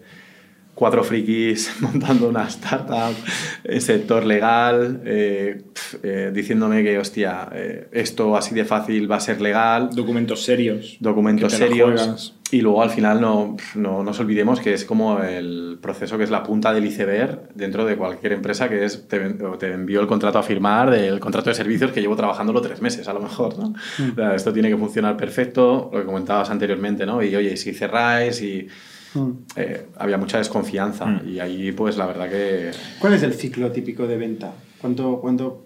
cuatro 0.78 1.04
frikis 1.04 1.76
montando 1.82 2.30
una 2.30 2.48
startup, 2.48 3.16
el 3.64 3.82
sector 3.82 4.24
legal, 4.24 5.02
eh, 5.06 5.64
eh, 6.04 6.32
diciéndome 6.32 6.84
que, 6.84 7.00
hostia, 7.00 7.50
eh, 7.52 7.88
esto 7.92 8.38
así 8.38 8.54
de 8.54 8.64
fácil 8.64 9.12
va 9.12 9.16
a 9.16 9.20
ser 9.20 9.42
legal. 9.42 9.90
Documentos 9.92 10.44
serios. 10.44 10.98
Documentos 11.00 11.52
serios. 11.54 12.36
Y 12.52 12.62
luego 12.62 12.82
al 12.82 12.92
final 12.92 13.20
no, 13.20 13.58
no, 13.76 14.04
nos 14.04 14.20
olvidemos 14.20 14.62
que 14.62 14.74
es 14.74 14.86
como 14.86 15.20
el 15.20 15.80
proceso 15.82 16.18
que 16.18 16.24
es 16.24 16.30
la 16.30 16.44
punta 16.44 16.72
del 16.72 16.86
iceberg 16.86 17.50
dentro 17.56 17.84
de 17.84 17.98
cualquier 17.98 18.34
empresa 18.34 18.70
que 18.70 18.86
es, 18.86 19.06
te, 19.08 19.20
te 19.60 19.74
envío 19.74 20.00
el 20.00 20.08
contrato 20.08 20.38
a 20.38 20.44
firmar 20.44 20.92
del 20.92 21.20
contrato 21.20 21.50
de 21.50 21.56
servicios 21.56 21.92
que 21.92 22.00
llevo 22.00 22.16
trabajándolo 22.16 22.62
tres 22.62 22.82
meses 22.82 23.06
a 23.08 23.14
lo 23.14 23.20
mejor, 23.20 23.58
¿no? 23.58 23.74
Mm. 23.98 24.36
Esto 24.36 24.54
tiene 24.54 24.70
que 24.70 24.78
funcionar 24.78 25.18
perfecto, 25.18 25.90
lo 25.92 26.00
que 26.00 26.06
comentabas 26.06 26.50
anteriormente, 26.50 27.06
¿no? 27.06 27.22
Y 27.22 27.36
oye, 27.36 27.58
si 27.58 27.74
cerráis 27.74 28.42
y 28.42 28.70
Mm. 29.14 29.32
Eh, 29.56 29.88
había 29.98 30.18
mucha 30.18 30.38
desconfianza 30.38 31.06
mm. 31.06 31.30
y 31.30 31.40
ahí 31.40 31.72
pues 31.72 31.98
la 31.98 32.06
verdad 32.06 32.30
que... 32.30 32.72
¿Cuál 33.00 33.14
es 33.14 33.24
el 33.24 33.34
ciclo 33.34 33.72
típico 33.72 34.08
de 34.08 34.18
venta? 34.18 34.54
¿Cuánto, 34.80 35.20
cuánto 35.20 35.66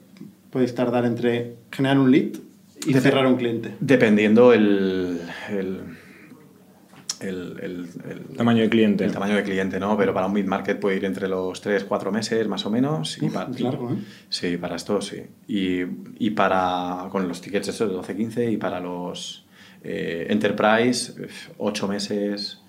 puedes 0.50 0.76
tardar 0.76 1.06
entre 1.06 1.56
generar 1.72 2.00
un 2.00 2.12
lead 2.12 2.38
y 2.86 2.94
cerrar 2.94 3.26
un 3.28 3.36
cliente? 3.36 3.76
Dependiendo 3.80 4.54
el, 4.54 5.22
el, 5.50 5.82
el, 7.22 7.88
tamaño 8.36 8.64
de 8.64 8.70
cliente. 8.70 9.06
El 9.06 9.12
tamaño 9.12 9.36
de 9.36 9.44
cliente, 9.44 9.80
¿no? 9.80 9.98
Pero 9.98 10.14
para 10.14 10.28
un 10.28 10.34
mid-market 10.34 10.80
puede 10.80 10.98
ir 10.98 11.06
entre 11.06 11.28
los 11.28 11.62
3, 11.62 11.84
4 11.84 12.12
meses 12.12 12.48
más 12.48 12.66
o 12.66 12.70
menos. 12.70 13.22
y 13.22 13.30
para, 13.30 13.50
largo, 13.50 13.92
¿eh? 13.92 13.98
Sí, 14.30 14.58
para 14.58 14.76
esto 14.76 15.02
sí. 15.02 15.22
Y, 15.48 15.82
y, 16.20 16.32
para, 16.32 17.08
con 17.12 17.28
los 17.28 17.42
tickets 17.42 17.68
esos 17.70 17.90
de 17.90 17.96
12, 17.96 18.16
15 18.16 18.52
y 18.52 18.58
para 18.58 18.80
los 18.80 19.46
eh, 19.84 20.28
enterprise, 20.30 21.14
8 21.58 21.88
meses, 21.88 22.61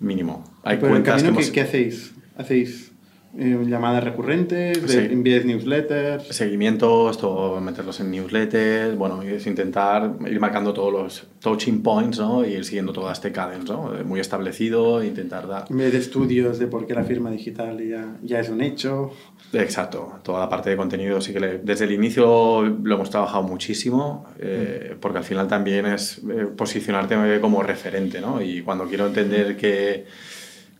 mínimo. 0.00 0.44
Hay 0.62 0.78
cuentas 0.78 1.22
que 1.22 1.52
¿qué, 1.52 1.60
hacéis? 1.60 2.14
¿Hacéis 2.36 2.93
eh, 3.38 3.64
llamadas 3.66 4.04
recurrentes? 4.04 4.78
Sí. 4.86 4.98
¿Envíes 4.98 5.44
newsletters? 5.44 6.28
Seguimiento, 6.28 7.10
esto, 7.10 7.60
meterlos 7.60 8.00
en 8.00 8.10
newsletters, 8.10 8.96
bueno, 8.96 9.22
es 9.22 9.46
intentar 9.46 10.14
ir 10.26 10.40
marcando 10.40 10.72
todos 10.72 10.92
los 10.92 11.26
touching 11.40 11.82
points, 11.82 12.18
¿no? 12.18 12.44
Y 12.44 12.54
ir 12.54 12.64
siguiendo 12.64 12.92
toda 12.92 13.12
este 13.12 13.32
cadence, 13.32 13.72
¿no? 13.72 13.92
Muy 14.04 14.20
establecido, 14.20 15.02
intentar 15.02 15.46
dar... 15.46 15.68
De 15.68 15.96
estudios 15.96 16.58
de 16.58 16.66
por 16.66 16.86
qué 16.86 16.94
la 16.94 17.04
firma 17.04 17.30
digital 17.30 17.82
ya, 17.86 18.16
ya 18.22 18.40
es 18.40 18.48
un 18.48 18.60
hecho. 18.60 19.12
Exacto, 19.52 20.14
toda 20.22 20.40
la 20.40 20.48
parte 20.48 20.70
de 20.70 20.76
contenido 20.76 21.20
sí 21.20 21.32
que 21.32 21.60
desde 21.62 21.84
el 21.84 21.92
inicio 21.92 22.62
lo 22.62 22.94
hemos 22.94 23.10
trabajado 23.10 23.42
muchísimo, 23.42 24.26
eh, 24.38 24.94
mm. 24.94 25.00
porque 25.00 25.18
al 25.18 25.24
final 25.24 25.48
también 25.48 25.86
es 25.86 26.18
eh, 26.18 26.46
posicionarte 26.56 27.40
como 27.40 27.62
referente, 27.62 28.20
¿no? 28.20 28.42
Y 28.42 28.62
cuando 28.62 28.84
quiero 28.86 29.06
entender 29.06 29.56
que 29.56 30.06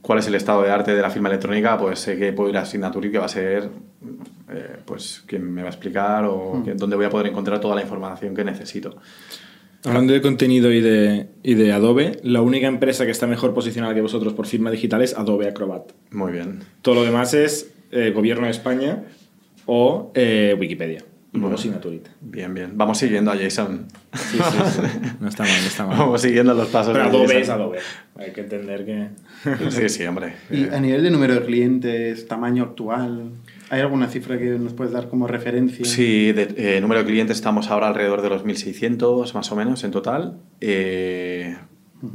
cuál 0.05 0.19
es 0.19 0.27
el 0.29 0.35
estado 0.35 0.63
de 0.63 0.71
arte 0.71 0.95
de 0.95 1.01
la 1.01 1.09
firma 1.09 1.29
electrónica, 1.31 1.79
pues 1.79 1.99
sé 1.99 2.19
que 2.19 2.33
puedo 2.33 2.51
ir 2.51 2.59
a 2.59 2.67
Signature 2.67 3.11
que 3.11 3.19
va 3.19 3.25
a 3.25 3.29
ser 3.29 3.71
eh, 4.53 4.77
pues 4.85 5.25
quien 5.27 5.51
me 5.51 5.63
va 5.63 5.69
a 5.69 5.71
explicar 5.71 6.27
o 6.27 6.57
hmm. 6.57 6.77
dónde 6.77 6.95
voy 6.95 7.07
a 7.07 7.11
poder 7.11 7.29
encontrar 7.29 7.59
toda 7.59 7.75
la 7.75 7.81
información 7.81 8.35
que 8.35 8.45
necesito. 8.45 8.97
Hablando 9.83 10.13
de 10.13 10.21
contenido 10.21 10.71
y 10.73 10.81
de, 10.81 11.29
y 11.43 11.55
de 11.55 11.73
Adobe, 11.73 12.19
la 12.23 12.43
única 12.43 12.67
empresa 12.67 13.07
que 13.07 13.11
está 13.11 13.27
mejor 13.27 13.55
posicionada 13.55 13.95
que 13.95 14.03
vosotros 14.03 14.35
por 14.35 14.47
firma 14.47 14.71
digital 14.71 15.03
es 15.03 15.17
Adobe 15.17 15.49
Acrobat. 15.49 15.93
Muy 16.11 16.33
bien. 16.33 16.61
Todo 16.83 16.97
lo 16.97 17.05
demás 17.05 17.33
es 17.35 17.75
eh, 17.91 18.13
Gobierno 18.15 18.45
de 18.45 18.51
España 18.51 19.05
o 19.67 20.13
eh, 20.15 20.55
Wikipedia. 20.59 21.05
Y 21.35 21.39
luego 21.39 21.59
Signaturita. 21.59 22.13
Bien, 22.21 22.55
bien. 22.55 22.71
Vamos 22.75 22.97
siguiendo 22.97 23.33
a 23.33 23.37
Jason. 23.37 23.87
Sí, 24.13 24.39
sí, 24.39 24.59
sí. 24.71 24.81
No 25.21 25.29
está 25.29 25.43
mal, 25.43 25.61
no 25.61 25.67
está 25.67 25.85
mal. 25.85 25.99
Vamos 25.99 26.23
siguiendo 26.23 26.55
los 26.55 26.69
pasos. 26.69 26.93
Pero 26.93 27.07
Adobe 27.07 27.41
es 27.41 27.49
Adobe. 27.49 27.79
Hay 28.15 28.31
que 28.31 28.43
entender 28.43 28.85
que... 28.85 29.09
sí, 29.71 29.89
sí, 29.89 30.07
hombre. 30.07 30.35
Y 30.49 30.69
a 30.69 30.79
nivel 30.79 31.03
de 31.03 31.11
número 31.11 31.35
de 31.35 31.45
clientes, 31.45 32.29
tamaño 32.29 32.63
actual, 32.63 33.33
¿hay 33.69 33.81
alguna 33.81 34.07
cifra 34.07 34.39
que 34.39 34.45
nos 34.51 34.75
puedes 34.75 34.93
dar 34.93 35.09
como 35.09 35.27
referencia? 35.27 35.85
Sí, 35.85 36.31
de 36.31 36.55
eh, 36.57 36.81
número 36.81 37.01
de 37.01 37.07
clientes 37.07 37.37
estamos 37.37 37.69
ahora 37.69 37.89
alrededor 37.89 38.23
de 38.23 38.29
los 38.29 38.45
1.600 38.45 39.35
más 39.35 39.51
o 39.51 39.57
menos 39.57 39.83
en 39.83 39.91
total. 39.91 40.39
Eh, 40.61 41.57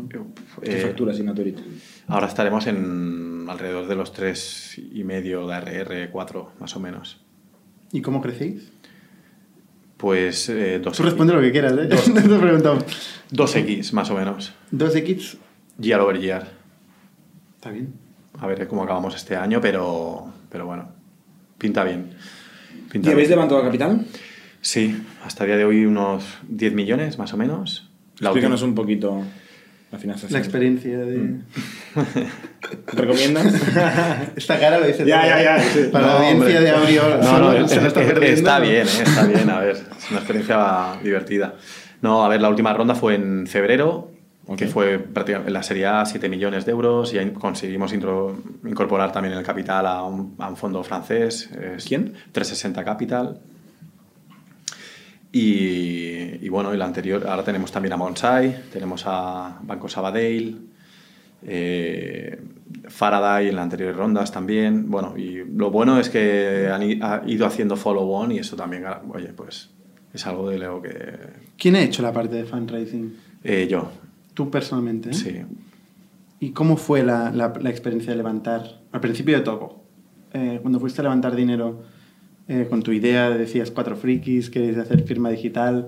¿Qué 0.10 0.19
eh, 0.62 0.77
factura 0.77 1.13
Signaturita? 1.13 1.62
Ahora 2.08 2.27
estaremos 2.27 2.67
en 2.67 3.47
alrededor 3.49 3.86
de 3.89 3.95
los 3.95 4.17
3,5 4.17 5.45
de 5.45 5.53
ARR, 5.53 6.10
4 6.10 6.51
más 6.62 6.73
o 6.77 6.79
menos. 6.79 7.21
¿Y 7.91 8.01
cómo 8.01 8.21
crecéis? 8.21 8.71
Pues 9.99 10.47
eh, 10.47 10.79
dos 10.81 10.95
Tú 10.95 11.03
responde 11.03 11.33
lo 11.33 11.41
que 11.41 11.51
quieras, 11.51 11.73
¿eh? 11.73 11.88
Dos, 11.88 12.07
no 12.13 12.21
te 12.21 12.39
preguntamos. 12.39 12.85
2X, 13.33 13.91
más 13.91 14.09
o 14.09 14.15
menos. 14.15 14.53
¿2X? 14.71 15.38
Year 15.77 15.99
over 15.99 16.17
year. 16.17 16.47
Está 17.55 17.69
bien. 17.69 17.93
A 18.39 18.47
ver 18.47 18.65
cómo 18.69 18.83
acabamos 18.83 19.13
este 19.17 19.35
año, 19.35 19.59
pero, 19.59 20.31
pero 20.49 20.65
bueno, 20.65 20.88
pinta 21.57 21.83
bien. 21.83 22.12
¿Y 22.93 23.09
habéis 23.09 23.27
levantado 23.27 23.62
capital? 23.62 24.05
Sí, 24.62 25.03
hasta 25.25 25.43
el 25.43 25.49
día 25.49 25.57
de 25.57 25.65
hoy 25.65 25.85
unos 25.85 26.23
10 26.47 26.73
millones, 26.73 27.19
más 27.19 27.33
o 27.33 27.38
menos. 27.38 27.89
La 28.19 28.29
Explícanos 28.29 28.62
un 28.62 28.75
poquito 28.75 29.21
la 29.91 29.97
financiación. 29.97 30.34
La 30.34 30.39
experiencia 30.39 30.97
de... 30.99 31.17
Mm. 31.17 31.43
¿Recomiendas? 32.93 33.54
Esta 34.36 34.60
cara 34.60 34.80
lo 34.80 34.86
dice 34.86 35.06
ya, 35.06 35.25
ya, 35.25 35.60
ya, 35.60 35.91
Para 35.91 36.08
la 36.08 36.17
audiencia 36.19 36.62
de 36.62 36.69
audio 36.69 37.02
no, 37.21 37.39
no, 37.39 37.67
se 37.67 37.88
está, 37.88 38.02
está 38.02 38.60
bien, 38.60 38.88
¿eh? 38.88 39.04
está 39.04 39.25
bien, 39.25 39.49
a 39.49 39.60
ver, 39.60 39.75
es 39.75 40.12
una 40.12 40.19
experiencia 40.19 40.99
divertida. 41.04 41.56
No, 42.02 42.23
a 42.23 42.30
ver, 42.30 42.41
la 42.41 42.49
última 42.49 42.73
ronda 42.73 42.93
fue 42.93 43.15
en 43.15 43.47
febrero, 43.47 44.12
que 44.58 44.67
fue 44.67 44.99
prácticamente 44.99 45.52
la 45.52 45.63
serie 45.63 45.86
A 45.88 46.06
7 46.06 46.30
millones 46.30 46.65
de 46.65 46.71
euros 46.71 47.13
y 47.13 47.17
ahí 47.17 47.32
conseguimos 47.32 47.93
incorporar 47.93 49.12
también 49.12 49.36
el 49.36 49.43
capital 49.43 49.86
a 49.86 50.04
un, 50.04 50.36
a 50.39 50.49
un 50.49 50.58
fondo 50.58 50.84
francés. 50.84 51.49
¿Quién? 51.88 52.13
360 52.32 52.84
Capital. 52.84 53.39
Y, 55.32 56.44
y, 56.44 56.50
bueno, 56.50 56.74
el 56.74 56.82
anterior, 56.82 57.28
ahora 57.28 57.44
tenemos 57.44 57.72
también 57.72 57.94
a 57.94 57.98
Monsai, 57.98 58.63
tenemos 58.72 59.04
a 59.06 59.60
Banco 59.62 59.88
Sabadell, 59.88 60.70
eh, 61.44 62.42
Faraday 62.88 63.50
en 63.50 63.56
las 63.56 63.63
anteriores 63.63 63.96
rondas 63.96 64.32
también. 64.32 64.89
Bueno, 64.89 65.15
y 65.18 65.44
lo 65.46 65.72
bueno 65.72 66.00
es 66.00 66.10
que 66.10 66.70
han 66.72 66.84
ido 67.30 67.46
haciendo 67.46 67.76
follow-on 67.76 68.32
y 68.32 68.39
eso 68.39 68.56
también, 68.56 68.86
oye, 69.13 69.28
pues 69.30 69.70
es 70.13 70.26
algo 70.26 70.50
de 70.50 70.58
lo 70.58 70.82
que... 70.82 71.18
¿Quién 71.58 71.76
ha 71.76 71.82
hecho 71.82 72.02
la 72.02 72.12
parte 72.12 72.36
de 72.36 72.46
fundraising? 72.46 73.15
Eh, 73.44 73.68
yo. 73.70 73.92
¿Tú 74.34 74.50
personalmente? 74.50 75.13
Sí. 75.13 75.42
¿Y 76.39 76.52
cómo 76.52 76.78
fue 76.78 77.04
la, 77.04 77.32
la, 77.32 77.70
experiencia 77.70 78.12
de 78.12 78.18
levantar, 78.18 78.82
al 78.92 79.02
principio 79.02 79.38
de 79.38 79.44
todo, 79.44 79.84
eh, 80.34 80.60
cuando 80.62 80.80
fuiste 80.80 81.02
a 81.02 81.04
levantar 81.04 81.36
dinero 81.36 81.84
eh, 82.49 82.65
con 82.67 82.81
tu 82.81 82.91
idea, 82.91 83.29
decías 83.29 83.69
cuatro 83.69 83.95
frikis, 83.95 84.49
querías 84.49 84.77
hacer 84.77 85.03
firma 85.03 85.29
digital, 85.29 85.85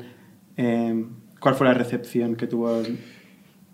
eh, 0.57 1.05
¿cuál 1.39 1.55
fue 1.55 1.65
la 1.65 1.73
recepción 1.73 2.35
que 2.35 2.45
tuvo 2.45 2.81
el 2.81 2.99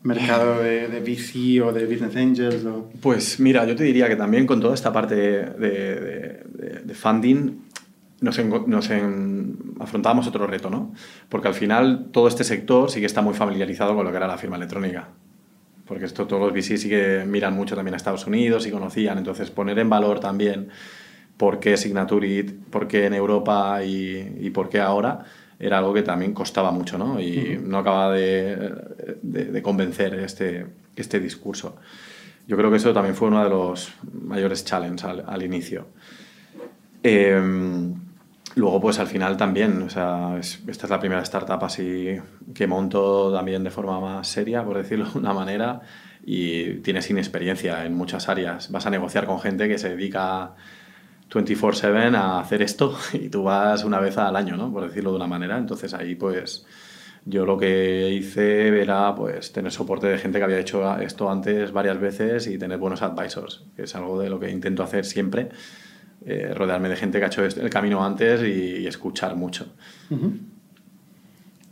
mercado 0.03 0.63
de, 0.63 0.87
de 0.87 1.01
VC 1.01 1.61
o 1.61 1.73
de 1.73 1.85
Business 1.85 2.15
Angels? 2.15 2.65
Pues 3.01 3.41
mira, 3.41 3.65
yo 3.65 3.75
te 3.75 3.83
diría 3.83 4.07
que 4.07 4.15
también 4.15 4.47
con 4.47 4.61
toda 4.61 4.73
esta 4.73 4.93
parte 4.93 5.15
de, 5.15 6.43
de, 6.85 6.93
funding 6.93 7.57
nos, 8.21 8.39
nos 8.67 8.89
afrontábamos 9.79 10.25
otro 10.25 10.47
reto, 10.47 10.69
¿no? 10.69 10.93
Porque 11.27 11.49
al 11.49 11.55
final 11.55 12.07
todo 12.13 12.29
este 12.29 12.45
sector 12.45 12.89
sí 12.89 13.01
que 13.01 13.05
está 13.05 13.21
muy 13.21 13.33
familiarizado 13.33 13.95
con 13.95 14.05
lo 14.05 14.11
que 14.11 14.17
era 14.17 14.27
la 14.27 14.37
firma 14.37 14.55
electrónica 14.55 15.09
porque 15.87 16.05
esto 16.05 16.27
todos 16.27 16.41
los 16.41 16.53
VC 16.53 16.77
sí 16.77 16.89
que 16.89 17.23
miran 17.25 17.53
mucho 17.53 17.75
también 17.75 17.93
a 17.93 17.97
Estados 17.97 18.27
Unidos 18.27 18.67
y 18.67 18.71
conocían, 18.71 19.17
entonces 19.17 19.49
poner 19.49 19.79
en 19.79 19.89
valor 19.89 20.19
también 20.19 20.69
por 21.37 21.59
qué 21.59 21.77
Signaturit, 21.77 22.51
por 22.69 22.87
qué 22.87 23.05
en 23.05 23.13
Europa 23.13 23.83
y, 23.83 24.37
y, 24.39 24.49
por 24.49 24.69
qué 24.69 24.81
ahora, 24.81 25.23
era 25.59 25.77
algo 25.77 25.93
que 25.93 26.03
también 26.03 26.33
costaba 26.33 26.71
mucho, 26.71 26.97
¿no? 26.97 27.19
Y 27.19 27.59
no 27.63 27.77
acaba 27.77 28.11
de, 28.13 28.73
de, 29.21 29.61
convencer 29.61 30.15
este, 30.15 30.65
este 30.95 31.19
discurso. 31.19 31.77
Yo 32.47 32.57
creo 32.57 32.69
que 32.71 32.77
eso 32.77 32.93
también 32.93 33.15
fue 33.15 33.27
uno 33.27 33.43
de 33.43 33.49
los 33.49 33.93
mayores 34.23 34.65
challenges 34.65 35.03
al, 35.03 35.23
al 35.27 35.43
inicio. 35.43 35.87
Em, 37.03 37.93
luego, 38.55 38.81
pues 38.81 38.99
al 38.99 39.07
final 39.07 39.37
también, 39.37 39.81
o 39.83 39.89
sea, 39.89 40.37
esta 40.39 40.85
es 40.85 40.89
la 40.89 40.99
primera 40.99 41.21
startup 41.21 41.63
así 41.63 42.17
que 42.53 42.67
monto 42.67 43.31
también 43.31 43.63
de 43.63 43.69
forma 43.69 43.99
más 43.99 44.27
seria, 44.27 44.63
por 44.63 44.77
decirlo 44.77 45.09
de 45.09 45.19
una 45.19 45.33
manera, 45.33 45.81
y 46.25 46.75
tienes 46.79 47.09
inexperiencia 47.09 47.85
en 47.85 47.93
muchas 47.93 48.29
áreas. 48.29 48.71
Vas 48.71 48.85
a 48.85 48.89
negociar 48.89 49.25
con 49.25 49.39
gente 49.39 49.67
que 49.67 49.77
se 49.77 49.89
dedica 49.89 50.55
24/7 51.29 52.15
a 52.15 52.39
hacer 52.39 52.61
esto 52.61 52.97
y 53.13 53.29
tú 53.29 53.43
vas 53.43 53.83
una 53.83 53.99
vez 53.99 54.17
al 54.17 54.35
año, 54.35 54.55
¿no? 54.57 54.71
por 54.71 54.87
decirlo 54.87 55.11
de 55.11 55.17
una 55.17 55.27
manera. 55.27 55.57
Entonces 55.57 55.93
ahí 55.93 56.15
pues 56.15 56.65
Yo 57.25 57.45
lo 57.45 57.57
que 57.57 58.09
hice 58.11 58.79
era 58.81 59.13
pues, 59.13 59.51
tener 59.51 59.71
soporte 59.71 60.07
de 60.07 60.17
gente 60.17 60.37
que 60.37 60.45
había 60.45 60.59
hecho 60.59 60.97
esto 60.99 61.29
antes 61.29 61.73
varias 61.73 61.99
veces 61.99 62.47
y 62.47 62.57
tener 62.57 62.77
buenos 62.77 63.01
advisors, 63.01 63.65
que 63.75 63.83
es 63.83 63.95
algo 63.95 64.19
de 64.19 64.29
lo 64.29 64.39
que 64.39 64.49
intento 64.49 64.81
hacer 64.81 65.03
siempre, 65.03 65.49
eh, 66.25 66.53
rodearme 66.55 66.87
de 66.87 66.95
gente 66.95 67.19
que 67.19 67.25
ha 67.25 67.27
hecho 67.27 67.43
el 67.43 67.69
camino 67.69 68.05
antes 68.05 68.41
y, 68.43 68.87
escuchar 68.87 69.35
mucho. 69.35 69.67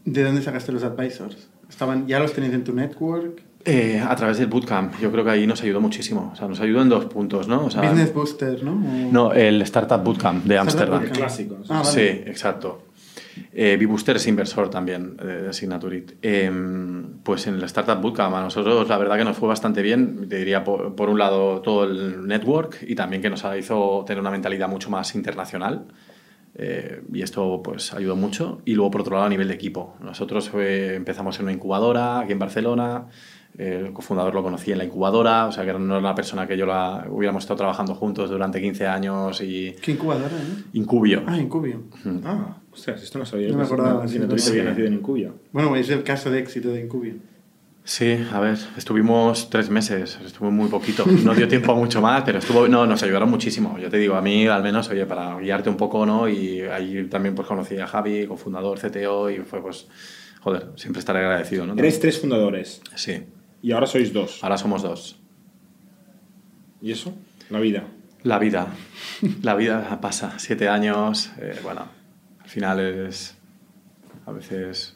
¿De 0.04 0.24
dónde 0.24 0.42
sacaste 0.42 0.74
los 0.74 0.84
advisors? 0.84 1.48
¿Estaban, 1.70 2.06
¿Ya 2.06 2.20
los 2.20 2.34
tenéis 2.34 2.54
en 2.54 2.64
tu 2.66 2.74
network? 2.74 3.42
Eh, 3.68 4.00
a 4.00 4.16
través 4.16 4.38
del 4.38 4.46
bootcamp. 4.48 4.94
Yo 5.02 5.12
creo 5.12 5.24
que 5.26 5.32
ahí 5.32 5.48
nos 5.48 5.62
ayudó 5.64 5.82
muchísimo. 5.82 6.30
O 6.34 6.36
sea, 6.36 6.48
nos 6.48 6.60
ayudó 6.62 6.84
en 6.84 6.90
dos 6.90 7.06
puntos, 7.06 7.48
¿no? 7.48 7.66
O 7.66 7.72
sea, 7.72 7.82
Business 7.82 8.14
Booster, 8.14 8.64
¿no? 8.64 8.74
O- 8.74 9.12
No, 9.12 9.34
el 9.34 9.60
Startup 9.64 10.02
Bootcamp 10.04 10.46
de 10.46 10.58
Ámsterdam. 10.60 11.00
Bootcamp. 11.00 11.18
Clásico. 11.18 11.58
Ah, 11.70 11.82
vale. 11.84 11.90
Sí, 11.92 12.02
exacto. 12.30 12.84
Eh, 13.52 13.76
Bibooster 13.78 14.16
es 14.18 14.28
inversor 14.28 14.70
también 14.70 15.18
eh, 15.20 15.26
de 15.48 15.54
Signaturit. 15.54 16.12
Eh, 16.22 16.52
pues 17.24 17.48
en 17.48 17.56
el 17.56 17.64
Startup 17.64 18.00
Bootcamp 18.00 18.36
a 18.36 18.42
nosotros 18.42 18.88
la 18.88 18.98
verdad 19.00 19.18
que 19.18 19.26
nos 19.26 19.36
fue 19.36 19.48
bastante 19.50 19.82
bien. 19.82 20.30
Te 20.30 20.38
diría 20.38 20.64
por, 20.64 20.96
por 20.96 21.10
un 21.10 21.18
lado 21.18 21.62
todo 21.62 21.86
el 21.86 22.28
network 22.28 22.78
y 22.88 22.94
también 22.94 23.22
que 23.24 23.30
nos 23.32 23.44
hizo 23.58 24.04
tener 24.06 24.22
una 24.22 24.30
mentalidad 24.32 24.70
mucho 24.70 24.92
más 24.92 25.16
internacional. 25.16 25.86
Eh, 26.58 27.02
y 27.12 27.22
esto 27.24 27.62
pues 27.64 27.94
ayudó 27.94 28.16
mucho. 28.16 28.62
Y 28.64 28.76
luego 28.76 28.92
por 28.92 29.02
otro 29.02 29.16
lado 29.16 29.26
a 29.26 29.30
nivel 29.30 29.48
de 29.48 29.56
equipo. 29.56 29.96
Nosotros 30.02 30.52
eh, 30.54 30.94
empezamos 30.96 31.38
en 31.40 31.44
una 31.46 31.52
incubadora 31.54 32.20
aquí 32.20 32.32
en 32.32 32.40
Barcelona. 32.40 33.08
El 33.58 33.94
cofundador 33.94 34.34
lo 34.34 34.44
conocí 34.44 34.72
en 34.72 34.78
la 34.80 34.84
incubadora, 34.86 35.46
o 35.48 35.52
sea 35.52 35.64
que 35.66 35.72
no 35.74 35.80
era 35.86 36.00
una 36.00 36.14
persona 36.16 36.46
que 36.46 36.58
yo 36.58 36.66
la 36.66 37.06
hubiéramos 37.10 37.44
estado 37.44 37.58
trabajando 37.58 37.96
juntos 37.96 38.30
durante 38.30 38.60
15 38.62 38.86
años 38.88 39.40
y 39.42 39.74
¿Qué 39.82 39.92
incubadora, 39.92 40.36
eh? 40.36 40.64
Incubio. 40.74 41.24
Ah, 41.26 41.38
Incubio. 41.38 41.84
Ah, 42.26 42.58
ostras, 42.74 43.02
esto 43.02 43.18
no 43.20 43.26
sabía. 43.26 43.48
No 43.50 43.54
me 43.58 43.60
que 43.62 43.66
acordaba, 43.74 44.08
sí. 44.08 44.18
había 44.18 44.38
Sí. 44.38 44.62
nacido 44.62 44.88
en 44.88 44.94
Incubio. 44.94 45.36
Bueno, 45.54 45.76
es 45.76 45.90
el 45.90 46.04
caso 46.04 46.30
de 46.32 46.40
éxito 46.40 46.70
de 46.70 46.82
Incubio. 46.82 47.14
Sí, 47.88 48.18
a 48.34 48.40
ver, 48.40 48.58
estuvimos 48.78 49.48
tres 49.52 49.70
meses, 49.70 50.20
estuvo 50.26 50.50
muy 50.50 50.68
poquito, 50.70 51.06
no 51.24 51.36
dio 51.36 51.48
tiempo 51.48 51.72
a 51.72 51.76
mucho 51.76 52.02
más, 52.02 52.24
pero 52.24 52.40
estuvo, 52.40 52.68
no, 52.68 52.88
nos 52.88 53.04
ayudaron 53.04 53.30
muchísimo. 53.30 53.78
Yo 53.78 53.90
te 53.92 53.98
digo, 53.98 54.16
a 54.16 54.22
mí 54.24 54.48
al 54.48 54.64
menos, 54.64 54.90
oye, 54.90 55.06
para 55.06 55.38
guiarte 55.40 55.70
un 55.70 55.78
poco, 55.78 56.04
¿no? 56.04 56.28
Y 56.28 56.62
ahí 56.62 57.06
también 57.10 57.36
pues 57.36 57.48
conocí 57.48 57.78
a 57.78 57.86
Javi, 57.86 58.26
cofundador, 58.26 58.80
CTO, 58.80 59.30
y 59.30 59.38
fue 59.42 59.62
pues, 59.62 59.88
joder, 60.42 60.70
siempre 60.78 61.00
estaré 61.00 61.20
agradecido, 61.20 61.68
¿no? 61.68 61.74
Eres 61.78 62.00
tres 62.00 62.20
fundadores 62.20 62.82
Sí, 62.96 63.22
y 63.66 63.72
ahora 63.72 63.88
sois 63.88 64.14
dos. 64.14 64.44
ahora 64.44 64.58
somos 64.58 64.82
dos. 64.84 65.18
¿Y 66.82 66.92
eso? 66.92 67.14
La 67.50 67.60
vida. 67.60 67.84
La 68.24 68.40
vida, 68.40 68.68
la 69.44 69.56
vida 69.56 70.00
pasa, 70.02 70.34
siete 70.38 70.68
años, 70.68 71.32
eh, 71.40 71.60
bueno, 71.64 71.86
al 72.44 72.50
final 72.50 72.80
es, 72.80 73.36
a 74.26 74.32
veces, 74.32 74.96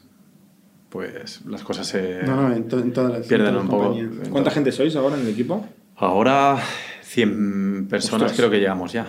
pues 0.88 1.40
las 1.46 1.62
cosas 1.62 1.86
se 1.86 2.22
No, 2.24 2.34
no, 2.48 2.52
en, 2.54 2.66
to- 2.66 2.80
en 2.80 2.92
todas 2.92 3.12
las, 3.12 3.22
en 3.22 3.28
pierden 3.28 3.54
todas 3.54 3.62
un 3.64 3.70
poco. 3.70 4.30
¿Cuánta 4.30 4.50
gente 4.50 4.72
sois 4.72 4.96
ahora 4.96 5.14
en 5.16 5.22
el 5.22 5.28
equipo? 5.28 5.64
Ahora 5.96 6.58
100 7.02 7.86
personas 7.88 8.22
Ostras. 8.32 8.36
creo 8.36 8.50
que 8.50 8.58
llegamos 8.58 8.92
ya. 8.92 9.06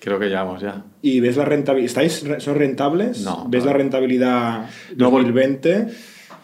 Creo 0.00 0.18
que 0.18 0.26
llegamos 0.26 0.60
ya. 0.60 0.82
¿Y 1.00 1.20
ves 1.20 1.36
la 1.36 1.44
rentabilidad? 1.44 1.86
¿Estáis, 1.86 2.26
re- 2.26 2.40
¿Son 2.40 2.56
rentables? 2.56 3.20
No, 3.22 3.46
¿Ves 3.48 3.64
no. 3.64 3.70
la 3.70 3.76
rentabilidad 3.76 4.68
No, 4.96 5.10
porque- 5.10 5.26
2020? 5.30 5.88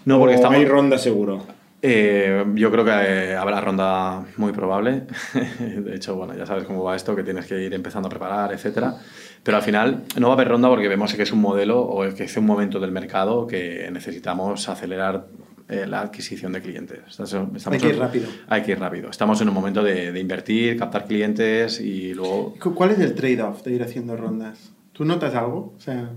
No, 0.04 0.18
porque 0.18 0.34
¿O 0.34 0.36
estamos- 0.36 0.58
hay 0.58 0.64
ronda 0.64 0.96
seguro? 0.96 1.44
Eh, 1.82 2.44
yo 2.56 2.70
creo 2.70 2.84
que 2.84 2.90
eh, 2.90 3.36
habrá 3.36 3.60
ronda 3.60 4.24
muy 4.36 4.52
probable. 4.52 5.04
De 5.60 5.94
hecho, 5.94 6.14
bueno, 6.16 6.34
ya 6.36 6.44
sabes 6.46 6.64
cómo 6.64 6.82
va 6.84 6.94
esto, 6.96 7.16
que 7.16 7.22
tienes 7.22 7.46
que 7.46 7.60
ir 7.62 7.72
empezando 7.72 8.06
a 8.08 8.10
preparar, 8.10 8.52
etcétera. 8.52 8.96
Pero 9.42 9.56
al 9.56 9.62
final 9.62 10.02
no 10.18 10.28
va 10.28 10.34
a 10.34 10.36
haber 10.36 10.48
ronda 10.48 10.68
porque 10.68 10.88
vemos 10.88 11.14
que 11.14 11.22
es 11.22 11.32
un 11.32 11.40
modelo 11.40 11.80
o 11.80 12.14
que 12.14 12.24
es 12.24 12.36
un 12.36 12.44
momento 12.44 12.78
del 12.80 12.92
mercado 12.92 13.46
que 13.46 13.88
necesitamos 13.90 14.68
acelerar 14.68 15.26
eh, 15.70 15.86
la 15.86 16.02
adquisición 16.02 16.52
de 16.52 16.60
clientes. 16.60 17.00
Estamos- 17.08 17.32
Hay 17.66 17.78
que 17.78 17.88
ir 17.88 17.98
rápido. 17.98 18.28
Hay 18.48 18.62
que 18.62 18.72
ir 18.72 18.78
rápido. 18.78 19.08
Estamos 19.08 19.40
en 19.40 19.48
un 19.48 19.54
momento 19.54 19.82
de, 19.82 20.12
de 20.12 20.20
invertir, 20.20 20.76
captar 20.76 21.06
clientes 21.06 21.80
y 21.80 22.12
luego... 22.12 22.54
Cu- 22.60 22.74
¿Cuál 22.74 22.90
es 22.90 22.98
el 22.98 23.14
trade-off 23.14 23.62
de 23.62 23.72
ir 23.72 23.82
haciendo 23.82 24.16
rondas? 24.16 24.72
¿Tú 24.92 25.06
notas 25.06 25.34
algo? 25.34 25.72
O 25.76 25.80
sea, 25.80 26.10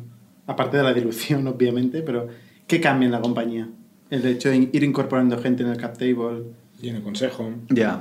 aparte 0.47 0.75
de 0.75 0.83
la 0.83 0.93
dilución, 0.93 1.47
obviamente, 1.47 2.01
pero 2.01 2.27
¿qué 2.67 2.81
cambia 2.81 3.05
en 3.05 3.11
la 3.13 3.21
compañía? 3.21 3.69
El 4.13 4.25
hecho 4.27 4.49
de 4.49 4.69
ir 4.71 4.83
incorporando 4.83 5.37
gente 5.41 5.63
en 5.63 5.69
el 5.69 5.77
cap 5.77 5.97
table. 5.97 6.43
Y 6.81 6.89
en 6.89 6.97
el 6.97 7.01
consejo. 7.03 7.49
Ya, 7.69 7.99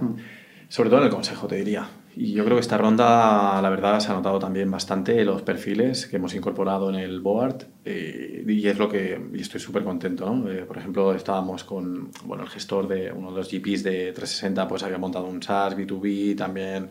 sobre 0.69 0.91
todo 0.91 0.99
en 1.01 1.07
el 1.07 1.11
consejo, 1.13 1.47
te 1.47 1.57
diría. 1.57 1.89
Y 2.15 2.33
yo 2.33 2.45
creo 2.45 2.59
que 2.59 2.61
esta 2.61 2.77
ronda, 2.77 3.63
la 3.63 3.71
verdad, 3.71 3.99
se 4.01 4.11
ha 4.11 4.15
notado 4.15 4.39
también 4.39 4.71
bastante 4.71 5.25
los 5.25 5.41
perfiles 5.41 6.07
que 6.07 6.17
hemos 6.17 6.35
incorporado 6.35 6.91
en 6.91 6.97
el 6.97 7.21
board 7.21 7.65
eh, 7.87 8.45
y 8.47 8.67
es 8.69 8.79
lo 8.79 8.91
que 8.91 9.19
y 9.33 9.41
estoy 9.41 9.59
súper 9.61 9.85
contento. 9.85 10.27
¿no? 10.29 10.51
Eh, 10.51 10.65
por 10.67 10.77
ejemplo, 10.77 11.15
estábamos 11.15 11.65
con 11.65 12.11
bueno, 12.27 12.43
el 12.43 12.51
gestor 12.51 12.89
de 12.89 13.11
uno 13.13 13.31
de 13.31 13.37
los 13.39 13.51
GPs 13.51 13.83
de 13.83 14.13
360, 14.13 14.69
pues 14.69 14.83
había 14.83 14.99
montado 14.99 15.25
un 15.27 15.43
SaaS 15.43 15.75
B2B, 15.75 16.37
también 16.37 16.91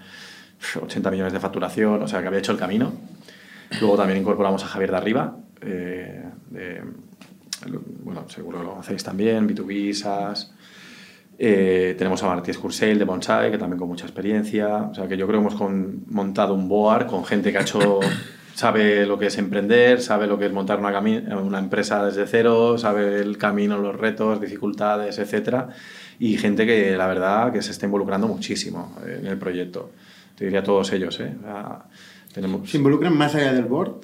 80 0.82 1.12
millones 1.12 1.34
de 1.34 1.40
facturación, 1.40 2.02
o 2.02 2.08
sea 2.08 2.22
que 2.22 2.28
había 2.28 2.40
hecho 2.40 2.54
el 2.54 2.58
camino. 2.58 2.92
Luego 3.80 3.98
también 3.98 4.18
incorporamos 4.20 4.64
a 4.64 4.68
Javier 4.68 4.90
de 4.90 4.98
Arriba, 4.98 5.38
eh, 5.62 6.24
de- 6.50 6.82
bueno, 8.04 8.26
seguro 8.30 8.60
que 8.60 8.64
lo 8.64 8.72
conocéis 8.72 9.04
también, 9.04 9.48
B2B, 9.48 9.94
SaaS. 9.94 10.52
Eh, 11.44 11.96
tenemos 11.98 12.22
a 12.24 12.28
Martí 12.28 12.52
Escursell 12.52 13.00
de 13.00 13.06
Bonsai, 13.06 13.50
que 13.52 13.58
también 13.58 13.80
con 13.80 13.88
mucha 13.88 14.06
experiencia. 14.06 14.84
O 14.84 14.94
sea, 14.94 15.08
que 15.08 15.18
yo 15.18 15.26
creo 15.28 15.40
que 15.40 15.48
hemos 15.48 15.56
con- 15.60 16.04
montado 16.08 16.54
un 16.54 16.68
board 16.70 17.08
con 17.08 17.26
gente 17.26 17.52
que 17.52 17.58
ha 17.58 17.62
hecho, 17.62 18.00
sabe 18.54 19.06
lo 19.08 19.18
que 19.18 19.28
es 19.28 19.38
emprender, 19.40 20.02
sabe 20.02 20.28
lo 20.28 20.38
que 20.38 20.46
es 20.46 20.54
montar 20.54 20.80
una, 20.80 21.00
una 21.00 21.60
empresa 21.60 22.06
desde 22.06 22.28
cero, 22.28 22.78
sabe 22.78 23.20
el 23.22 23.38
camino, 23.40 23.78
los 23.80 23.96
retos, 23.96 24.40
dificultades, 24.40 25.18
etcétera. 25.18 25.70
Y 26.20 26.38
gente 26.38 26.68
que, 26.68 26.96
la 26.96 27.08
verdad, 27.08 27.52
que 27.52 27.64
se 27.64 27.72
está 27.72 27.88
involucrando 27.88 28.28
muchísimo 28.28 28.96
eh, 29.08 29.18
en 29.22 29.28
el 29.28 29.38
proyecto. 29.40 29.90
Te 30.36 30.46
diría 30.46 30.62
todos 30.64 30.92
ellos, 30.94 31.20
¿eh? 31.20 31.34
O 31.40 31.44
sea, 31.44 31.86
tenemos... 32.34 32.70
¿Se 32.70 32.78
involucran 32.78 33.18
más 33.18 33.34
allá 33.34 33.52
del 33.54 33.66
board? 33.66 34.02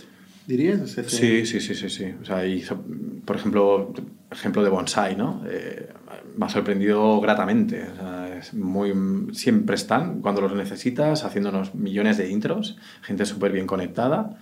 ¿Dirías? 0.48 0.82
O 0.82 0.88
sea, 0.88 1.04
se- 1.04 1.44
Sí, 1.44 1.46
sí, 1.46 1.60
sí, 1.60 1.76
sí, 1.76 1.90
sí. 1.90 2.06
O 2.22 2.26
sea, 2.26 2.42
so- 2.66 2.82
por 3.26 3.36
ejemplo, 3.36 3.94
ejemplo 4.32 4.64
de 4.64 4.70
bonsai, 4.70 5.16
¿no? 5.16 5.44
Eh, 5.50 5.90
me 6.38 6.46
ha 6.46 6.50
sorprendido 6.50 7.20
gratamente. 7.22 7.84
O 7.92 7.96
sea, 7.96 8.38
es 8.40 8.54
muy, 8.54 8.94
siempre 9.34 9.76
están, 9.76 10.22
cuando 10.22 10.42
los 10.42 10.54
necesitas, 10.56 11.24
haciéndonos 11.26 11.76
millones 11.76 12.18
de 12.18 12.30
intros, 12.32 12.78
gente 13.02 13.26
súper 13.26 13.52
bien 13.52 13.68
conectada 13.68 14.38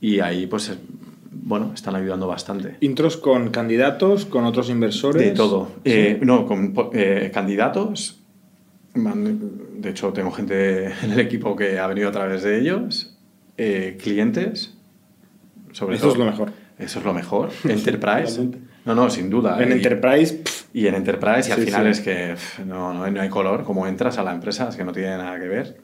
y 0.00 0.20
ahí, 0.20 0.46
pues, 0.46 0.72
bueno, 1.32 1.72
están 1.74 1.94
ayudando 1.94 2.26
bastante. 2.26 2.76
Intros 2.80 3.16
con 3.16 3.50
candidatos, 3.50 4.26
con 4.26 4.44
otros 4.44 4.68
inversores. 4.68 5.22
De 5.22 5.30
todo. 5.30 5.70
Eh, 5.84 6.18
no, 6.22 6.44
con 6.46 6.74
eh, 6.92 7.30
candidatos. 7.32 8.18
De 8.94 9.90
hecho, 9.90 10.12
tengo 10.12 10.32
gente 10.32 10.86
en 11.02 11.12
el 11.12 11.20
equipo 11.20 11.54
que 11.56 11.78
ha 11.78 11.86
venido 11.86 12.08
a 12.08 12.12
través 12.12 12.42
de 12.42 12.58
ellos. 12.60 13.16
eh, 13.56 13.96
clientes. 14.02 14.74
Sobre 15.72 15.96
Eso 15.96 16.04
todo. 16.04 16.12
es 16.14 16.18
lo 16.18 16.24
mejor. 16.26 16.52
Eso 16.78 16.98
es 16.98 17.04
lo 17.04 17.14
mejor. 17.14 17.50
Enterprise. 17.64 18.48
No, 18.84 18.94
no, 18.94 19.10
sin 19.10 19.28
duda. 19.30 19.62
En 19.62 19.68
Y- 19.70 19.72
Enterprise, 19.72 20.34
pff, 20.34 20.60
Y 20.74 20.86
en 20.86 20.94
Enterprise, 20.94 21.48
y 21.48 21.52
al 21.52 21.58
Sí, 21.60 21.64
final 21.66 21.84
sí. 21.84 21.90
es 21.90 22.00
que 22.00 22.32
pff, 22.34 22.60
no, 22.60 22.92
no, 22.94 23.10
no 23.10 23.20
hay 23.20 23.28
color. 23.28 23.64
Como 23.64 23.86
entras 23.86 24.18
a 24.18 24.22
la 24.22 24.32
empresa, 24.32 24.68
es 24.68 24.76
que 24.76 24.84
no 24.84 24.92
tiene 24.92 25.16
nada 25.16 25.38
que 25.38 25.48
ver. 25.48 25.80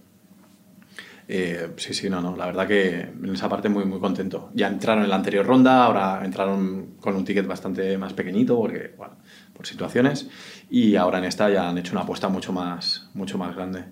Eh, 1.29 1.71
sí, 1.77 1.93
sí, 1.93 2.09
no, 2.09 2.21
no. 2.21 2.37
La 2.37 2.47
verdad 2.47 2.67
que 2.69 3.01
en 3.01 3.31
esa 3.35 3.49
parte 3.49 3.69
muy, 3.69 3.85
muy 3.85 3.99
contento. 3.99 4.51
Ya 4.55 4.69
entraron 4.69 5.03
en 5.05 5.11
la 5.11 5.17
anterior 5.17 5.45
ronda, 5.45 5.85
ahora 5.85 6.25
entraron 6.25 6.95
con 7.01 7.17
un 7.17 7.25
ticket 7.25 7.47
bastante 7.47 7.99
más 7.99 8.13
pequeñito, 8.13 8.57
porque, 8.57 8.95
bueno, 8.97 9.15
por 9.53 9.67
situaciones. 9.67 10.29
Y 10.71 10.95
ahora 10.97 11.19
en 11.19 11.25
esta 11.25 11.51
ya 11.51 11.69
han 11.69 11.79
hecho 11.79 11.93
una 11.93 12.03
apuesta 12.03 12.29
mucho 12.29 12.53
más, 12.53 13.11
mucho 13.15 13.39
más 13.39 13.55
grande. 13.57 13.85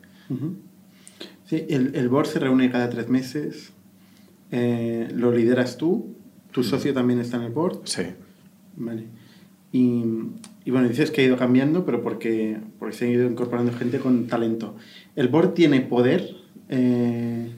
Sí, 1.47 1.67
el, 1.69 1.95
el 1.95 2.09
board 2.09 2.27
se 2.27 2.39
reúne 2.39 2.71
cada 2.71 2.89
tres 2.89 3.09
meses. 3.09 3.73
Eh, 4.57 5.09
lo 5.13 5.33
lideras 5.33 5.77
tú. 5.77 6.15
Tu 6.53 6.63
socio 6.63 6.95
también 6.95 7.19
está 7.19 7.39
en 7.39 7.43
el 7.43 7.53
board. 7.53 7.81
Sí. 7.87 8.03
Vale. 8.77 9.07
Y, 9.73 10.05
y 10.65 10.71
bueno, 10.71 10.89
dices 10.89 11.11
que 11.11 11.23
ha 11.23 11.25
ido 11.25 11.37
cambiando, 11.37 11.85
pero 11.85 12.03
porque, 12.03 12.59
porque 12.79 12.95
se 12.95 13.07
ha 13.07 13.11
ido 13.11 13.29
incorporando 13.29 13.73
gente 13.73 13.99
con 13.99 14.29
talento. 14.29 14.77
¿El 15.17 15.27
board 15.27 15.55
tiene 15.55 15.81
poder 15.81 16.37
eh, 16.69 17.51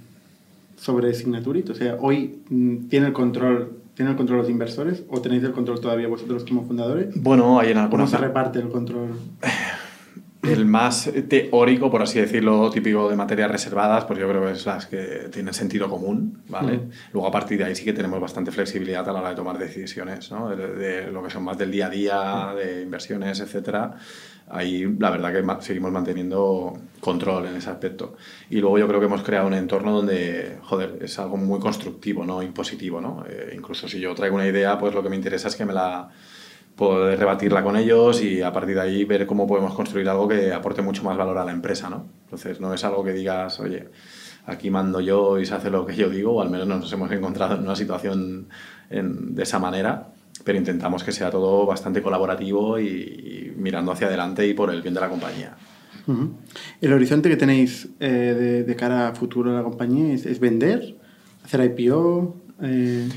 sobre 0.77 1.13
Signaturit? 1.13 1.69
O 1.69 1.75
sea, 1.75 1.99
¿hoy 2.01 2.39
mm, 2.49 2.89
tiene 2.89 3.09
el 3.09 3.13
control 3.13 3.83
tiene 3.95 4.11
el 4.11 4.17
control 4.17 4.41
los 4.41 4.51
inversores 4.51 5.05
o 5.09 5.23
tenéis 5.23 5.43
el 5.43 5.53
control 5.53 5.81
todavía 5.81 6.09
vosotros 6.09 6.45
como 6.45 6.65
fundadores? 6.65 7.09
Bueno, 7.15 7.59
hay 7.59 7.69
en 7.69 7.75
¿Cómo 7.75 7.85
algunos... 7.85 8.11
se 8.11 8.19
reparte 8.19 8.59
el 8.59 8.69
control? 8.69 9.11
El 10.49 10.67
más 10.67 11.11
teórico, 11.29 11.91
por 11.91 12.03
así 12.03 12.21
decirlo, 12.21 12.71
típico 12.71 13.09
de 13.09 13.17
materias 13.17 13.51
reservadas, 13.51 14.05
pues 14.05 14.19
yo 14.19 14.29
creo 14.29 14.45
que 14.45 14.53
es 14.53 14.67
las 14.67 14.87
que 14.87 15.29
tienen 15.33 15.53
sentido 15.55 15.89
común, 15.89 16.43
¿vale? 16.49 16.77
Ujú. 16.77 16.91
Luego 17.13 17.29
a 17.29 17.31
partir 17.31 17.59
de 17.59 17.65
ahí 17.65 17.75
sí 17.75 17.85
que 17.85 17.93
tenemos 17.93 18.21
bastante 18.21 18.51
flexibilidad 18.51 19.09
a 19.09 19.13
la 19.13 19.21
hora 19.21 19.31
de 19.31 19.37
tomar 19.37 19.59
decisiones, 19.59 20.31
¿no? 20.31 20.49
De, 20.49 20.75
de 20.75 21.11
lo 21.11 21.23
que 21.23 21.31
son 21.31 21.45
más 21.45 21.59
del 21.59 21.71
día 21.71 21.87
a 21.87 21.91
día, 21.91 22.55
de 22.57 22.83
inversiones, 22.83 23.41
etcétera. 23.41 23.97
Ahí 24.49 24.87
la 25.01 25.11
verdad 25.11 25.33
que 25.33 25.65
seguimos 25.65 25.91
manteniendo 25.91 26.73
control 27.01 27.47
en 27.47 27.57
ese 27.57 27.69
aspecto. 27.69 28.17
Y 28.49 28.61
luego 28.61 28.79
yo 28.79 28.87
creo 28.87 29.01
que 29.01 29.07
hemos 29.07 29.23
creado 29.23 29.49
un 29.49 29.55
entorno 29.55 29.93
donde, 29.93 30.59
joder, 30.63 30.99
es 31.01 31.19
algo 31.19 31.37
muy 31.37 31.59
constructivo, 31.59 32.25
¿no? 32.25 32.43
Impositivo, 32.43 33.01
¿no? 33.01 33.25
Eh, 33.29 33.55
incluso 33.57 33.89
si 33.89 33.99
yo 33.99 34.15
traigo 34.15 34.37
una 34.37 34.47
idea, 34.47 34.79
pues 34.79 34.95
lo 34.95 35.03
que 35.03 35.09
me 35.09 35.17
interesa 35.17 35.49
es 35.49 35.57
que 35.57 35.65
me 35.65 35.73
la 35.73 36.11
poder 36.77 37.19
rebatirla 37.19 37.63
con 37.63 37.77
ellos 37.77 38.23
y 38.23 38.43
a 38.43 38.53
partir 38.53 38.75
de 38.75 38.83
ahí 38.83 39.05
ver 39.05 39.27
cómo 39.27 39.47
podemos 39.47 39.75
construir 39.75 40.09
algo 40.09 40.29
que 40.29 40.53
aporte 40.53 40.83
mucho 40.83 41.03
más 41.03 41.17
valor 41.17 41.39
a 41.39 41.45
la 41.45 41.53
empresa, 41.53 41.89
¿no? 41.89 42.07
Entonces 42.25 42.61
no 42.61 42.73
es 42.75 42.85
algo 42.85 43.03
que 43.03 43.13
digas, 43.13 43.59
oye, 43.61 43.89
aquí 44.47 44.71
mando 44.71 45.01
yo 45.01 45.39
y 45.39 45.47
se 45.47 45.55
hace 45.55 45.71
lo 45.71 45.87
que 45.87 45.97
yo 45.97 46.09
digo, 46.09 46.35
o 46.35 46.43
al 46.43 46.51
menos 46.51 46.67
nos 46.67 46.93
hemos 46.93 47.11
encontrado 47.11 47.57
en 47.57 47.63
una 47.63 47.77
situación 47.77 48.49
de 48.89 49.43
esa 49.43 49.59
manera, 49.59 50.09
pero 50.45 50.59
intentamos 50.59 51.03
que 51.03 51.13
sea 51.13 51.31
todo 51.31 51.67
bastante 51.67 52.03
colaborativo 52.03 52.79
y, 52.79 53.53
mirando 53.57 53.93
hacia 53.93 54.07
adelante 54.07 54.47
y 54.47 54.55
por 54.55 54.71
el 54.71 54.83
bien 54.83 54.95
de 54.95 55.01
la 55.01 55.09
compañía. 55.09 55.57
¿El 56.81 56.93
horizonte 56.93 57.29
que 57.29 57.37
tenéis 57.37 57.89
eh, 57.99 58.65
de, 58.65 58.77
cara 58.77 59.09
a 59.09 59.15
futuro 59.15 59.51
de 59.51 59.57
la 59.57 59.65
compañía 59.65 60.15
es, 60.15 60.39
vender, 60.39 60.97
hacer 61.45 61.65
IPO? 61.77 62.37
Eh, 62.63 63.09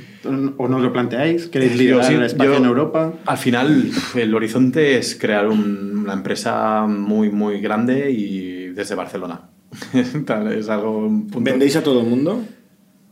¿O 0.57 0.67
no 0.67 0.79
lo 0.79 0.91
planteáis? 0.91 1.47
¿Queréis 1.47 1.77
liderar 1.77 2.11
el 2.11 2.23
espacio 2.23 2.55
en 2.55 2.65
Europa? 2.65 3.13
Al 3.25 3.37
final, 3.37 3.91
el 4.15 4.35
horizonte 4.35 4.97
es 4.97 5.15
crear 5.15 5.47
una 5.47 6.13
empresa 6.13 6.85
muy, 6.87 7.29
muy 7.29 7.61
grande 7.61 8.11
y 8.11 8.67
desde 8.67 8.95
Barcelona. 8.95 9.49
es 9.93 10.69
algo... 10.69 11.07
¿Vendéis 11.37 11.75
a 11.77 11.83
todo 11.83 12.01
el 12.01 12.07
mundo? 12.07 12.43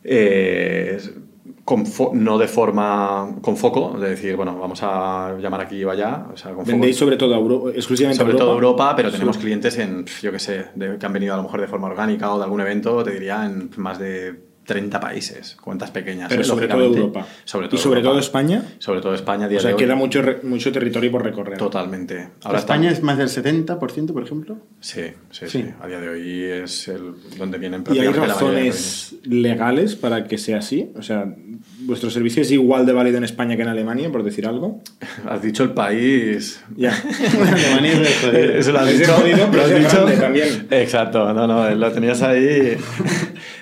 Eh, 0.03 0.97
no 2.13 2.37
de 2.37 2.47
forma 2.47 3.35
con 3.41 3.57
foco, 3.57 3.97
de 3.99 4.11
decir, 4.11 4.35
bueno, 4.35 4.57
vamos 4.57 4.79
a 4.83 5.35
llamar 5.39 5.61
aquí 5.61 5.83
o 5.83 5.91
allá. 5.91 6.25
¿Vendéis 6.65 6.95
sobre 6.95 7.17
todo 7.17 7.35
Europa, 7.35 7.71
exclusivamente 7.75 8.23
sobre 8.23 8.37
todo 8.37 8.53
Europa, 8.53 8.95
pero 8.95 9.11
tenemos 9.11 9.37
clientes 9.37 9.77
en, 9.77 10.05
yo 10.21 10.31
qué 10.31 10.39
sé, 10.39 10.65
que 10.99 11.05
han 11.05 11.13
venido 11.13 11.33
a 11.33 11.37
lo 11.37 11.43
mejor 11.43 11.59
de 11.61 11.67
forma 11.67 11.87
orgánica 11.87 12.33
o 12.33 12.37
de 12.37 12.45
algún 12.45 12.61
evento, 12.61 13.03
te 13.03 13.11
diría, 13.11 13.45
en 13.45 13.69
más 13.77 13.99
de 13.99 14.46
30 14.67 14.99
países, 14.99 15.55
cuentas 15.61 15.91
pequeñas. 15.91 16.27
Pero 16.27 16.43
sobre 16.43 16.67
todo 16.67 16.83
Europa. 16.83 17.25
Sobre 17.45 17.67
todo 17.67 17.77
¿Y 17.77 17.79
sobre 17.81 18.01
todo 18.01 18.19
España? 18.19 18.63
Sobre 18.79 18.99
todo 18.99 19.13
España. 19.13 19.47
o 19.47 19.59
sea, 19.61 19.75
queda 19.77 19.95
mucho, 19.95 20.21
mucho 20.43 20.73
territorio 20.73 21.09
por 21.09 21.23
recorrer. 21.23 21.57
Totalmente. 21.57 22.27
Ahora 22.43 22.59
¿España 22.59 22.91
es 22.91 23.01
más 23.01 23.17
del 23.17 23.29
70%, 23.29 24.11
por 24.11 24.23
ejemplo? 24.23 24.57
Sí, 24.81 25.03
sí, 25.31 25.45
sí, 25.47 25.65
A 25.81 25.87
día 25.87 26.01
de 26.01 26.09
hoy 26.09 26.43
es 26.43 26.89
el, 26.89 27.13
donde 27.37 27.57
vienen 27.57 27.85
¿Y 27.93 27.99
hay 27.99 28.09
razones 28.09 29.15
legales 29.23 29.95
para 29.95 30.25
que 30.25 30.37
sea 30.37 30.57
así? 30.57 30.91
O 30.97 31.01
sea, 31.01 31.33
¿vuestro 31.79 32.09
servicio 32.09 32.41
es 32.41 32.51
igual 32.51 32.85
de 32.85 32.91
válido 32.91 33.19
en 33.19 33.23
España 33.23 33.55
que 33.55 33.61
en 33.61 33.69
Alemania, 33.69 34.11
por 34.11 34.23
decir 34.23 34.47
algo? 34.47 34.81
Has 35.29 35.41
dicho 35.41 35.63
el 35.63 35.71
país. 35.71 36.61
Ya. 36.75 36.91
Alemania 37.53 38.01
es 38.01 38.23
Eso 38.23 38.73
lo 38.73 38.79
has 38.79 38.91
dicho. 38.91 39.15
pero 39.49 39.63
has 39.63 39.75
dicho 39.75 40.05
también. 40.19 40.67
Exacto, 40.71 41.33
no, 41.33 41.47
no, 41.47 41.73
lo 41.73 41.91
tenías 41.93 42.21
ahí. 42.21 42.75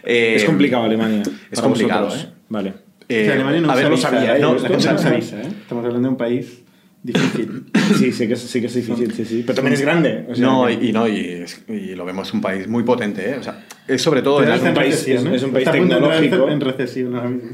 Es 0.06 0.44
complicado 0.44 0.84
Alemania. 0.84 1.24
Es 1.52 1.62
complicado, 1.62 2.10
¿eh? 2.16 2.28
Vale. 2.50 2.74
Eh, 3.08 3.32
Alemania 3.32 3.62
no, 3.62 3.72
a 3.72 3.76
ver, 3.76 3.90
lo 3.90 3.98
sabía, 3.98 4.38
¿eh? 4.38 4.40
no, 4.40 4.56
la 4.56 4.68
gente 4.68 4.94
no 4.94 5.10
¿eh? 5.12 5.48
Estamos 5.62 5.86
hablando 5.86 6.08
de 6.08 6.12
un 6.12 6.18
país 6.18 6.64
difícil. 7.04 7.66
sí, 7.98 8.12
sí 8.12 8.28
que, 8.28 8.36
sí 8.36 8.60
que 8.60 8.68
es 8.68 8.74
difícil, 8.74 9.14
sí, 9.14 9.26
sí. 9.26 9.44
Pero 9.46 9.56
también 9.56 9.74
es 9.74 9.82
grande. 9.82 10.26
no, 10.38 10.70
y, 10.70 10.92
no, 10.92 11.08
y, 11.08 11.46
y, 11.68 11.96
lo 11.96 12.04
vemos 12.04 12.34
un 12.34 12.42
país 12.42 12.68
muy 12.68 12.84
potente, 12.84 13.30
¿eh? 13.30 13.38
O 13.40 13.44
sea, 13.44 13.64
es 13.88 14.02
sobre 14.02 14.24
todo... 14.24 14.42
es, 14.42 14.62
un 14.62 14.74
país, 14.74 15.08
es, 15.08 15.24
es, 15.24 15.44
un 15.44 15.52
país 15.52 15.70
tecnológico. 15.70 16.50
En 16.50 16.62
recesión 16.62 17.16
ahora 17.16 17.30
mismo. 17.30 17.52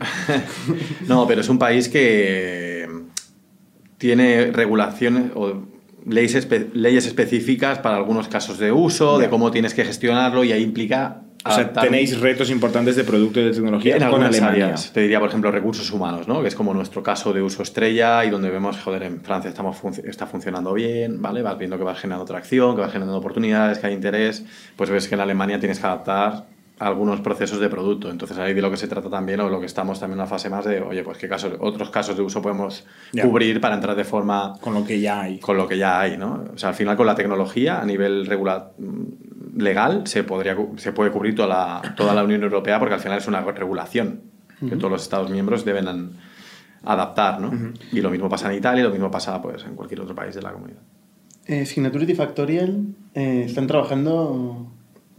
no, 1.08 1.28
pero 1.28 1.42
es 1.42 1.50
un 1.50 1.60
país 1.60 1.90
que 1.90 2.88
tiene 3.98 4.52
regulaciones 4.52 5.32
o 5.36 5.64
leyes, 6.08 6.48
leyes 6.74 7.06
específicas 7.06 7.80
para 7.80 7.98
algunos 7.98 8.28
casos 8.30 8.58
de 8.58 8.72
uso, 8.72 9.20
de 9.20 9.30
cómo 9.30 9.52
tienes 9.52 9.74
que 9.74 9.84
gestionarlo 9.84 10.44
y 10.44 10.52
ahí 10.52 10.64
implica 10.64 11.24
o 11.44 11.52
sea, 11.52 11.74
tenéis 11.74 12.20
retos 12.20 12.50
importantes 12.50 12.96
de 12.96 13.04
producto 13.04 13.40
y 13.40 13.46
de 13.46 13.52
tecnología 13.52 13.96
en 13.96 14.04
algunas 14.04 14.42
áreas. 14.42 14.92
Te 14.94 15.02
diría, 15.02 15.20
por 15.20 15.30
ejemplo, 15.30 15.52
recursos 15.52 15.92
humanos, 15.92 16.28
¿no? 16.28 16.42
que 16.42 16.48
es 16.48 16.56
como 16.56 16.74
nuestro 16.74 17.02
caso 17.02 17.34
de 17.34 17.42
uso 17.42 17.64
estrella 17.64 18.24
y 18.26 18.30
donde 18.30 18.50
vemos, 18.50 18.80
joder, 18.80 19.04
en 19.04 19.22
Francia 19.22 19.50
estamos 19.50 19.78
está 20.04 20.28
funcionando 20.28 20.74
bien, 20.74 21.22
¿vale? 21.22 21.42
Vas 21.42 21.58
viendo 21.58 21.78
que 21.78 21.84
va 21.84 21.96
generando 21.96 22.26
tracción, 22.26 22.76
que 22.76 22.82
va 22.82 22.90
generando 22.90 23.18
oportunidades, 23.18 23.80
que 23.80 23.88
hay 23.88 23.94
interés. 23.94 24.44
Pues 24.76 24.90
ves 24.90 25.08
que 25.08 25.16
en 25.16 25.22
Alemania 25.22 25.60
tienes 25.60 25.80
que 25.80 25.86
adaptar 25.86 26.46
algunos 26.82 27.22
procesos 27.22 27.60
de 27.60 27.70
producto. 27.70 28.10
Entonces 28.10 28.38
ahí 28.40 28.54
de 28.54 28.62
lo 28.62 28.72
que 28.72 28.78
se 28.78 28.88
trata 28.88 29.10
también, 29.10 29.40
o 29.40 29.50
lo 29.50 29.60
que 29.60 29.68
estamos 29.68 30.00
también 30.00 30.18
en 30.18 30.22
una 30.22 30.30
fase 30.30 30.50
más 30.50 30.66
de, 30.66 30.82
oye, 30.82 31.04
pues 31.04 31.18
qué 31.20 31.30
casos, 31.30 31.54
otros 31.60 31.92
casos 31.92 32.18
de 32.18 32.24
uso 32.24 32.42
podemos 32.42 32.86
cubrir 33.22 33.62
para 33.62 33.76
entrar 33.76 33.96
de 33.96 34.04
forma... 34.04 34.54
Con 34.60 34.74
lo 34.74 34.84
que 34.84 35.00
ya 35.00 35.22
hay. 35.22 35.40
Con 35.40 35.58
lo 35.58 35.68
que 35.68 35.78
ya 35.78 36.00
hay, 36.00 36.18
¿no? 36.18 36.44
O 36.54 36.58
sea, 36.58 36.70
al 36.70 36.76
final 36.76 36.98
con 36.98 37.06
la 37.06 37.14
tecnología 37.14 37.80
a 37.80 37.86
nivel 37.86 38.26
regular, 38.26 38.72
legal 39.56 40.08
se, 40.08 40.24
podría, 40.24 40.56
se 40.78 40.92
puede 40.92 41.12
cubrir 41.12 41.36
toda 41.36 41.48
la, 41.48 41.96
toda 41.96 42.14
la 42.14 42.24
Unión 42.24 42.44
Europea 42.44 42.80
porque 42.80 42.96
al 42.96 43.02
final 43.02 43.18
es 43.18 43.28
una 43.28 43.42
regulación 43.42 44.22
que 44.60 44.76
todos 44.76 44.92
los 44.92 45.02
Estados 45.02 45.30
miembros 45.32 45.66
deben 45.66 45.88
adaptar, 46.84 47.40
¿no? 47.40 47.74
Y 47.92 48.02
lo 48.02 48.12
mismo 48.12 48.30
pasa 48.30 48.52
en 48.52 48.58
Italia 48.58 48.82
y 48.82 48.84
lo 48.84 48.92
mismo 48.92 49.10
pasa 49.10 49.42
pues, 49.42 49.64
en 49.66 49.76
cualquier 49.76 50.02
otro 50.02 50.14
país 50.14 50.36
de 50.36 50.42
la 50.42 50.52
comunidad. 50.52 50.82
Eh, 51.48 51.66
Signaturity 51.66 52.14
Factorial 52.14 52.86
eh, 53.16 53.44
están 53.48 53.66
trabajando 53.66 54.72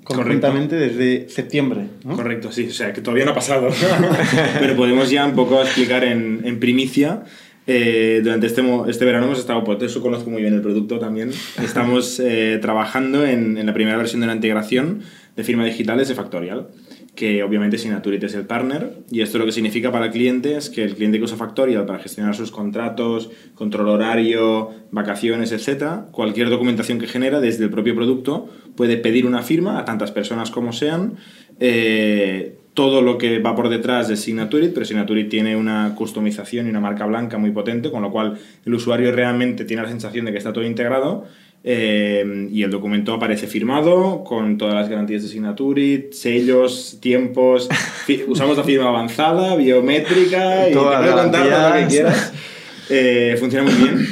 conjuntamente 0.05 0.77
desde 0.77 1.29
septiembre. 1.29 1.89
Correcto, 2.05 2.53
sí, 2.53 2.69
o 2.69 2.73
sea 2.73 2.93
que 2.93 3.01
todavía 3.01 3.25
no 3.25 3.33
ha 3.33 3.35
pasado, 3.35 3.69
pero 4.61 4.77
podemos 4.77 5.11
ya 5.11 5.27
un 5.27 5.35
poco 5.35 5.61
explicar 5.61 6.05
en, 6.05 6.43
en 6.45 6.61
primicia 6.61 7.25
eh, 7.67 8.21
durante 8.23 8.47
este, 8.47 8.63
este 8.89 9.05
verano 9.05 9.27
hemos 9.27 9.39
estado, 9.39 9.63
por 9.65 9.83
eso 9.83 10.01
conozco 10.01 10.31
muy 10.31 10.43
bien 10.43 10.55
el 10.55 10.63
producto 10.63 10.99
también, 10.99 11.31
estamos 11.63 12.19
eh, 12.21 12.59
trabajando 12.61 13.25
en, 13.25 13.57
en, 13.57 13.67
la 13.67 13.75
primera 13.75 13.97
versión 13.97 14.21
de 14.21 14.27
la 14.27 14.35
integración 14.35 15.03
de 15.37 15.45
firma 15.45 15.65
digitales 15.65 16.09
de 16.09 16.15
Factorial, 16.15 16.69
que 17.15 17.43
obviamente 17.43 17.77
Signaturit 17.77 18.25
es 18.25 18.35
el 18.35 18.47
partner, 18.47 18.95
y 19.11 19.21
esto 19.21 19.39
lo 19.39 19.45
que 19.45 19.53
significa 19.53 19.93
para 19.93 20.07
el 20.07 20.13
cliente 20.13 20.57
es 20.57 20.71
que 20.71 20.83
el 20.83 20.95
cliente 20.95 21.19
que 21.19 21.25
usa 21.25 21.37
Factorial 21.37 21.85
para 21.85 21.99
gestionar 21.99 22.35
sus 22.35 22.51
contratos, 22.51 23.31
control 23.55 23.89
horario, 23.89 24.71
vacaciones, 24.91 25.53
etc., 25.53 26.11
cualquier 26.11 26.49
documentación 26.49 26.99
que 26.99 27.07
genera 27.07 27.41
desde 27.41 27.65
el 27.65 27.71
propio 27.71 27.95
producto 27.95 28.49
puede 28.77 28.97
pedir 28.97 29.27
una 29.27 29.43
firma 29.43 29.79
a 29.79 29.85
tantas 29.85 30.11
personas 30.11 30.51
como 30.51 30.73
sean, 30.73 31.17
eh, 31.61 32.59
todo 32.75 33.03
lo 33.03 33.19
que 33.19 33.39
va 33.39 33.55
por 33.55 33.69
detrás 33.69 34.09
de 34.09 34.17
Signaturit, 34.17 34.73
pero 34.73 34.87
Signaturit 34.87 35.29
tiene 35.29 35.57
una 35.57 35.95
customización 35.95 36.67
y 36.67 36.71
una 36.71 36.81
marca 36.81 37.05
blanca 37.05 37.37
muy 37.37 37.51
potente, 37.51 37.91
con 37.91 38.03
lo 38.03 38.11
cual 38.11 38.39
el 38.65 38.75
usuario 38.75 39.13
realmente 39.13 39.65
tiene 39.65 39.83
la 39.83 39.89
sensación 39.89 40.25
de 40.25 40.33
que 40.33 40.39
está 40.39 40.53
todo 40.53 40.65
integrado 40.65 41.27
eh, 41.65 42.49
y 42.51 42.63
el 42.63 42.71
documento 42.71 43.13
aparece 43.13 43.47
firmado 43.47 44.25
con 44.25 44.57
todas 44.57 44.75
las 44.75 44.89
garantías 44.89 45.23
de 45.23 45.29
Signaturit, 45.29 46.13
sellos, 46.13 46.99
tiempos, 47.01 47.69
usamos 48.27 48.57
la 48.57 48.65
firma 48.65 48.89
avanzada, 48.89 49.55
biométrica 49.55 50.69
y 50.71 50.73
te 50.73 50.79
puedo 50.79 51.15
contar 51.15 51.49
todo 51.51 51.69
lo 51.69 51.75
que 51.75 51.87
quieras. 51.87 52.33
Eh, 52.89 53.37
funciona 53.39 53.71
muy 53.71 53.75
bien. 53.75 54.07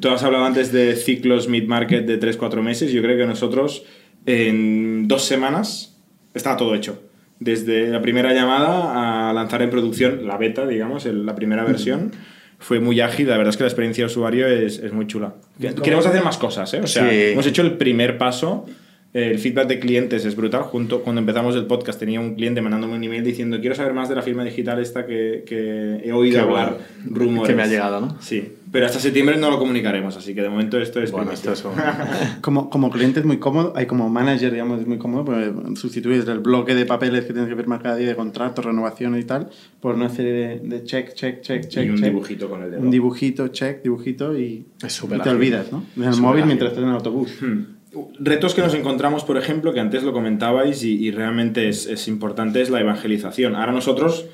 Tú 0.00 0.08
has 0.08 0.22
hablado 0.24 0.44
antes 0.44 0.72
de 0.72 0.96
ciclos 0.96 1.48
mid-market 1.48 2.04
de 2.04 2.18
3-4 2.18 2.62
meses. 2.62 2.90
Yo 2.90 3.00
creo 3.00 3.16
que 3.16 3.26
nosotros 3.26 3.84
en 4.26 5.06
dos 5.06 5.24
semanas 5.24 5.96
estaba 6.34 6.56
todo 6.56 6.74
hecho 6.74 7.11
desde 7.42 7.88
la 7.88 8.02
primera 8.02 8.32
llamada 8.32 9.30
a 9.30 9.32
lanzar 9.32 9.62
en 9.62 9.70
producción 9.70 10.26
la 10.26 10.36
beta, 10.36 10.66
digamos, 10.66 11.04
la 11.06 11.34
primera 11.34 11.64
versión. 11.64 12.12
Fue 12.58 12.78
muy 12.78 13.00
ágil, 13.00 13.28
la 13.28 13.36
verdad 13.36 13.50
es 13.50 13.56
que 13.56 13.64
la 13.64 13.68
experiencia 13.68 14.04
de 14.04 14.06
usuario 14.06 14.46
es, 14.46 14.78
es 14.78 14.92
muy 14.92 15.06
chula. 15.06 15.34
Queremos 15.82 16.06
hacer 16.06 16.22
más 16.22 16.38
cosas, 16.38 16.72
¿eh? 16.74 16.80
O 16.82 16.86
sea, 16.86 17.12
hemos 17.12 17.46
hecho 17.46 17.62
el 17.62 17.72
primer 17.72 18.18
paso 18.18 18.66
el 19.14 19.38
feedback 19.38 19.68
de 19.68 19.78
clientes 19.78 20.24
es 20.24 20.34
brutal. 20.36 20.62
Junto, 20.62 21.02
cuando 21.02 21.20
empezamos 21.20 21.54
el 21.54 21.66
podcast 21.66 21.98
tenía 21.98 22.18
un 22.18 22.34
cliente 22.34 22.62
mandándome 22.62 22.94
un 22.94 23.04
email 23.04 23.22
diciendo 23.22 23.60
quiero 23.60 23.74
saber 23.74 23.92
más 23.92 24.08
de 24.08 24.14
la 24.14 24.22
firma 24.22 24.42
digital 24.42 24.80
esta 24.80 25.06
que, 25.06 25.44
que 25.46 26.00
he 26.02 26.12
oído 26.12 26.40
hablar, 26.40 26.78
rumores. 27.04 27.50
Que 27.50 27.54
me 27.54 27.62
ha 27.62 27.66
llegado, 27.66 28.00
¿no? 28.00 28.16
Sí. 28.20 28.52
Pero 28.72 28.86
hasta 28.86 28.98
septiembre 28.98 29.36
no 29.36 29.50
lo 29.50 29.58
comunicaremos, 29.58 30.16
así 30.16 30.34
que 30.34 30.40
de 30.40 30.48
momento 30.48 30.80
esto 30.80 31.02
es 31.02 31.12
bueno, 31.12 31.30
esto 31.30 31.52
es 31.52 31.62
como, 32.40 32.70
como 32.70 32.88
cliente 32.90 33.20
es 33.20 33.26
muy 33.26 33.36
cómodo, 33.36 33.74
hay 33.76 33.84
como 33.84 34.08
manager, 34.08 34.50
digamos, 34.50 34.80
es 34.80 34.86
muy 34.86 34.96
cómodo, 34.96 35.26
porque 35.26 35.52
sustituyes 35.76 36.26
el 36.26 36.38
bloque 36.38 36.74
de 36.74 36.86
papeles 36.86 37.26
que 37.26 37.34
tienes 37.34 37.50
que 37.50 37.56
firmar 37.56 37.82
cada 37.82 37.96
día 37.96 38.08
de 38.08 38.16
contratos, 38.16 38.64
renovación 38.64 39.18
y 39.18 39.24
tal, 39.24 39.50
por 39.78 39.94
una 39.94 40.08
serie 40.08 40.32
de, 40.32 40.58
de 40.60 40.84
check, 40.84 41.12
check, 41.12 41.42
check, 41.42 41.68
check. 41.68 41.84
Y 41.84 41.90
un 41.90 42.00
dibujito 42.00 42.48
con 42.48 42.62
el 42.62 42.70
dedo. 42.70 42.80
Un 42.80 42.90
dibujito, 42.90 43.48
check, 43.48 43.82
dibujito 43.82 44.38
y, 44.38 44.64
es 44.82 45.02
y 45.02 45.18
te 45.18 45.28
olvidas, 45.28 45.70
¿no? 45.70 45.84
En 45.94 46.04
el 46.04 46.16
móvil 46.16 46.46
mientras 46.46 46.70
estás 46.70 46.82
en 46.82 46.88
el 46.88 46.96
autobús. 46.96 47.30
Hmm. 47.42 47.81
Retos 48.18 48.54
que 48.54 48.62
nos 48.62 48.74
encontramos, 48.74 49.24
por 49.24 49.36
ejemplo, 49.36 49.74
que 49.74 49.80
antes 49.80 50.02
lo 50.02 50.12
comentabais 50.12 50.82
y, 50.82 51.10
realmente 51.10 51.68
es, 51.68 52.08
importante, 52.08 52.62
es 52.62 52.70
la 52.70 52.80
evangelización. 52.80 53.54
Ahora 53.54 53.72
nosotros, 53.72 54.24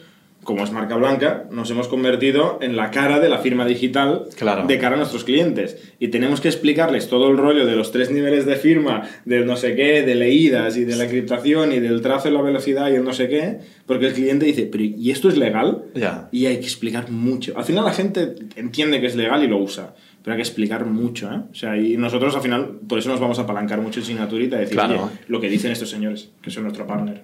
como 0.45 0.63
es 0.63 0.71
marca 0.71 0.95
blanca, 0.95 1.47
nos 1.51 1.69
hemos 1.73 1.89
convertido 1.89 2.59
en 2.63 2.77
la 2.77 2.93
cara 2.93 3.19
de 3.19 3.29
la 3.29 3.39
firma 3.39 3.67
digital 3.67 4.27
de 4.69 4.79
cara 4.79 4.95
a 4.95 4.99
nuestros 4.99 5.25
clientes. 5.25 5.77
Y 5.99 6.09
tenemos 6.09 6.41
que 6.41 6.47
explicarles 6.47 7.09
todo 7.09 7.31
el 7.31 7.37
rollo 7.37 7.67
de 7.67 7.75
los 7.75 7.91
tres 7.91 8.13
niveles 8.13 8.47
de 8.47 8.55
firma, 8.55 9.09
del 9.25 9.45
no 9.45 9.57
sé 9.57 9.75
qué, 9.75 10.03
de 10.03 10.15
leídas 10.15 10.77
y 10.77 10.85
de 10.85 10.95
la 10.95 11.05
encriptación 11.05 11.73
y 11.73 11.81
del 11.81 12.01
trazo 12.01 12.29
y 12.29 12.33
la 12.33 12.43
velocidad 12.43 12.89
y 12.91 12.95
el 12.95 13.05
no 13.05 13.13
sé 13.13 13.29
qué, 13.29 13.59
porque 13.87 14.07
el 14.07 14.13
cliente 14.13 14.47
dice, 14.47 14.69
pero 14.71 14.85
¿y 14.85 15.11
esto 15.11 15.29
es 15.29 15.37
legal? 15.37 15.83
Y 16.31 16.47
hay 16.47 16.59
que 16.59 16.67
explicar 16.67 17.11
mucho. 17.11 17.59
Al 17.59 17.65
final 17.65 17.85
la 17.85 17.93
gente 17.93 18.37
entiende 18.55 19.01
que 19.01 19.09
es 19.09 19.17
legal 19.17 19.43
y 19.43 19.49
lo 19.49 19.59
usa 19.59 19.95
pero 20.29 20.35
hay 20.35 20.43
que 20.43 20.49
explicar 20.49 20.85
mucho, 20.85 21.33
¿eh? 21.33 21.41
O 21.51 21.55
sea, 21.55 21.75
y 21.75 21.97
nosotros 21.97 22.37
al 22.37 22.43
final, 22.43 22.81
por 22.87 22.99
eso 22.99 23.09
nos 23.09 23.19
vamos 23.19 23.39
a 23.39 23.43
apalancar 23.43 23.81
mucho 23.81 24.01
en 24.01 24.05
Signaturit 24.05 24.53
a 24.53 24.59
decir, 24.59 24.75
Claro. 24.75 25.05
oye, 25.05 25.13
lo 25.29 25.41
que 25.41 25.49
dicen 25.49 25.73
estos 25.73 25.89
señores, 25.89 26.29
que 26.43 26.51
son 26.51 26.65
nuestro 26.65 26.87
partner. 26.87 27.23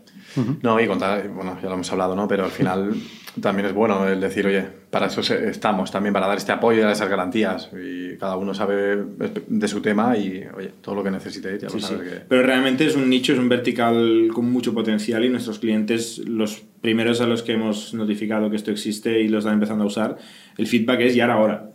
No, 0.63 0.81
y 0.81 0.87
contar, 0.87 1.29
bueno, 1.29 1.59
ya 1.63 1.69
lo 1.69 1.75
hemos 1.75 1.93
hablado, 1.93 2.17
¿no? 2.17 2.27
Pero 2.27 2.47
al 2.47 2.51
final 2.51 2.95
también 3.43 3.67
es 3.67 3.75
bueno 3.75 4.09
el 4.09 4.21
decir, 4.23 4.47
oye, 4.47 4.65
para 4.89 5.07
eso 5.09 5.21
estamos 5.35 5.91
también, 5.91 6.15
para 6.15 6.27
dar 6.27 6.39
este 6.39 6.53
apoyo 6.53 6.79
y 6.79 6.81
dar 6.83 6.93
esas 6.93 7.11
garantías. 7.11 7.69
Y 7.79 8.17
cada 8.17 8.37
uno 8.39 8.55
sabe 8.55 9.05
de 9.49 9.69
su 9.69 9.83
tema 9.83 10.17
y, 10.17 10.43
oye, 10.57 10.71
todo 10.81 10.95
lo 10.95 11.05
que 11.05 11.11
necesitéis, 11.11 11.61
ya 11.61 11.69
lo 11.69 11.75
Sí, 11.79 11.81
sí. 11.81 11.95
que... 11.97 12.21
Pero 12.27 12.43
realmente 12.43 12.87
es 12.87 12.97
un 12.97 13.11
nicho, 13.11 13.35
es 13.35 13.39
un 13.39 13.51
vertical 13.51 14.29
con 14.33 14.51
mucho 14.51 14.73
potencial 14.73 15.23
y 15.25 15.29
nuestros 15.29 15.59
clientes, 15.59 16.19
los 16.27 16.63
primeros 16.81 17.21
a 17.21 17.27
los 17.27 17.43
que 17.43 17.53
hemos 17.53 17.93
notificado 17.93 18.49
que 18.49 18.57
esto 18.57 18.71
existe 18.71 19.21
y 19.21 19.29
lo 19.29 19.39
están 19.39 19.55
empezando 19.55 19.85
a 19.85 19.87
usar, 19.89 20.17
el 20.57 20.67
feedback 20.67 21.01
es 21.01 21.15
ya 21.15 21.25
era 21.25 21.71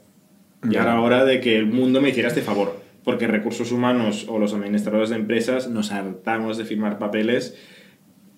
hora. 0.61 0.71
Ya 0.71 0.79
Ya. 0.79 0.81
era 0.83 1.01
hora 1.01 1.25
de 1.25 1.39
que 1.41 1.57
el 1.57 1.65
mundo 1.67 2.01
me 2.01 2.09
hiciera 2.09 2.29
este 2.29 2.41
favor. 2.41 2.79
Porque 3.03 3.27
recursos 3.27 3.71
humanos 3.71 4.25
o 4.29 4.39
los 4.39 4.53
administradores 4.53 5.09
de 5.09 5.15
empresas 5.15 5.69
nos 5.69 5.91
hartamos 5.91 6.57
de 6.57 6.65
firmar 6.65 6.99
papeles 6.99 7.57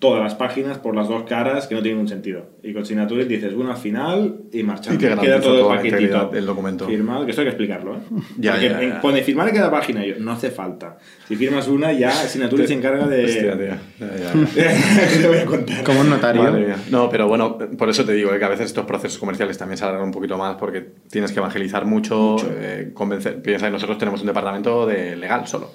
todas 0.01 0.23
las 0.23 0.33
páginas 0.33 0.79
por 0.79 0.95
las 0.95 1.07
dos 1.07 1.23
caras 1.23 1.67
que 1.67 1.75
no 1.75 1.81
tienen 1.83 2.01
un 2.01 2.07
sentido. 2.07 2.49
Y 2.63 2.73
con 2.73 2.83
Signaturit 2.83 3.27
dices, 3.27 3.53
bueno, 3.53 3.69
al 3.71 3.77
final 3.77 4.41
y 4.51 4.63
marchando. 4.63 4.95
Y 4.95 5.07
que 5.07 5.15
Queda 5.15 5.39
todo 5.39 5.71
el 5.71 5.77
paquetito 5.77 6.27
del 6.29 6.45
documento. 6.47 6.87
firmado, 6.87 7.23
que 7.23 7.29
esto 7.29 7.41
hay 7.41 7.45
que 7.45 7.49
explicarlo. 7.51 7.95
¿eh? 7.97 7.99
Ya, 8.39 8.53
Porque 8.53 8.65
ya, 8.69 8.81
ya. 8.81 8.81
en- 8.81 8.99
cuando 8.99 9.21
firmar 9.21 9.53
cada 9.53 9.69
página, 9.69 10.03
yo, 10.03 10.15
no 10.19 10.31
hace 10.31 10.49
falta. 10.49 10.97
Si 11.27 11.35
firmas 11.35 11.67
una, 11.67 11.93
ya 11.93 12.09
Signaturit 12.27 12.65
se 12.65 12.73
encarga 12.73 13.05
de... 13.07 13.25
Hostia, 13.25 13.55
tío. 13.55 13.67
Ya, 13.99 14.17
ya, 14.17 14.33
ya. 14.33 15.07
¿Qué 15.13 15.17
te 15.21 15.27
voy 15.27 15.37
a 15.37 15.45
contar? 15.45 15.83
Como 15.83 16.01
un 16.01 16.09
notario. 16.09 16.41
Madre 16.43 16.65
mía. 16.65 16.77
No, 16.89 17.07
pero 17.07 17.27
bueno, 17.27 17.59
por 17.77 17.87
eso 17.87 18.03
te 18.03 18.13
digo 18.13 18.33
eh, 18.33 18.39
que 18.39 18.45
a 18.45 18.49
veces 18.49 18.65
estos 18.65 18.85
procesos 18.87 19.19
comerciales 19.19 19.55
también 19.59 19.77
se 19.77 19.83
alargan 19.83 20.05
un 20.07 20.11
poquito 20.11 20.35
más 20.35 20.55
porque 20.55 20.81
tienes 21.11 21.31
que 21.31 21.37
evangelizar 21.37 21.85
mucho, 21.85 22.37
eh, 22.59 22.89
convencer. 22.95 23.39
Piensa 23.43 23.67
que 23.67 23.71
nosotros 23.73 23.99
tenemos 23.99 24.21
un 24.21 24.27
departamento 24.27 24.87
de 24.87 25.15
legal 25.15 25.45
solo. 25.47 25.71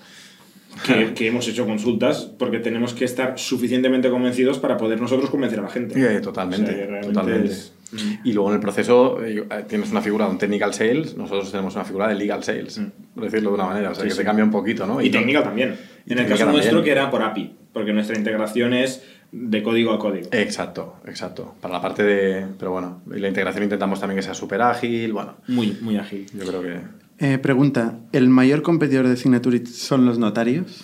Que, 0.85 1.15
que 1.15 1.29
hemos 1.29 1.47
hecho 1.49 1.67
consultas 1.67 2.31
porque 2.39 2.59
tenemos 2.59 2.93
que 2.95 3.05
estar 3.05 3.39
suficientemente 3.39 4.11
convencidos 4.11 4.59
para 4.59 4.77
poder 4.77 5.01
nosotros 5.01 5.31
convencer 5.31 5.59
a 5.61 5.63
la 5.63 5.69
gente. 5.71 5.95
Eh, 6.17 6.21
totalmente, 6.21 6.65
O 6.71 6.75
sea, 6.75 6.77
que 6.77 6.87
realmente 6.87 7.15
totalmente. 7.15 7.53
es- 7.53 7.73
Y 8.25 8.33
luego 8.33 8.49
en 8.51 8.55
el 8.57 8.61
proceso 8.61 9.25
eh, 9.25 9.45
tienes 9.69 9.91
una 9.91 10.03
figura 10.03 10.27
de 10.27 10.33
un 10.33 10.39
technical 10.39 10.75
sales, 10.75 11.17
nosotros 11.17 11.51
tenemos 11.51 11.75
una 11.77 11.85
figura 11.85 12.09
de 12.09 12.17
legal 12.17 12.43
sales, 12.43 12.81
por 13.15 13.25
decirlo 13.25 13.51
de 13.51 13.55
una 13.55 13.67
manera, 13.67 13.91
o 13.91 13.95
sea 13.95 14.03
Sí, 14.03 14.09
que 14.09 14.15
sí. 14.15 14.19
te 14.21 14.25
cambia 14.25 14.45
un 14.45 14.51
poquito, 14.51 14.87
¿no? 14.87 15.01
Y 15.01 15.11
to- 15.11 15.19
técnica 15.19 15.43
también. 15.43 15.77
Y 16.07 16.13
en 16.13 16.19
el 16.21 16.27
caso 16.27 16.45
nuestro 16.47 16.63
también. 16.79 16.85
que 16.85 16.91
era 16.91 17.11
por 17.11 17.23
API, 17.23 17.55
porque 17.73 17.93
nuestra 17.93 18.17
integración 18.19 18.75
es 18.75 19.03
de 19.33 19.63
código 19.63 19.93
a 19.93 19.99
código. 19.99 20.29
Exacto, 20.33 20.97
exacto. 21.07 21.55
Para 21.61 21.75
la 21.75 21.81
parte 21.81 22.03
de... 22.05 22.47
Pero 22.59 22.71
bueno, 22.73 23.03
y 23.15 23.19
la 23.19 23.29
integración 23.29 23.65
intentamos 23.65 23.99
también 24.01 24.17
que 24.17 24.23
sea 24.23 24.35
súper 24.35 24.63
ágil, 24.63 25.13
bueno, 25.13 25.35
Muy, 25.49 25.77
muy 25.81 25.97
ágil. 25.97 26.27
yo 26.33 26.45
creo 26.47 26.63
que... 26.63 26.79
Eh, 27.19 27.39
pregunta, 27.39 27.99
¿el 28.13 28.29
mayor 28.29 28.63
competidor 28.63 29.09
de 29.09 29.17
Signaturit 29.17 29.67
son 29.67 30.05
los 30.05 30.19
notarios? 30.19 30.83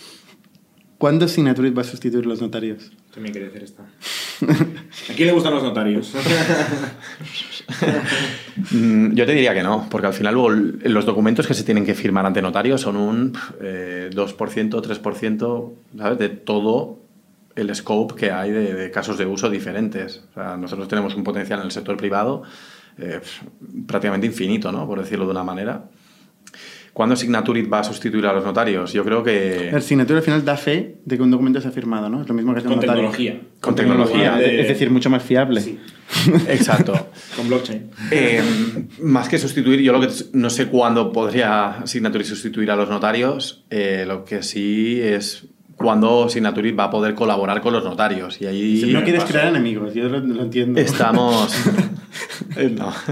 ¿Cuándo 0.98 1.28
Signaturit 1.28 1.76
va 1.76 1.82
a 1.82 1.84
sustituir 1.84 2.26
los 2.26 2.40
notarios? 2.40 2.92
También 3.12 3.32
quería 3.34 3.48
hacer 3.48 3.64
esta. 3.64 3.82
¿A 3.82 5.14
quién 5.14 5.26
le 5.26 5.32
gustan 5.32 5.52
los 5.52 5.62
notarios? 5.62 6.14
Mm, 8.70 9.14
Yo 9.14 9.26
te 9.26 9.32
diría 9.32 9.52
que 9.54 9.62
no, 9.62 9.88
porque 9.90 10.06
al 10.06 10.12
final 10.12 10.34
luego 10.34 10.50
los 10.50 11.04
documentos 11.04 11.46
que 11.46 11.54
se 11.54 11.64
tienen 11.64 11.84
que 11.84 11.94
firmar 11.94 12.24
ante 12.24 12.40
notario 12.40 12.78
son 12.78 12.96
un 12.96 13.32
eh, 13.60 14.10
2%, 14.12 14.36
3%, 14.36 15.72
¿sabes? 15.98 16.18
De 16.18 16.28
todo 16.28 16.98
el 17.56 17.74
scope 17.74 18.14
que 18.14 18.30
hay 18.30 18.50
de, 18.50 18.72
de 18.74 18.90
casos 18.90 19.18
de 19.18 19.26
uso 19.26 19.50
diferentes. 19.50 20.22
O 20.30 20.34
sea, 20.34 20.56
nosotros 20.56 20.88
tenemos 20.88 21.14
un 21.14 21.24
potencial 21.24 21.60
en 21.60 21.66
el 21.66 21.72
sector 21.72 21.96
privado 21.96 22.42
eh, 22.98 23.20
prácticamente 23.86 24.26
infinito, 24.26 24.72
¿no? 24.72 24.86
Por 24.86 25.00
decirlo 25.00 25.26
de 25.26 25.32
una 25.32 25.44
manera. 25.44 25.84
¿Cuándo 26.92 27.16
Signaturit 27.16 27.72
va 27.72 27.78
a 27.80 27.84
sustituir 27.84 28.26
a 28.26 28.34
los 28.34 28.44
notarios? 28.44 28.92
Yo 28.92 29.02
creo 29.02 29.22
que... 29.24 29.70
El 29.70 29.80
Signaturit 29.82 30.18
al 30.18 30.24
final 30.24 30.44
da 30.44 30.58
fe 30.58 30.96
de 31.06 31.16
que 31.16 31.22
un 31.22 31.30
documento 31.30 31.58
se 31.60 31.68
ha 31.68 31.70
firmado, 31.70 32.10
¿no? 32.10 32.20
Es 32.20 32.28
lo 32.28 32.34
mismo 32.34 32.52
que 32.52 32.58
hace 32.58 32.68
un 32.68 32.74
Con 32.74 32.80
notario. 32.82 33.02
tecnología. 33.10 33.40
Con 33.60 33.74
tecnología. 33.74 34.36
de- 34.36 34.60
Es 34.60 34.68
decir, 34.68 34.90
mucho 34.90 35.08
más 35.08 35.22
fiable. 35.22 35.62
Sí. 35.62 35.78
Exacto. 36.48 36.92
Con 37.36 37.48
blockchain. 37.48 37.88
Eh, 38.10 38.42
más 39.00 39.28
que 39.30 39.38
sustituir, 39.38 39.80
yo 39.80 39.92
lo 39.92 40.00
que 40.02 40.08
no 40.34 40.50
sé 40.50 40.66
cuándo 40.66 41.12
podría 41.12 41.76
Signaturit 41.84 42.26
sustituir 42.26 42.70
a 42.70 42.76
los 42.76 42.90
notarios, 42.90 43.64
eh, 43.70 44.04
lo 44.06 44.26
que 44.26 44.42
sí 44.42 45.00
es 45.00 45.46
cuándo 45.76 46.28
Signaturit 46.28 46.78
va 46.78 46.84
a 46.84 46.90
poder 46.90 47.14
colaborar 47.14 47.62
con 47.62 47.72
los 47.72 47.84
notarios. 47.84 48.38
Y 48.42 48.46
ahí 48.46 48.80
Si 48.82 48.92
no 48.92 49.02
quieres 49.02 49.22
paso. 49.22 49.32
crear 49.32 49.48
enemigos, 49.48 49.94
yo 49.94 50.10
lo, 50.10 50.20
lo 50.20 50.42
entiendo. 50.42 50.78
estamos... 50.78 51.48
No. 52.74 52.92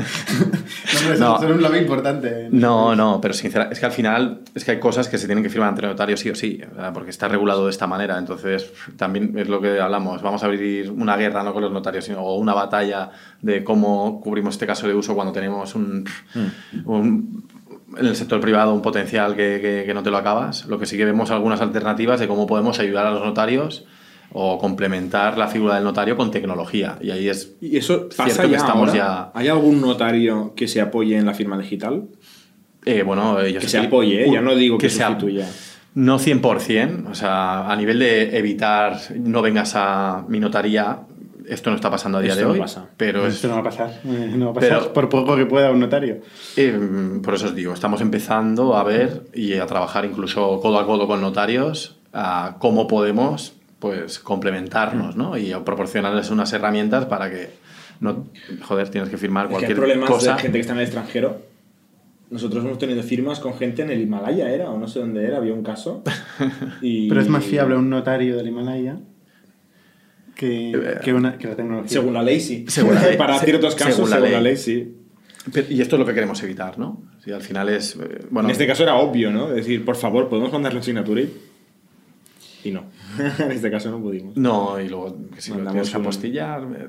No, 1.09 1.15
No. 1.19 1.39
son 1.41 1.53
un 1.53 1.63
lobby 1.63 1.79
importante. 1.79 2.49
No, 2.51 2.95
no, 2.95 3.21
pero 3.21 3.33
sinceramente, 3.35 3.75
es 3.75 3.81
que 3.81 3.87
al 3.87 3.93
final 3.93 4.41
es 4.55 4.65
que 4.65 4.73
hay 4.73 4.81
cosas 4.81 5.09
que 5.09 5.19
se 5.19 5.27
tienen 5.27 5.43
que 5.45 5.51
firmar 5.51 5.71
entre 5.71 5.87
notarios 5.87 6.21
sí 6.21 6.31
o 6.31 6.35
sí, 6.35 6.61
porque 6.93 7.11
está 7.11 7.29
regulado 7.29 7.65
de 7.65 7.71
esta 7.71 7.87
manera. 7.87 8.19
Entonces, 8.19 8.73
también 8.97 9.37
es 9.39 9.49
lo 9.49 9.61
que 9.61 9.81
hablamos. 9.81 10.23
Vamos 10.23 10.43
a 10.43 10.47
abrir 10.47 10.91
una 10.91 11.17
guerra 11.17 11.43
no 11.43 11.53
con 11.53 11.63
los 11.63 11.73
notarios, 11.73 12.05
sino 12.05 12.21
o 12.23 12.37
una 12.39 12.55
batalla 12.55 13.11
de 13.41 13.65
cómo 13.65 14.21
cubrimos 14.21 14.55
este 14.55 14.67
caso 14.67 14.87
de 14.87 14.95
uso 14.95 15.15
cuando 15.15 15.33
tenemos 15.33 15.75
un, 15.75 16.05
un- 16.85 17.45
en 17.99 18.07
el 18.07 18.15
sector 18.15 18.41
privado 18.41 18.73
un 18.73 18.83
potencial 18.83 19.35
que, 19.35 19.59
que- 19.61 19.83
que 19.87 19.95
no 19.95 20.03
te 20.03 20.11
lo 20.11 20.17
acabas. 20.19 20.67
Lo 20.67 20.79
que 20.79 20.87
sí 20.87 20.97
que 20.97 21.05
vemos 21.05 21.31
algunas 21.31 21.61
alternativas 21.61 22.21
de 22.21 22.29
cómo 22.29 22.47
podemos 22.47 22.79
ayudar 22.79 23.07
a 23.07 23.11
los 23.11 23.25
notarios 23.25 23.85
o 24.33 24.59
complementar 24.59 25.37
la 25.39 25.49
figura 25.49 25.75
del 25.75 25.85
notario 25.85 26.17
con 26.17 26.31
tecnología. 26.31 26.97
Y 27.01 27.11
ahí 27.11 27.29
es 27.29 27.55
¿Y 27.61 27.77
eso 27.77 28.09
pasa 28.09 28.27
cierto 28.27 28.49
que 28.51 28.57
estamos 28.57 28.89
ahora? 28.91 28.95
ya... 28.95 29.31
¿Hay 29.35 29.49
algún 29.49 29.81
notario 29.81 30.53
que 30.55 30.69
se 30.69 30.81
apoye 30.81 31.17
en 31.17 31.27
la 31.27 31.35
firma 31.35 31.59
digital? 31.59 32.05
Eh, 32.85 33.03
bueno, 33.03 33.41
ellos 33.41 33.63
Que 33.63 33.69
se 33.69 33.79
apoye, 33.79 34.25
¿eh? 34.27 34.31
Ya 34.33 34.41
no 34.41 34.55
digo 34.55 34.79
que 34.79 34.89
se 34.89 35.03
ap- 35.03 35.21
sustituya. 35.21 35.47
No 35.95 36.19
100%, 36.21 37.09
o 37.11 37.15
sea, 37.15 37.71
a 37.71 37.75
nivel 37.77 37.99
de 37.99 38.39
evitar 38.39 38.97
no 39.17 39.43
vengas 39.43 39.73
a 39.75 40.25
mi 40.29 40.39
notaría, 40.39 41.01
esto 41.49 41.71
no 41.71 41.77
está 41.77 41.91
pasando 41.91 42.19
a 42.19 42.21
día 42.21 42.31
Esto 42.31 42.43
de 42.43 42.47
no 42.47 42.53
hoy, 42.55 42.61
pasa. 42.61 42.87
pero 42.97 43.27
es, 43.27 43.35
Esto 43.35 43.49
no 43.49 43.55
va 43.55 43.61
a 43.61 43.65
pasar. 43.65 44.01
eh, 44.05 44.33
No 44.37 44.47
va 44.47 44.51
a 44.53 44.55
pasar 44.55 44.69
Pero- 44.79 44.93
por 44.93 45.09
poco 45.09 45.35
que 45.37 45.47
pueda 45.47 45.73
un 45.73 45.81
notario. 45.81 46.19
eh, 46.57 46.79
por 47.23 47.35
eso 47.35 47.47
os 47.47 47.55
digo, 47.57 47.75
estamos 47.75 48.01
empezando 48.01 48.77
a 48.77 48.85
ver 48.85 49.25
y 49.35 49.55
a 49.55 49.67
trabajar 49.67 50.05
incluso 50.05 50.61
codo 50.61 50.79
a 50.79 50.87
codo 50.87 51.09
con 51.09 51.21
notarios 51.21 51.97
a 52.13 52.57
cómo 52.61 52.87
podemos 52.87 53.55
pues 53.81 54.19
complementarnos, 54.21 55.17
¿no? 55.17 55.37
Y 55.37 55.53
proporcionarles 55.65 56.31
unas 56.31 56.53
herramientas 56.53 57.07
para 57.07 57.29
que 57.31 57.49
no, 58.01 58.27
joder, 58.63 58.89
tienes 58.91 59.11
que 59.11 59.17
firmar 59.19 59.47
Es 59.47 59.49
que 59.49 59.55
hay 59.57 59.61
cualquier 59.61 59.79
problemas 59.79 60.09
cosa. 60.11 60.35
de 60.37 60.41
gente 60.43 60.59
que 60.59 60.61
está 60.61 60.73
en 60.75 60.79
el 60.79 60.85
extranjero. 60.85 61.43
Nosotros 62.31 62.65
hemos 62.65 62.79
tenido 62.79 63.03
firmas 63.03 63.41
con 63.41 63.55
gente 63.55 63.83
en 63.83 63.91
el 63.91 64.01
Himalaya, 64.01 64.49
¿era? 64.53 64.71
O 64.71 64.79
no 64.79 64.87
sé 64.87 65.01
dónde 65.01 65.25
era, 65.27 65.39
había 65.39 65.53
un 65.53 65.65
caso. 65.65 66.05
Y- 66.81 67.09
Pero 67.09 67.21
es 67.21 67.29
más 67.29 67.45
fiable 67.45 67.75
un 67.77 67.91
notario 67.91 68.37
del 68.37 68.47
Himalaya 68.47 68.99
que, 70.37 70.99
que, 71.03 71.13
una, 71.13 71.37
que 71.37 71.49
la 71.49 71.57
tecnología. 71.57 71.91
Según 71.91 72.15
la 72.15 72.23
ley, 72.23 72.41
sí. 72.41 72.65
Según 72.69 72.95
la 72.95 73.03
ley. 73.07 73.17
Para 73.17 73.39
ciertos 73.41 73.75
casos, 73.75 73.95
según 73.97 74.11
según 74.11 74.25
la 74.25 74.31
la 74.31 74.41
ley. 74.43 74.55
ley, 74.55 74.57
sí. 74.57 74.97
Pero- 75.53 75.67
Y 75.71 75.81
esto 75.81 75.97
es 75.97 76.01
lo 76.01 76.07
que 76.07 76.15
queremos 76.15 76.43
evitar, 76.43 76.79
¿no? 76.79 77.03
Si 77.25 77.33
al 77.33 77.41
final 77.43 77.69
es 77.69 77.97
eh, 77.97 78.21
bueno, 78.31 78.49
en 78.49 78.53
este 78.53 78.67
caso 78.67 78.83
era 78.83 78.95
obvio, 78.97 79.31
¿no? 79.31 79.49
decir, 79.51 79.85
por 79.85 79.97
favor, 79.97 80.29
¿podemos 80.29 80.53
mandarle 80.53 80.79
un 80.79 80.85
Signaturit? 80.85 81.29
Y 81.31 81.50
no. 82.67 82.85
en 83.39 83.51
este 83.53 83.71
caso 83.71 83.91
no 83.91 84.01
pudimos. 84.01 84.37
No, 84.37 84.81
y 84.81 84.89
luego 84.89 85.17
que 85.35 85.41
si 85.41 85.51
lo 85.51 85.57
Mandamos 85.57 85.91
que 85.91 85.97
un- 85.97 86.03
apostillar. 86.03 86.63
eh, 86.77 86.89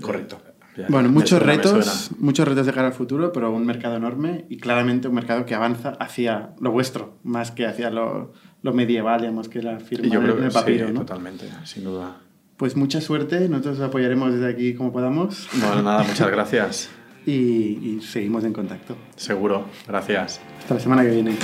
Correcto. 0.00 0.38
ya, 0.76 0.86
Bueno, 0.88 1.08
muchos 1.10 1.38
suena, 1.38 1.52
retos, 1.54 2.10
muchos 2.18 2.48
retos 2.48 2.66
de 2.66 2.72
cara 2.72 2.88
al 2.88 2.92
futuro, 2.94 3.32
pero 3.32 3.52
un 3.52 3.64
mercado 3.66 3.96
enorme 3.96 4.44
y 4.48 4.56
claramente 4.56 5.06
un 5.08 5.14
mercado 5.14 5.44
que 5.46 5.54
avanza 5.54 5.90
hacia 6.00 6.50
lo 6.60 6.70
vuestro, 6.72 7.18
más 7.22 7.50
que 7.52 7.66
hacia 7.66 7.90
lo, 7.90 8.32
lo 8.62 8.72
medieval, 8.72 9.20
digamos, 9.20 9.48
que 9.48 9.62
la 9.62 9.78
firma 9.80 10.06
Y 10.06 10.10
yo 10.10 10.20
creo 10.20 10.38
el 10.42 10.50
papiro, 10.50 10.86
sí, 10.88 10.92
¿no? 10.94 11.00
totalmente, 11.00 11.48
sin 11.64 11.84
duda. 11.84 12.16
Pues 12.56 12.76
mucha 12.76 13.00
suerte, 13.00 13.48
nosotros 13.48 13.78
os 13.80 13.84
apoyaremos 13.84 14.32
desde 14.32 14.48
aquí 14.48 14.74
como 14.74 14.92
podamos 14.92 15.48
Bueno, 15.60 15.82
nada, 15.82 16.04
muchas 16.04 16.30
gracias. 16.32 16.90
Y, 17.26 17.32
y 17.32 18.00
seguimos 18.02 18.44
en 18.44 18.52
contacto. 18.52 18.96
Seguro, 19.16 19.66
gracias. 19.86 20.40
Hasta 20.58 20.74
la 20.74 20.80
semana 20.80 21.02
que 21.02 21.10
viene. 21.10 21.36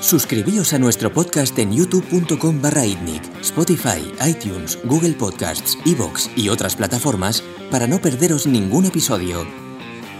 Suscribíos 0.00 0.72
a 0.72 0.78
nuestro 0.78 1.12
podcast 1.12 1.58
en 1.58 1.72
youtube.com 1.72 2.60
barra 2.60 2.86
itnic, 2.86 3.22
Spotify, 3.40 4.12
iTunes, 4.26 4.78
Google 4.84 5.12
Podcasts, 5.12 5.78
Evox 5.86 6.30
y 6.36 6.48
otras 6.48 6.76
plataformas 6.76 7.42
para 7.70 7.86
no 7.86 7.98
perderos 7.98 8.46
ningún 8.46 8.84
episodio. 8.84 9.46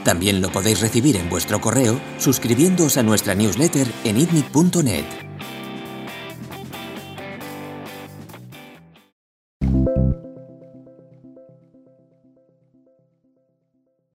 También 0.04 0.40
lo 0.40 0.50
podéis 0.50 0.80
recibir 0.80 1.16
en 1.16 1.28
vuestro 1.28 1.60
correo 1.60 2.00
suscribiéndoos 2.18 2.96
a 2.96 3.02
nuestra 3.02 3.34
newsletter 3.34 3.86
en 4.04 4.18
itnic.net. 4.18 5.25